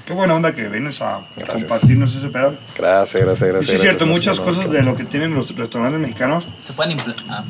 Qué 0.05 0.13
buena 0.13 0.33
onda 0.35 0.53
que 0.55 0.67
vienes 0.67 1.01
a 1.01 1.21
Gracias. 1.35 1.61
compartirnos 1.65 2.15
ese 2.15 2.29
pedo. 2.29 2.55
Gracias, 2.77 3.23
gracias, 3.23 3.49
Y 3.49 3.51
gracias. 3.51 3.69
sí 3.69 3.75
es 3.75 3.81
cierto, 3.81 4.05
gracias, 4.05 4.09
muchas 4.09 4.39
gracias. 4.39 4.57
cosas 4.65 4.71
de 4.71 4.81
lo 4.81 4.95
que 4.95 5.03
tienen 5.03 5.35
los 5.35 5.55
restaurantes 5.55 5.99
mexicanos 5.99 6.47
Se 6.65 6.73
pueden 6.73 6.93
implementar. 6.93 7.43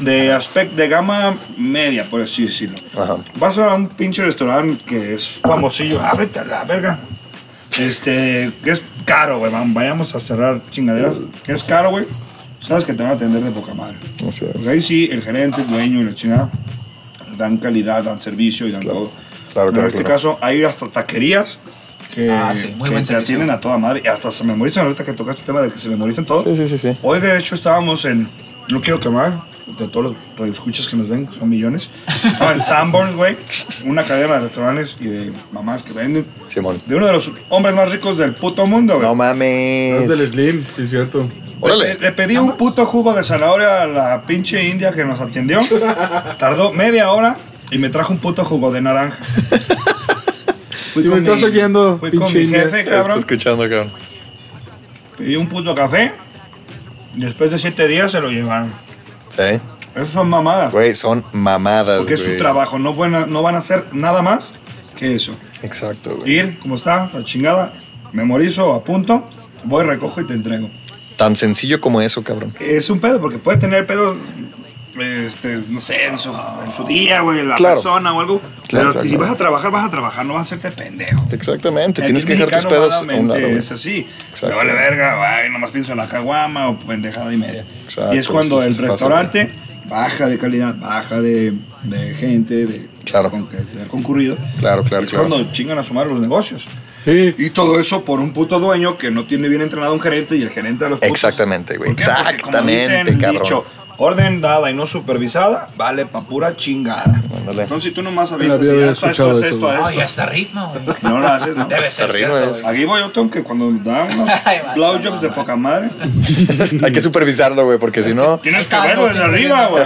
De 0.00 0.32
aspecto 0.32 0.76
de 0.76 0.88
gama 0.88 1.36
media, 1.56 2.08
por 2.08 2.20
así 2.20 2.44
decirlo. 2.46 2.76
Ajá. 2.96 3.16
Vas 3.36 3.58
a 3.58 3.74
un 3.74 3.88
pinche 3.88 4.24
restaurante 4.24 4.82
que 4.84 5.14
es 5.14 5.28
famosillo, 5.28 6.00
ábrete 6.00 6.38
a 6.40 6.44
la 6.44 6.64
verga. 6.64 7.00
Este, 7.78 8.50
que 8.64 8.70
es 8.70 8.82
caro, 9.04 9.38
güey. 9.38 9.52
Vayamos 9.52 10.14
a 10.14 10.20
cerrar 10.20 10.60
chingaderas. 10.70 11.14
Que 11.44 11.52
es 11.52 11.62
caro, 11.62 11.90
güey. 11.90 12.06
Sabes 12.60 12.84
que 12.84 12.92
te 12.92 13.02
van 13.02 13.12
a 13.12 13.14
atender 13.14 13.42
de 13.42 13.50
poca 13.52 13.72
madre. 13.74 13.96
Así 14.28 14.44
es. 14.44 14.52
Porque 14.52 14.68
ahí 14.68 14.82
sí, 14.82 15.08
el 15.12 15.22
gerente, 15.22 15.60
el 15.60 15.68
dueño 15.68 16.00
y 16.00 16.04
la 16.04 16.14
chingada 16.14 16.50
dan 17.36 17.58
calidad, 17.58 18.02
dan 18.02 18.20
servicio 18.20 18.66
y 18.66 18.72
dan 18.72 18.82
todo. 18.82 19.12
Claro, 19.52 19.68
en 19.68 19.74
claro, 19.74 19.88
este 19.88 20.02
claro. 20.02 20.14
caso, 20.14 20.38
hay 20.40 20.64
hasta 20.64 20.88
taquerías 20.88 21.58
que, 22.14 22.28
Ah, 22.30 22.52
sí, 22.56 22.74
muy 22.76 22.88
que 22.90 22.96
te 22.96 23.04
servicio. 23.06 23.18
atienden 23.18 23.50
a 23.50 23.60
toda 23.60 23.78
madre. 23.78 24.02
Y 24.04 24.08
hasta 24.08 24.32
se 24.32 24.42
memorizan 24.42 24.84
ahorita 24.86 25.04
que 25.04 25.12
tocaste 25.12 25.42
el 25.42 25.46
tema 25.46 25.60
de 25.60 25.70
que 25.70 25.78
se 25.78 25.88
memorizan 25.88 26.24
todo. 26.24 26.42
Sí, 26.44 26.54
sí, 26.56 26.66
sí, 26.66 26.78
sí. 26.78 26.96
Hoy, 27.02 27.20
de 27.20 27.38
hecho, 27.38 27.54
estábamos 27.54 28.04
en. 28.04 28.28
No 28.68 28.80
quiero 28.80 28.98
quemar, 28.98 29.40
de 29.78 29.86
todos 29.88 30.04
los 30.06 30.14
radioescuchas 30.38 30.88
que 30.88 30.96
nos 30.96 31.08
ven, 31.08 31.28
son 31.38 31.48
millones. 31.48 31.90
Estaba 32.24 32.52
en 32.52 32.60
Sanborns, 32.60 33.14
güey, 33.16 33.36
una 33.84 34.04
cadena 34.04 34.34
de 34.34 34.40
restaurantes 34.40 34.96
y 35.00 35.06
de 35.06 35.32
mamás 35.52 35.82
que 35.82 35.92
venden. 35.92 36.24
Simón. 36.48 36.80
De 36.86 36.96
uno 36.96 37.06
de 37.06 37.12
los 37.12 37.30
hombres 37.50 37.74
más 37.74 37.90
ricos 37.90 38.16
del 38.16 38.34
puto 38.34 38.66
mundo, 38.66 38.94
güey. 38.94 39.06
No 39.06 39.12
Es 39.12 39.16
mames. 39.18 40.08
del 40.08 40.18
Slim, 40.28 40.64
sí, 40.76 40.82
es 40.82 40.90
cierto. 40.90 41.28
Órale. 41.60 41.94
Le, 41.94 42.00
le 42.00 42.12
pedí 42.12 42.36
un 42.36 42.56
puto 42.56 42.86
jugo 42.86 43.12
de 43.14 43.24
zanahoria 43.24 43.82
a 43.82 43.86
la 43.86 44.22
pinche 44.22 44.62
india 44.68 44.92
que 44.92 45.04
nos 45.04 45.20
atendió. 45.20 45.60
Tardó 46.38 46.72
media 46.72 47.10
hora 47.10 47.36
y 47.70 47.78
me 47.78 47.88
trajo 47.90 48.12
un 48.12 48.18
puto 48.20 48.44
jugo 48.44 48.70
de 48.72 48.80
naranja. 48.80 49.18
Fui 50.94 51.02
Si 51.02 51.08
me 51.08 51.14
con 51.16 51.18
estás 51.24 51.38
mi- 51.40 51.44
oyendo, 51.46 51.98
fui 51.98 52.10
con 52.12 52.32
mi 52.32 52.46
jefe, 52.48 52.80
Está 52.80 52.90
cabrón. 52.92 53.18
escuchando, 53.18 53.62
cabrón. 53.68 53.90
Pedí 55.16 55.36
un 55.36 55.48
puto 55.48 55.74
café. 55.74 56.12
Después 57.14 57.50
de 57.50 57.58
siete 57.58 57.86
días 57.88 58.12
se 58.12 58.20
lo 58.20 58.30
llevaron. 58.30 58.72
Sí. 59.28 59.60
Eso 59.94 60.06
son 60.06 60.28
mamadas. 60.28 60.72
Güey, 60.72 60.94
son 60.94 61.24
mamadas, 61.32 61.98
Porque 61.98 62.14
es 62.14 62.20
su 62.20 62.26
güey. 62.26 62.38
trabajo, 62.38 62.78
no 62.78 62.94
van, 62.94 63.14
a, 63.14 63.26
no 63.26 63.42
van 63.42 63.56
a 63.56 63.58
hacer 63.58 63.86
nada 63.92 64.22
más 64.22 64.54
que 64.96 65.14
eso. 65.14 65.36
Exacto, 65.62 66.16
güey. 66.16 66.38
Ir, 66.38 66.58
como 66.60 66.74
está, 66.76 67.10
la 67.12 67.24
chingada, 67.24 67.72
memorizo, 68.12 68.74
apunto 68.74 69.28
voy, 69.64 69.84
recojo 69.84 70.20
y 70.20 70.26
te 70.26 70.34
entrego. 70.34 70.70
Tan 71.16 71.34
sencillo 71.36 71.80
como 71.80 72.00
eso, 72.00 72.22
cabrón. 72.22 72.54
Es 72.60 72.90
un 72.90 73.00
pedo, 73.00 73.20
porque 73.20 73.38
puede 73.38 73.58
tener 73.58 73.86
pedo, 73.86 74.16
este, 75.00 75.60
no 75.68 75.80
sé, 75.80 76.06
en 76.06 76.18
su, 76.18 76.30
en 76.30 76.72
su 76.76 76.84
día, 76.84 77.20
güey, 77.20 77.44
la 77.44 77.54
Claro. 77.56 77.76
persona 77.76 78.12
o 78.14 78.20
algo. 78.20 78.40
Claro, 78.40 78.90
pero 78.90 78.92
claro, 78.92 79.08
si 79.08 79.16
vas 79.16 79.30
a 79.30 79.36
trabajar, 79.36 79.70
vas 79.70 79.84
a 79.86 79.90
trabajar, 79.90 80.26
no 80.26 80.34
vas 80.34 80.52
a 80.52 80.54
hacerte 80.56 80.70
pendejo. 80.82 81.24
Exactamente. 81.32 82.00
El 82.02 82.06
Tienes 82.08 82.24
que 82.26 82.34
dejar 82.36 82.62
tus 82.62 82.66
pedos 82.70 82.94
a 82.94 83.00
un 83.02 83.28
lado. 83.28 83.40
Es 83.40 83.72
así. 83.72 84.06
Me 84.42 84.54
vale 84.54 84.72
verga, 84.72 85.36
ay, 85.38 85.50
nomás 85.50 85.70
pienso 85.70 85.92
en 85.92 85.98
la 85.98 86.08
caguama 86.08 86.68
o 86.68 86.76
pendejada 86.78 87.32
y 87.32 87.36
media. 87.36 87.64
Exacto, 87.84 88.14
y 88.14 88.18
es 88.18 88.28
cuando 88.28 88.60
sí, 88.60 88.68
el 88.68 88.74
sí 88.74 88.80
pasa, 88.80 88.92
restaurante 88.92 89.52
baja 89.86 90.26
de 90.26 90.38
calidad, 90.38 90.74
baja 90.76 91.20
de, 91.20 91.54
de 91.84 92.14
gente, 92.14 92.66
de, 92.66 92.88
Claro. 93.06 93.30
con, 93.30 93.48
de 93.50 93.64
ser 93.64 93.88
concurrido. 93.88 94.36
Claro, 94.58 94.84
claro, 94.84 95.04
es 95.04 95.10
claro. 95.10 95.28
cuando 95.28 95.50
chingan 95.52 95.78
a 95.78 95.82
sumar 95.82 96.06
los 96.06 96.20
negocios. 96.20 96.66
Sí, 97.06 97.34
Y 97.38 97.50
todo 97.50 97.80
eso 97.80 98.04
por 98.04 98.20
un 98.20 98.32
puto 98.34 98.58
dueño 98.60 98.98
que 98.98 99.10
no 99.10 99.24
tiene 99.24 99.48
bien 99.48 99.62
entrenado 99.62 99.92
a 99.92 99.94
un 99.94 100.00
gerente 100.00 100.36
y 100.36 100.42
el 100.42 100.50
gerente 100.50 100.84
a 100.84 100.90
los 100.90 100.98
putos. 100.98 101.10
Exactamente, 101.10 101.78
güey. 101.78 101.92
Porque 101.94 102.04
como 102.04 102.18
Exactamente, 102.18 103.00
el 103.00 103.18
cabrón. 103.18 103.42
dicho, 103.42 103.64
orden 103.98 104.40
dada 104.40 104.70
y 104.70 104.74
no 104.74 104.86
supervisada, 104.86 105.68
vale 105.76 106.06
pa' 106.06 106.22
pura 106.22 106.56
chingada. 106.56 107.20
Ándale. 107.36 107.62
Entonces 107.64 107.90
si 107.90 107.94
tú 107.94 108.02
nomás 108.02 108.28
sabías 108.30 108.58
vida 108.58 108.72
había 108.72 108.90
esto, 108.92 109.06
escuchado 109.06 109.32
esto, 109.34 109.46
eso, 109.46 109.54
esto, 109.56 109.66
güey. 109.66 109.76
Oh, 109.76 109.88
esto, 109.88 109.98
ya 109.98 110.04
está 110.04 110.26
ritmo, 110.26 110.68
güey. 110.72 110.96
no 111.02 111.18
lo 111.20 111.28
haces, 111.28 111.56
¿no? 111.56 111.64
Debe 111.66 111.80
Hasta 111.80 111.90
ser 111.92 112.10
arriba 112.10 112.28
cierto, 112.38 112.50
es- 112.50 112.62
güey. 112.62 112.74
Aquí 112.74 112.84
voy 112.84 113.00
yo, 113.00 113.10
tengo 113.10 113.30
que 113.30 113.42
cuando 113.42 113.70
da 113.72 114.04
unos 114.12 114.30
Ay, 114.44 114.60
vas, 114.64 114.74
blowjobs 114.74 115.04
no, 115.04 115.20
de 115.20 115.28
no. 115.28 115.34
poca 115.34 115.56
madre, 115.56 115.88
Hay 116.82 116.92
que 116.92 117.02
supervisarlo, 117.02 117.64
güey, 117.64 117.78
porque 117.78 118.02
si 118.02 118.14
no. 118.14 118.38
tienes 118.38 118.66
que 118.66 118.76
Está 118.76 118.86
verlo 118.86 119.06
desde 119.06 119.18
algo 119.22 119.32
arriba, 119.34 119.66
güey. 119.66 119.84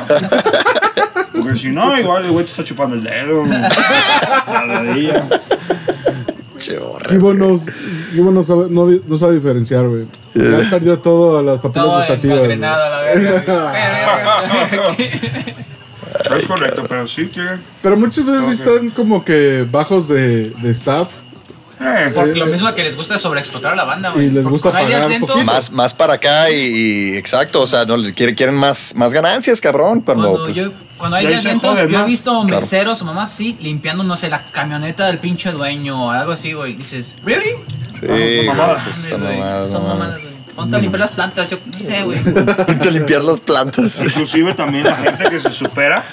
Porque 1.32 1.58
si 1.58 1.68
no, 1.70 1.98
igual 1.98 2.24
el 2.26 2.30
güey 2.30 2.44
te 2.44 2.50
está 2.52 2.62
chupando 2.64 2.94
el 2.94 3.02
dedo. 3.02 3.44
La 3.46 4.64
ladilla. 4.66 5.24
Che, 6.62 6.78
borra, 6.78 7.08
Gibo 7.10 7.28
güey. 7.34 7.38
no, 7.38 7.60
Gibo 8.12 8.30
no 8.30 8.42
sabe, 8.44 8.66
no, 8.70 8.86
no 9.06 9.18
sabe 9.18 9.34
diferenciar, 9.34 9.86
güey. 9.88 10.04
Ya 10.34 10.70
perdió 10.70 10.98
todo 10.98 11.38
a 11.38 11.42
las 11.42 11.60
papilas 11.60 11.86
Todo 11.86 11.96
gustativas. 11.98 12.38
a 12.38 12.88
la 12.88 13.00
verga. 13.02 13.72
Es 16.36 16.44
correcto, 16.46 16.84
pero 16.88 17.08
sí 17.08 17.26
tiene. 17.26 17.52
Pero 17.82 17.96
muchas 17.96 18.24
veces 18.24 18.44
sí 18.44 18.62
Ok. 18.62 18.66
están 18.68 18.90
como 18.90 19.24
que 19.24 19.66
bajos 19.70 20.08
de, 20.08 20.50
de 20.50 20.70
staff. 20.70 21.08
Eh, 21.80 22.12
Porque 22.14 22.34
lo 22.36 22.46
mismo 22.46 22.72
que 22.74 22.84
les 22.84 22.96
gusta 22.96 23.16
es 23.16 23.20
sobreexplotar 23.22 23.72
a 23.72 23.76
la 23.76 23.84
banda, 23.84 24.10
güey. 24.10 24.26
Y 24.26 24.30
les 24.30 24.44
gusta 24.44 24.70
pagar 24.70 25.08
poquito. 25.18 25.42
Más, 25.44 25.72
más 25.72 25.94
para 25.94 26.14
acá 26.14 26.50
y, 26.50 26.54
y- 27.14 27.16
exacto, 27.16 27.62
o 27.62 27.66
sea, 27.66 27.84
no 27.86 27.96
le 27.96 28.12
quieren, 28.12 28.34
quieren 28.36 28.54
más, 28.54 28.94
más 28.94 29.12
ganancias, 29.12 29.60
cabrón. 29.60 30.00
Cuando, 30.02 30.28
Cuando, 30.36 30.44
pues, 30.44 30.56
yo, 30.56 30.70
cuando 31.02 31.16
hay 31.16 31.24
joden 31.26 31.60
yo 31.88 31.98
he 31.98 32.04
visto 32.04 32.30
Claro. 32.46 32.60
meseros 32.60 33.02
o 33.02 33.04
mamás 33.04 33.32
así 33.32 33.58
limpiando, 33.60 34.04
no 34.04 34.16
sé, 34.16 34.28
la 34.30 34.46
camioneta 34.46 35.04
del 35.06 35.18
pinche 35.18 35.50
dueño 35.50 36.06
o 36.06 36.10
algo 36.12 36.30
así, 36.30 36.52
güey. 36.52 36.74
Dices, 36.74 37.16
¿really? 37.24 37.56
sí, 37.92 38.06
son 38.06 38.08
güey, 38.08 38.46
mamadas. 38.46 38.86
esas 38.86 38.94
Mames, 38.94 39.08
son 39.10 39.20
güey, 39.20 39.38
mamadas, 39.40 39.68
Son 39.68 39.82
no 39.82 39.88
mamadas, 39.88 40.22
güey. 40.22 40.34
Ponte 40.54 40.76
a 40.76 40.78
limpiar 40.78 41.00
las 41.00 41.10
plantas, 41.10 41.50
yo 41.50 41.58
no 41.66 41.78
sé, 41.80 42.02
güey. 42.04 42.22
Ponte 42.22 42.88
a 42.88 42.90
limpiar 42.92 43.24
las 43.24 43.40
plantas. 43.40 44.00
Inclusive 44.00 44.54
también 44.54 44.84
la 44.84 44.94
gente 44.94 45.28
que 45.28 45.40
se 45.40 45.50
supera 45.50 46.04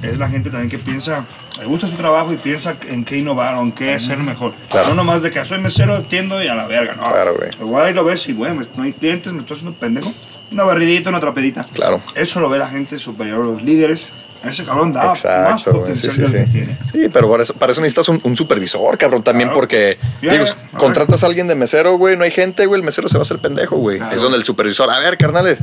es 0.00 0.16
la 0.16 0.28
gente 0.28 0.48
también 0.48 0.70
que 0.70 0.78
piensa, 0.78 1.24
le 1.58 1.66
gusta 1.66 1.88
su 1.88 1.96
trabajo 1.96 2.32
y 2.32 2.36
piensa 2.36 2.76
en 2.86 3.04
qué 3.04 3.16
innovar 3.18 3.56
o 3.56 3.62
en 3.62 3.72
qué 3.72 3.94
hacer 3.94 4.18
mejor. 4.18 4.54
Claro. 4.70 4.90
No 4.90 4.94
nomás 4.94 5.22
de 5.22 5.32
que 5.32 5.44
soy 5.44 5.58
mesero, 5.58 5.96
atiendo 5.96 6.40
y 6.40 6.46
a 6.46 6.54
la 6.54 6.68
verga, 6.68 6.94
no. 6.94 7.02
Claro, 7.10 7.34
güey. 7.36 7.50
Igual 7.60 7.86
ahí 7.86 7.94
lo 7.94 8.04
ves 8.04 8.28
y, 8.28 8.32
bueno, 8.32 8.64
no 8.76 8.82
hay 8.84 8.92
clientes, 8.92 9.32
me 9.32 9.40
estoy 9.40 9.56
haciendo 9.56 9.76
pendejo. 9.76 10.14
Una 10.52 10.64
barridita, 10.64 11.10
una 11.10 11.20
trapedita. 11.20 11.64
Claro. 11.72 12.00
Eso 12.14 12.40
lo 12.40 12.48
ve 12.48 12.58
la 12.58 12.68
gente 12.68 12.98
superior, 12.98 13.44
los 13.44 13.62
líderes. 13.62 14.12
Ese 14.42 14.64
cabrón 14.64 14.92
da 14.94 15.04
más 15.04 15.24
Exacto. 15.24 15.70
Sí, 15.72 15.78
potencial 15.78 16.12
sí, 16.12 16.20
del 16.22 16.30
que 16.32 16.44
sí. 16.46 16.50
tiene. 16.52 16.78
Sí, 16.92 17.08
pero 17.12 17.30
para 17.30 17.42
eso, 17.42 17.52
para 17.54 17.72
eso 17.72 17.82
necesitas 17.82 18.08
un, 18.08 18.20
un 18.24 18.36
supervisor, 18.36 18.96
cabrón, 18.96 19.22
también 19.22 19.48
Claro. 19.50 19.60
porque 19.60 19.98
digo, 20.22 20.32
a 20.72 20.78
contratas 20.78 21.22
a 21.22 21.26
alguien 21.26 21.46
de 21.46 21.54
mesero, 21.54 21.98
güey, 21.98 22.16
no 22.16 22.24
hay 22.24 22.30
gente, 22.30 22.64
güey, 22.64 22.80
el 22.80 22.84
mesero 22.84 23.06
se 23.08 23.18
va 23.18 23.20
a 23.20 23.22
hacer 23.22 23.38
pendejo, 23.38 23.76
güey. 23.76 23.98
Claro. 23.98 24.16
Es 24.16 24.22
donde 24.22 24.38
el 24.38 24.44
supervisor, 24.44 24.90
a 24.90 24.98
ver, 24.98 25.18
carnales, 25.18 25.58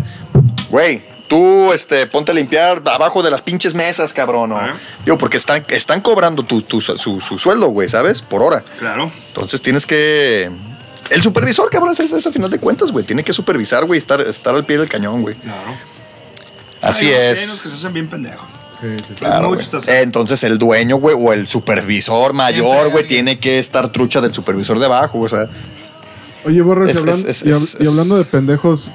güey, 0.69 1.01
tú 1.27 1.73
este, 1.73 2.05
ponte 2.05 2.31
a 2.31 2.35
limpiar 2.35 2.83
abajo 2.85 3.23
de 3.23 3.31
las 3.31 3.41
pinches 3.41 3.73
mesas, 3.73 4.13
cabrón. 4.13 4.51
o- 4.51 4.57
Ajá. 4.57 4.75
digo, 5.03 5.17
porque 5.17 5.37
están, 5.37 5.65
están 5.69 5.99
cobrando 6.01 6.43
tu, 6.43 6.61
tu- 6.61 6.79
su, 6.79 7.19
su 7.19 7.37
sueldo, 7.39 7.69
güey, 7.69 7.89
¿sabes? 7.89 8.21
Por 8.21 8.43
hora. 8.43 8.63
Claro. 8.77 9.11
Entonces 9.29 9.59
tienes 9.59 9.87
que... 9.87 10.51
El 11.09 11.21
supervisor, 11.21 11.69
cabrón, 11.69 11.91
es, 11.91 11.99
es 11.99 12.27
a 12.27 12.31
final 12.31 12.49
de 12.49 12.59
cuentas, 12.59 12.91
güey. 12.91 13.05
Tiene 13.05 13.23
que 13.23 13.33
supervisar, 13.33 13.85
güey, 13.85 13.97
estar, 13.97 14.19
estar 14.21 14.53
al 14.55 14.65
pie 14.65 14.77
del 14.77 14.89
cañón, 14.89 15.21
güey. 15.21 15.35
Claro. 15.35 15.75
Así 16.81 17.09
es. 17.09 17.39
Hay 17.39 17.45
unos 17.45 17.61
que 17.61 17.69
se 17.69 17.75
hacen 17.75 17.93
bien 17.93 18.07
pendejos. 18.07 18.47
Sí, 18.81 18.87
sí. 19.07 19.13
Claro, 19.15 19.57
Entonces 19.87 20.43
el 20.43 20.59
dueño, 20.59 20.97
güey, 20.97 21.15
o 21.19 21.33
el 21.33 21.47
supervisor 21.47 22.33
mayor, 22.33 22.91
güey, 22.91 23.07
tiene 23.07 23.39
que 23.39 23.57
estar 23.57 23.89
trucha 23.91 24.21
del 24.21 24.33
supervisor 24.33 24.77
de 24.77 24.85
abajo, 24.85 25.19
o 25.19 25.27
sea. 25.29 25.47
Oye, 26.45 26.61
Borre, 26.61 26.91
Es- 26.91 26.97
y, 26.97 26.99
hablan- 27.01 27.15
es- 27.15 27.25
es- 27.25 27.43
y 27.43 27.49
hab- 27.49 27.55
es- 27.63 27.77
y 27.79 27.87
hablando 27.87 28.17
de 28.17 28.25
pendejos, 28.25 28.89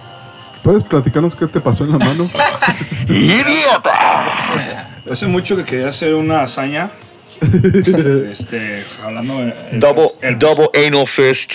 ¿puedes 0.63 0.85
platicarnos 0.85 1.35
qué 1.35 1.49
te 1.49 1.61
pasó 1.61 1.83
en 1.85 1.93
la 1.93 1.99
mano? 1.99 2.31
¡Idiota! 3.09 4.89
Hace 5.11 5.27
mucho 5.27 5.57
que 5.57 5.65
quería 5.65 5.89
hacer 5.89 6.15
una 6.15 6.43
hazaña. 6.43 6.91
Este, 8.31 8.85
hablando 9.03 9.41
el- 9.43 9.81
Double, 9.81 10.13
el- 10.23 10.39
double 10.39 10.71
anal 10.75 11.07
fist. 11.07 11.55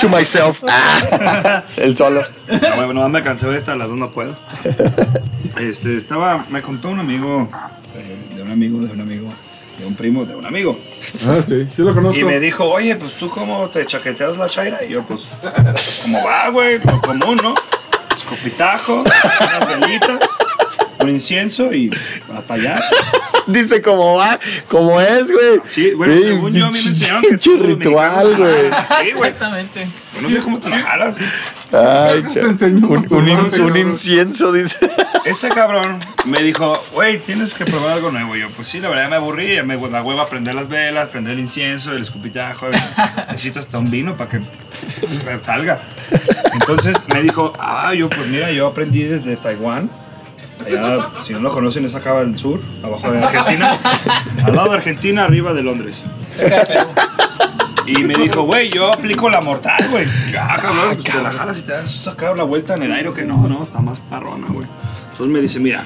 to 0.00 0.08
myself. 0.08 0.62
Ah. 0.68 1.64
el 1.76 1.96
solo. 1.96 2.22
No, 2.48 2.58
bueno, 2.76 2.94
nomás 2.94 3.10
me 3.10 3.22
cansé 3.22 3.46
de 3.48 3.58
esta, 3.58 3.74
las 3.76 3.88
dos 3.88 3.96
no 3.98 4.10
puedo. 4.10 4.36
Este, 5.58 5.96
estaba, 5.96 6.44
me 6.50 6.62
contó 6.62 6.88
un 6.90 7.00
amigo, 7.00 7.48
eh, 7.96 8.36
de 8.36 8.42
un 8.42 8.50
amigo, 8.50 8.78
de 8.80 8.92
un 8.92 9.00
amigo, 9.00 9.32
de 9.78 9.86
un 9.86 9.94
primo, 9.94 10.24
de 10.24 10.34
un 10.34 10.46
amigo. 10.46 10.78
Ah, 11.26 11.40
sí, 11.46 11.66
sí 11.74 11.82
lo 11.82 11.94
conozco. 11.94 12.18
Y 12.18 12.24
me 12.24 12.38
dijo, 12.40 12.64
oye, 12.64 12.96
pues 12.96 13.14
tú 13.14 13.28
cómo 13.30 13.68
te 13.68 13.84
chaqueteas 13.86 14.36
la 14.36 14.46
chaira. 14.46 14.84
Y 14.84 14.92
yo, 14.92 15.02
pues, 15.02 15.28
¿cómo 16.02 16.22
va, 16.24 16.48
güey? 16.50 16.78
Lo 16.78 17.00
común, 17.00 17.38
¿no? 17.42 17.54
Escopitajo, 18.14 19.02
unas 19.02 19.80
velitas, 19.80 20.18
un 21.00 21.08
incienso 21.08 21.72
y 21.72 21.90
a 22.34 22.42
tallar. 22.42 22.82
Dice 23.46 23.80
cómo 23.82 24.16
va, 24.16 24.38
cómo 24.68 25.00
es, 25.00 25.30
güey. 25.30 25.60
Sí, 25.64 25.92
bueno, 25.94 26.14
Sí, 26.14 26.22
según 26.24 26.52
yo, 26.52 26.66
a 26.66 26.70
mí 26.70 26.78
me 26.84 26.88
enseñaron 26.90 27.22
que 27.22 27.66
ritual, 27.66 28.36
güey. 28.36 28.66
así, 28.70 29.12
güey. 29.12 29.30
Exactamente. 29.30 29.88
Yo 30.14 30.20
no 30.22 30.28
sé 30.28 30.38
cómo 30.40 30.58
te 30.58 30.68
la 30.68 30.78
jalas. 30.78 31.16
Ay, 31.72 32.22
Te 32.34 32.40
enseñó. 32.40 32.86
un, 32.88 33.06
un 33.12 33.28
in- 33.28 33.60
un 33.62 33.76
incienso, 33.76 34.52
dice. 34.52 34.88
Ese 35.24 35.48
cabrón 35.48 35.98
me 36.26 36.42
dijo, 36.42 36.82
güey, 36.92 37.18
tienes 37.18 37.54
que 37.54 37.64
probar 37.64 37.92
algo 37.94 38.10
nuevo. 38.12 38.36
Yo, 38.36 38.48
pues 38.50 38.68
sí, 38.68 38.78
la 38.78 38.88
verdad 38.88 39.08
me 39.08 39.16
aburrí, 39.16 39.54
ya 39.56 39.62
me 39.62 39.76
la 39.88 40.02
hueva 40.02 40.28
prender 40.28 40.54
las 40.54 40.68
velas, 40.68 41.08
prender 41.08 41.32
el 41.34 41.40
incienso, 41.40 41.92
el 41.92 42.02
escupitajo. 42.02 42.66
Necesito 43.28 43.58
hasta 43.58 43.78
un 43.78 43.90
vino 43.90 44.16
para 44.16 44.30
que 44.30 44.40
salga. 45.42 45.80
Entonces 46.52 46.96
me 47.12 47.22
dijo, 47.22 47.52
ah, 47.58 47.94
yo, 47.94 48.08
pues 48.10 48.28
mira, 48.28 48.52
yo 48.52 48.66
aprendí 48.66 49.02
desde 49.04 49.36
Taiwán. 49.36 49.90
Allá, 50.66 51.08
si 51.24 51.32
no 51.32 51.40
lo 51.40 51.52
conocen, 51.52 51.84
es 51.84 51.94
acá 51.94 52.18
al 52.18 52.38
sur, 52.38 52.60
abajo 52.82 53.10
de 53.10 53.22
Argentina. 53.22 53.78
Al 54.44 54.54
lado 54.56 54.70
de 54.70 54.76
Argentina, 54.76 55.24
arriba 55.24 55.52
de 55.52 55.62
Londres. 55.62 56.02
Y 57.86 58.04
me 58.04 58.14
dijo, 58.14 58.42
güey, 58.42 58.70
yo 58.70 58.92
aplico 58.92 59.28
la 59.30 59.40
mortal, 59.40 59.88
güey. 59.90 60.06
Y 60.28 60.32
yo, 60.32 60.40
Ah, 60.40 60.58
cabrón, 60.60 60.94
pues 60.96 61.04
te 61.12 61.20
la 61.22 61.30
jalas 61.32 61.58
y 61.58 61.62
te 61.62 61.72
das 61.72 61.90
sacar 61.90 62.32
una 62.32 62.44
vuelta 62.44 62.74
en 62.74 62.84
el 62.84 62.92
aire, 62.92 63.12
que 63.12 63.24
no, 63.24 63.48
no, 63.48 63.64
está 63.64 63.80
más 63.80 63.98
parrona, 63.98 64.46
güey. 64.48 64.66
Entonces 65.10 65.32
me 65.32 65.40
dice, 65.40 65.58
mira, 65.58 65.84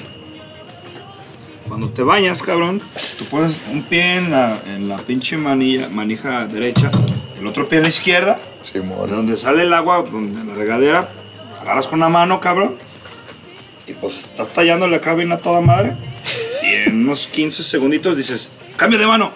cuando 1.69 1.89
te 1.89 2.03
bañas, 2.03 2.43
cabrón, 2.43 2.81
tú 3.19 3.25
pones 3.27 3.59
un 3.73 3.83
pie 3.83 4.17
en 4.17 4.31
la, 4.31 4.59
en 4.67 4.89
la 4.89 4.99
pinche 4.99 5.37
manilla, 5.37 5.89
manija 5.89 6.47
derecha, 6.47 6.91
el 7.39 7.47
otro 7.47 7.69
pie 7.69 7.79
en 7.79 7.85
la 7.85 7.89
izquierda, 7.89 8.39
Sí, 8.61 8.79
de 8.79 9.15
donde 9.15 9.37
sale 9.37 9.63
el 9.63 9.75
agua, 9.75 10.05
en 10.13 10.49
la 10.49 10.55
regadera, 10.55 11.09
agarras 11.61 11.87
con 11.87 11.99
una 12.01 12.09
mano, 12.09 12.41
cabrón, 12.41 12.77
y 13.87 13.93
pues 13.93 14.19
estás 14.25 14.53
tallándole 14.53 14.97
acá 14.97 15.15
bien 15.15 15.33
a 15.33 15.39
toda 15.39 15.61
madre, 15.61 15.93
y 16.63 16.89
en 16.89 17.03
unos 17.03 17.27
15 17.27 17.63
segunditos 17.63 18.17
dices, 18.17 18.51
cambio 18.77 18.99
de 18.99 19.07
mano. 19.07 19.33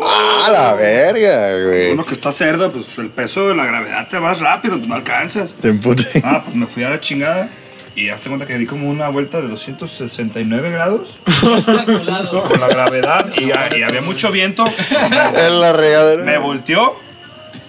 A 0.00 0.50
la 0.50 0.74
verga, 0.74 1.62
güey. 1.64 1.92
Uno 1.92 2.04
que 2.04 2.14
está 2.14 2.32
cerdo, 2.32 2.72
pues 2.72 2.86
el 2.98 3.10
peso 3.10 3.48
de 3.48 3.54
la 3.54 3.66
gravedad 3.66 4.08
te 4.08 4.18
vas 4.18 4.40
rápido, 4.40 4.76
no 4.76 4.94
alcanzas. 4.94 5.54
Te 5.54 5.68
empute. 5.68 6.04
Ah, 6.24 6.40
pues 6.42 6.56
me 6.56 6.66
fui 6.66 6.82
a 6.82 6.90
la 6.90 6.98
chingada 6.98 7.50
y 7.94 8.08
hazte 8.08 8.28
cuenta 8.28 8.46
que 8.46 8.56
di 8.58 8.66
como 8.66 8.88
una 8.88 9.08
vuelta 9.10 9.40
de 9.40 9.48
269 9.48 10.70
grados 10.70 11.18
con 11.40 12.60
la 12.60 12.68
gravedad 12.68 13.30
y, 13.36 13.50
y 13.76 13.82
había 13.82 14.00
mucho 14.00 14.32
viento. 14.32 14.64
En 14.90 15.60
la 15.60 15.72
regadera. 15.72 16.24
Me 16.24 16.38
volteó 16.38 16.96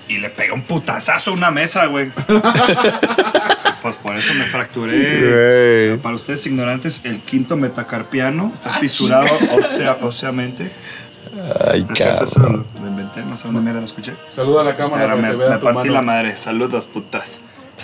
y 0.08 0.18
le 0.18 0.30
pegué 0.30 0.51
un 0.51 0.62
putazazo 0.64 1.32
a 1.32 1.34
una 1.34 1.51
mesa, 1.51 1.86
güey. 1.88 2.12
Pues 3.82 3.97
por 3.97 4.16
eso 4.16 4.34
me 4.36 4.45
fracturé. 4.45 5.89
Güey. 5.89 5.97
Para 6.01 6.16
ustedes 6.16 6.45
ignorantes, 6.45 7.01
el 7.04 7.20
quinto 7.20 7.58
metacarpiano 7.58 8.51
está 8.54 8.76
Ah, 8.76 8.80
fisurado 8.80 9.26
ósea- 9.26 9.97
óseamente. 10.01 10.72
Ay, 11.70 11.84
cabrón. 11.84 12.66
lo, 12.82 12.88
inventé, 12.88 13.24
no 13.26 13.36
sé 13.36 13.43
dónde 13.49 13.60
mierda 13.60 13.82
lo 13.82 13.86
escuché. 13.86 14.14
Saluda 14.34 14.62
a 14.62 14.64
la 14.64 14.78
cámara 14.78 15.04
Pero 15.04 15.18
me, 15.18 15.30
que 15.32 15.36
vea 15.36 15.49
me 15.49 15.58
tu 15.58 15.64
partí 15.66 15.78
mano. 15.80 15.91
la 15.93 16.01
madre. 16.01 16.38
Saludos, 16.38 16.86
putas. 16.86 17.41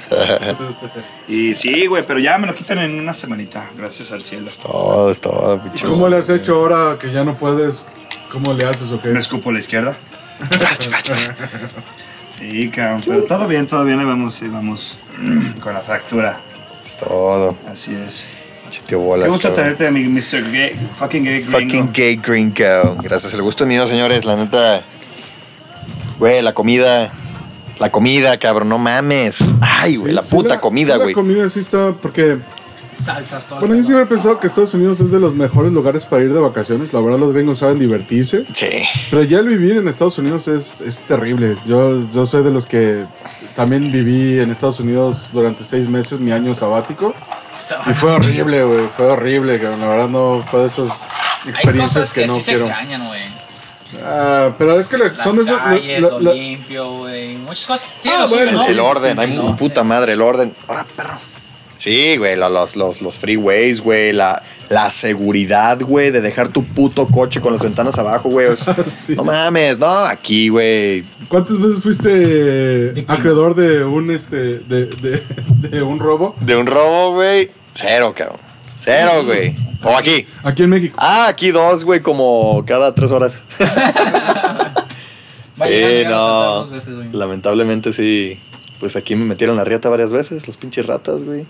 y 1.28 1.54
sí, 1.56 1.86
güey, 1.88 2.06
pero 2.08 2.20
ya 2.20 2.38
me 2.38 2.48
lo 2.48 2.56
quitan 2.56 2.78
en 2.80 2.98
una 2.98 3.14
semanita, 3.14 3.70
gracias 3.78 4.14
al 4.14 4.24
cielo. 4.24 4.48
Es 4.48 4.58
todo, 4.60 5.12
es 5.12 5.20
todo. 5.20 5.62
¿Cómo 5.86 6.08
le 6.08 6.16
has 6.18 6.30
hecho 6.30 6.56
ahora 6.56 6.98
que 6.98 7.12
ya 7.12 7.26
no 7.26 7.36
puedes? 7.36 7.84
¿Cómo 8.32 8.54
le 8.54 8.66
haces 8.66 8.90
o 8.92 9.02
qué? 9.02 9.10
Me 9.10 9.20
escupo 9.20 9.50
a 9.50 9.54
la 9.54 9.60
izquierda. 9.60 9.98
Sí, 12.38 12.70
cabrón. 12.70 13.02
Pero 13.06 13.24
todo 13.24 13.48
bien, 13.48 13.68
todo 13.68 13.84
bien. 13.84 13.98
Vamos, 14.06 14.42
vamos 14.52 14.98
con 15.62 15.74
la 15.74 15.82
fractura. 15.82 16.40
Es 16.86 16.98
todo. 16.98 17.56
Así 17.68 17.94
es. 17.96 18.26
Chiteo 18.70 19.00
bolas. 19.00 19.26
Qué 19.28 19.32
gusto 19.32 19.54
cabrón. 19.56 19.76
tenerte, 19.76 19.92
mi 19.92 20.08
Mr. 20.08 20.52
Gay, 20.52 20.80
fucking 20.98 21.24
gay 21.24 21.42
gringo. 21.42 21.60
Fucking 21.60 21.92
gay 21.94 22.16
gringo. 22.18 22.96
Gracias, 23.02 23.34
el 23.34 23.42
gusto 23.42 23.64
es 23.64 23.68
mío, 23.68 23.88
señores. 23.88 24.26
La 24.26 24.36
neta. 24.36 24.82
Güey, 26.20 26.42
la 26.42 26.54
comida. 26.54 27.10
La 27.80 27.90
comida, 27.92 28.38
cabrón, 28.38 28.70
no 28.70 28.78
mames. 28.78 29.44
Ay, 29.62 29.96
güey, 29.96 30.14
la 30.14 30.24
Sí, 30.24 30.36
puta 30.36 30.56
la- 30.56 30.62
comida, 30.62 30.94
sí, 30.96 31.00
güey. 31.00 31.10
La 31.10 31.16
comida 31.16 31.50
sí 31.50 31.62
está, 31.62 31.94
porque, 31.94 32.38
Salsas, 33.04 33.46
todo. 33.46 33.60
bueno, 33.60 33.76
yo 33.76 33.84
siempre 33.84 34.04
he 34.04 34.08
pensado 34.08 34.40
que 34.40 34.48
Estados 34.48 34.74
Unidos 34.74 35.00
es 35.00 35.12
de 35.12 35.20
los 35.20 35.34
mejores 35.34 35.72
lugares 35.72 36.06
para 36.06 36.24
ir 36.24 36.34
de 36.34 36.40
vacaciones. 36.40 36.92
La 36.94 37.00
verdad, 37.00 37.20
los 37.20 37.34
gringos 37.34 37.60
saben 37.60 37.80
divertirse. 37.80 38.46
Sí. 38.52 38.68
Pero 39.10 39.24
ya 39.24 39.40
el 39.40 39.48
vivir 39.48 39.78
en 39.78 39.88
Estados 39.88 40.18
Unidos 40.18 40.48
es, 40.48 40.82
es 40.82 41.00
terrible. 41.02 41.56
Yo, 41.66 42.02
yo 42.14 42.26
soy 42.26 42.44
de 42.44 42.52
los 42.52 42.66
que 42.66 43.06
también 43.56 43.92
viví 43.92 44.40
en 44.40 44.52
Estados 44.52 44.80
Unidos 44.80 45.30
durante 45.34 45.64
seis 45.64 45.88
meses, 45.90 46.20
mi 46.20 46.32
año 46.32 46.54
sabático. 46.56 47.14
Y 47.90 47.94
fue 47.94 48.12
horrible, 48.12 48.64
güey. 48.64 48.88
Fue 48.96 49.06
horrible, 49.06 49.60
cabrón. 49.60 49.80
La 49.82 49.88
verdad 49.88 50.10
no 50.10 50.44
fue 50.50 50.62
de 50.62 50.68
esas 50.68 50.90
Hay 51.46 51.52
experiencias 51.52 51.94
cosas 52.10 52.14
que, 52.14 52.22
que, 52.22 52.28
no 52.28 52.36
sí 52.36 52.42
se 52.44 52.52
quiero. 52.54 52.66
extrañan, 52.68 53.08
güey. 53.08 53.22
Ah, 54.04 54.52
pero 54.58 54.80
es 54.80 54.88
que 54.88 54.98
le- 54.98 55.12
son 55.16 55.36
de 55.36 55.44
esas... 55.44 55.58
calles, 55.58 56.02
la- 56.02 56.10
lo 56.10 56.20
la- 56.20 56.34
limpio, 56.34 56.92
güey. 57.00 57.38
Muchas 57.38 57.66
cosas. 57.68 57.86
Ah, 58.06 58.18
lo 58.22 58.28
bueno, 58.30 58.52
¿no? 58.54 58.64
sí, 58.64 58.72
El 58.72 58.80
orden, 58.80 59.16
sí, 59.16 59.22
hay 59.22 59.36
sí. 59.36 59.42
puta 59.58 59.84
madre, 59.84 60.14
el 60.14 60.22
orden. 60.22 60.54
Ahora, 60.68 60.86
perro. 60.96 61.18
Sí, 61.80 62.18
güey, 62.18 62.36
lo- 62.36 62.50
los, 62.50 62.76
los, 62.76 63.02
los 63.02 63.18
freeways, 63.20 63.80
güey, 63.80 64.12
la, 64.12 64.44
la 64.68 64.90
seguridad, 64.90 65.80
güey, 65.80 66.12
de 66.12 66.20
dejar 66.20 66.50
tu 66.50 66.66
puto 66.66 67.08
coche 67.08 67.40
con 67.40 67.54
las 67.54 67.62
ventanas 67.64 67.98
abajo, 67.98 68.28
güey. 68.30 68.48
Sí. 68.98 69.16
No 69.16 69.24
mames, 69.24 69.80
no, 69.80 69.88
aquí, 69.88 70.50
güey. 70.50 71.06
¿Cuántas 71.30 71.58
veces 71.58 71.82
fuiste 71.82 73.06
acreedor 73.08 73.56
de 73.56 73.86
un, 73.86 74.12
este, 74.12 74.60
de, 74.60 74.88
de, 74.88 75.24
de 75.70 75.82
un 75.82 76.00
robo? 76.00 76.36
De 76.42 76.58
un 76.58 76.68
robo, 76.68 77.14
güey, 77.14 77.50
cero, 77.74 78.14
cabrón. 78.14 78.40
Cero, 78.82 79.24
güey. 79.24 79.56
O 79.82 79.96
aquí. 79.96 80.26
Aquí 80.44 80.64
en 80.64 80.70
México. 80.72 80.98
Ah, 81.00 81.28
aquí 81.30 81.52
dos, 81.52 81.86
güey, 81.86 82.02
como 82.02 82.62
cada 82.68 82.94
tres 82.94 83.10
horas. 83.12 83.42
Sí, 85.56 86.04
no. 86.08 86.66
veces, 86.68 86.96
güey. 86.96 87.10
Lamentablemente 87.12 87.92
sí. 87.92 88.40
Pues 88.80 88.96
aquí 88.96 89.16
me 89.16 89.26
metieron 89.26 89.58
la 89.58 89.66
riata 89.66 89.90
varias 89.90 90.14
veces, 90.14 90.48
los 90.48 90.56
pinches 90.56 90.86
ratas, 90.86 91.26
güey. 91.26 91.46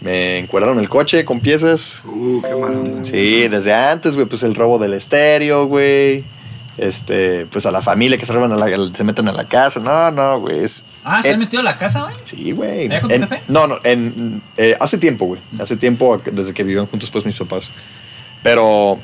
Me 0.00 0.38
encueraron 0.38 0.78
el 0.78 0.88
coche 0.88 1.24
con 1.24 1.40
piezas. 1.40 2.02
Uh, 2.06 2.40
qué 2.42 2.54
mala 2.54 2.78
onda. 2.78 3.04
Sí, 3.04 3.48
desde 3.48 3.74
antes, 3.74 4.14
güey, 4.14 4.26
pues 4.28 4.42
el 4.44 4.54
robo 4.54 4.78
del 4.78 4.94
estéreo, 4.94 5.66
güey. 5.66 6.24
Este, 6.76 7.46
pues 7.46 7.66
a 7.66 7.72
la 7.72 7.82
familia 7.82 8.16
que 8.18 8.24
se 8.24 8.32
roban 8.32 8.52
a 8.52 8.56
la- 8.56 8.94
se 8.94 9.02
meten 9.02 9.26
a 9.26 9.32
la 9.32 9.48
casa. 9.48 9.80
No, 9.80 10.12
no, 10.12 10.38
güey. 10.40 10.62
Es, 10.62 10.84
Ah, 11.02 11.20
¿se 11.20 11.28
en- 11.30 11.34
han 11.34 11.40
metido 11.40 11.60
a 11.60 11.64
la 11.64 11.76
casa, 11.76 12.02
güey? 12.04 12.14
Sí, 12.22 12.52
güey. 12.52 12.86
¿Allá 12.86 13.00
con 13.00 13.08
tu 13.08 13.14
En- 13.16 13.22
jefe? 13.28 13.42
No, 13.48 13.66
no, 13.66 13.78
en, 13.82 14.40
eh, 14.56 14.76
hace 14.78 14.98
tiempo, 14.98 15.26
güey. 15.26 15.40
Hace 15.58 15.76
tiempo, 15.76 16.20
desde 16.30 16.54
que 16.54 16.62
vivían 16.62 16.86
juntos, 16.86 17.10
pues 17.10 17.26
mis 17.26 17.34
papás. 17.36 17.72
Pero, 18.44 19.00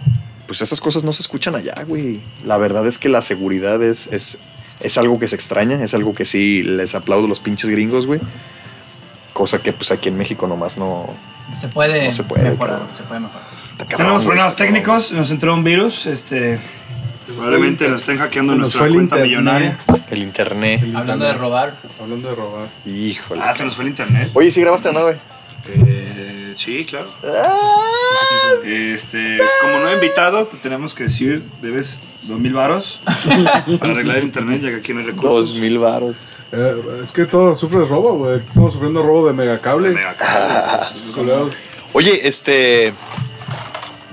pues 0.46 0.62
esas 0.62 0.80
cosas 0.80 1.02
no 1.02 1.12
se 1.12 1.22
escuchan 1.22 1.56
allá, 1.56 1.74
güey. 1.88 2.20
La 2.44 2.56
verdad 2.56 2.86
es 2.86 2.98
que 2.98 3.08
la 3.08 3.22
seguridad 3.22 3.82
es, 3.82 4.06
es, 4.12 4.38
es 4.78 4.96
algo 4.96 5.18
que 5.18 5.26
se 5.26 5.34
extraña, 5.34 5.82
es 5.82 5.94
algo 5.94 6.14
que 6.14 6.24
sí 6.24 6.62
les 6.62 6.94
aplaudo 6.94 7.24
a 7.24 7.28
los 7.28 7.40
pinches 7.40 7.68
gringos, 7.68 8.06
güey. 8.06 8.20
Cosa 9.34 9.58
que, 9.62 9.72
pues 9.74 9.90
aquí 9.90 10.08
en 10.08 10.16
México 10.16 10.46
nomás 10.46 10.78
no. 10.78 11.10
Se 11.58 11.68
puede, 11.68 12.06
No 12.06 12.12
se 12.12 12.22
puede, 12.24 12.50
mejorar. 12.50 12.78
cabrón. 12.78 12.96
Se 12.96 13.02
puede 13.02 13.20
mejorar. 13.20 13.42
cabrón, 13.76 13.96
Tenemos 13.98 14.24
problemas 14.24 14.56
técnicos, 14.56 15.12
nos 15.12 15.30
entró 15.30 15.52
un 15.52 15.62
virus, 15.64 16.06
este... 16.06 16.58
Probablemente 17.26 17.88
nos 17.88 18.02
estén 18.02 18.18
hackeando 18.18 18.54
nuestra 18.54 18.80
cuenta 18.80 19.16
internet. 19.16 19.24
millonaria. 19.26 19.78
El 20.10 20.22
internet. 20.22 20.82
El 20.82 20.94
Hablando 20.96 21.24
de 21.24 21.30
internet. 21.32 21.40
robar, 21.40 21.74
Hablando 22.00 22.28
de 22.28 22.34
robar. 22.34 22.66
Híjole. 22.86 23.40
Ah, 23.42 23.54
se 23.56 23.64
nos 23.64 23.74
fue 23.74 23.84
el 23.84 23.90
internet. 23.90 24.30
Oye, 24.34 24.50
¿sí 24.50 24.60
grabaste 24.60 24.90
o 24.90 24.92
no, 24.92 25.02
güey? 25.04 25.16
Eh, 25.66 26.52
sí, 26.54 26.84
claro. 26.84 27.08
Este, 28.64 29.38
como 29.62 29.78
no 29.84 29.88
he 29.88 29.94
invitado, 29.94 30.48
pues 30.48 30.62
tenemos 30.62 30.94
que 30.94 31.04
decir, 31.04 31.42
debes 31.60 31.98
dos 32.22 32.38
mil 32.38 32.52
varos 32.54 33.00
para 33.80 33.92
arreglar 33.92 34.18
el 34.18 34.24
internet, 34.24 34.60
ya 34.62 34.68
que 34.70 34.76
aquí 34.76 34.92
no 34.92 35.00
hay 35.00 35.06
recursos. 35.06 35.48
Dos 35.48 35.58
mil 35.58 35.78
baros. 35.78 36.16
Eh, 36.56 37.00
es 37.02 37.10
que 37.12 37.26
todo 37.26 37.56
sufre 37.56 37.84
robo, 37.84 38.14
güey. 38.14 38.36
Aquí 38.36 38.46
Estamos 38.48 38.72
sufriendo 38.72 39.02
robo 39.02 39.26
de 39.26 39.32
megacable. 39.32 39.90
Mega 39.90 40.14
caro. 40.14 40.84
Culeros. 41.14 41.54
Oye, 41.92 42.26
este. 42.26 42.94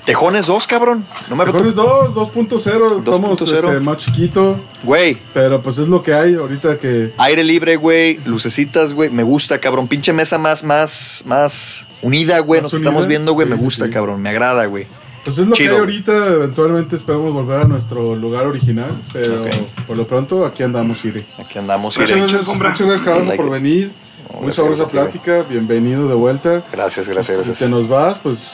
Tejones 0.05 0.47
2, 0.47 0.65
cabrón. 0.65 1.05
No 1.29 1.35
me 1.35 1.45
Tejones 1.45 1.75
2, 1.75 2.15
2.0, 2.15 2.99
estamos 2.99 3.39
2.0. 3.39 3.69
este, 3.69 3.79
más 3.81 3.97
chiquito, 3.99 4.55
Güey, 4.83 5.19
pero 5.31 5.61
pues 5.61 5.77
es 5.77 5.87
lo 5.87 6.01
que 6.01 6.11
hay 6.15 6.33
ahorita 6.33 6.77
que... 6.79 7.13
aire 7.19 7.43
libre, 7.43 7.75
güey. 7.75 8.19
Lucecitas, 8.25 8.95
güey. 8.95 9.11
Me 9.11 9.21
gusta, 9.21 9.59
cabrón. 9.59 9.87
Pinche 9.87 10.11
mesa 10.11 10.39
más, 10.39 10.63
más, 10.63 11.21
más 11.27 11.85
unida, 12.01 12.39
güey. 12.39 12.61
¿Más 12.61 12.73
Nos 12.73 12.81
estamos 12.81 13.05
viendo, 13.05 13.33
güey. 13.33 13.47
Sí, 13.47 13.53
me 13.53 13.59
gusta, 13.59 13.85
sí. 13.85 13.91
cabrón. 13.91 14.19
Me 14.23 14.29
agrada, 14.29 14.65
güey. 14.65 14.87
Pues 15.23 15.37
es 15.37 15.47
lo 15.47 15.53
Chido. 15.53 15.69
que 15.69 15.73
hay 15.75 15.79
ahorita, 15.79 16.27
eventualmente 16.27 16.95
esperamos 16.95 17.31
volver 17.31 17.59
a 17.59 17.63
nuestro 17.65 18.15
lugar 18.15 18.47
original, 18.47 18.91
pero 19.13 19.43
Ok. 19.43 19.49
por 19.85 19.97
lo 19.97 20.07
pronto 20.07 20.45
aquí 20.45 20.63
andamos, 20.63 21.03
Iri. 21.05 21.23
Aquí 21.37 21.59
andamos. 21.59 21.95
Muchas 21.97 22.17
gracias, 22.17 22.43
compra. 22.45 22.69
muchas 22.71 22.87
gracias 22.87 23.05
Carlos, 23.05 23.27
Like 23.27 23.37
por 23.37 23.45
it. 23.47 23.51
venir. 23.63 23.91
No, 24.27 24.33
Muy 24.39 24.45
gracias, 24.45 24.55
sabrosa 24.55 24.87
plática, 24.87 25.43
bienvenido 25.47 26.07
de 26.07 26.15
vuelta. 26.15 26.63
Gracias, 26.71 27.07
gracias, 27.07 27.27
Si 27.27 27.33
gracias. 27.43 27.59
te 27.59 27.69
nos 27.69 27.87
vas, 27.87 28.17
pues 28.23 28.49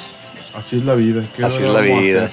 así 0.55 0.77
es 0.77 0.83
la 0.85 0.95
vida. 0.95 1.23
¿Qué 1.35 1.45
Así 1.45 1.63
es 1.63 1.69
la 1.69 1.79
vida. 1.81 2.31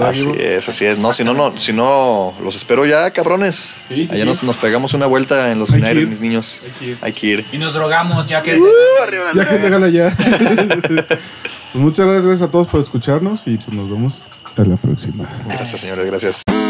Así 0.00 0.28
es, 0.38 0.68
así 0.68 0.86
es. 0.86 0.98
No, 0.98 1.12
si 1.12 1.22
no, 1.22 1.34
no, 1.34 1.56
si 1.56 1.72
no, 1.72 2.34
los 2.42 2.56
espero 2.56 2.84
ya, 2.86 3.10
cabrones. 3.10 3.74
Sí, 3.88 3.94
sí, 3.94 4.08
Allá 4.10 4.22
sí. 4.22 4.26
Nos, 4.26 4.42
nos 4.42 4.56
pegamos 4.56 4.94
una 4.94 5.06
vuelta 5.06 5.52
en 5.52 5.58
los 5.58 5.70
ir. 5.70 6.08
mis 6.08 6.20
niños. 6.20 6.62
Hay 6.64 6.70
que 6.72 6.84
ir. 6.86 6.98
Hay 7.02 7.12
que 7.12 7.26
ir. 7.26 7.46
y 7.52 7.58
nos 7.58 7.74
drogamos 7.74 8.26
ya 8.26 8.42
que 8.42 8.54
es. 8.54 8.60
Ya 9.34 9.44
que 9.46 9.56
te 9.58 9.92
ya. 9.92 10.16
pues 11.74 11.84
muchas 11.84 12.06
gracias 12.06 12.40
a 12.40 12.48
todos 12.48 12.68
por 12.68 12.80
escucharnos 12.80 13.48
y 13.48 13.58
pues 13.58 13.76
nos 13.76 13.90
vemos 13.90 14.22
hasta 14.44 14.64
la 14.64 14.76
próxima. 14.76 15.28
Gracias, 15.48 15.80
señores, 15.80 16.06
gracias. 16.06 16.63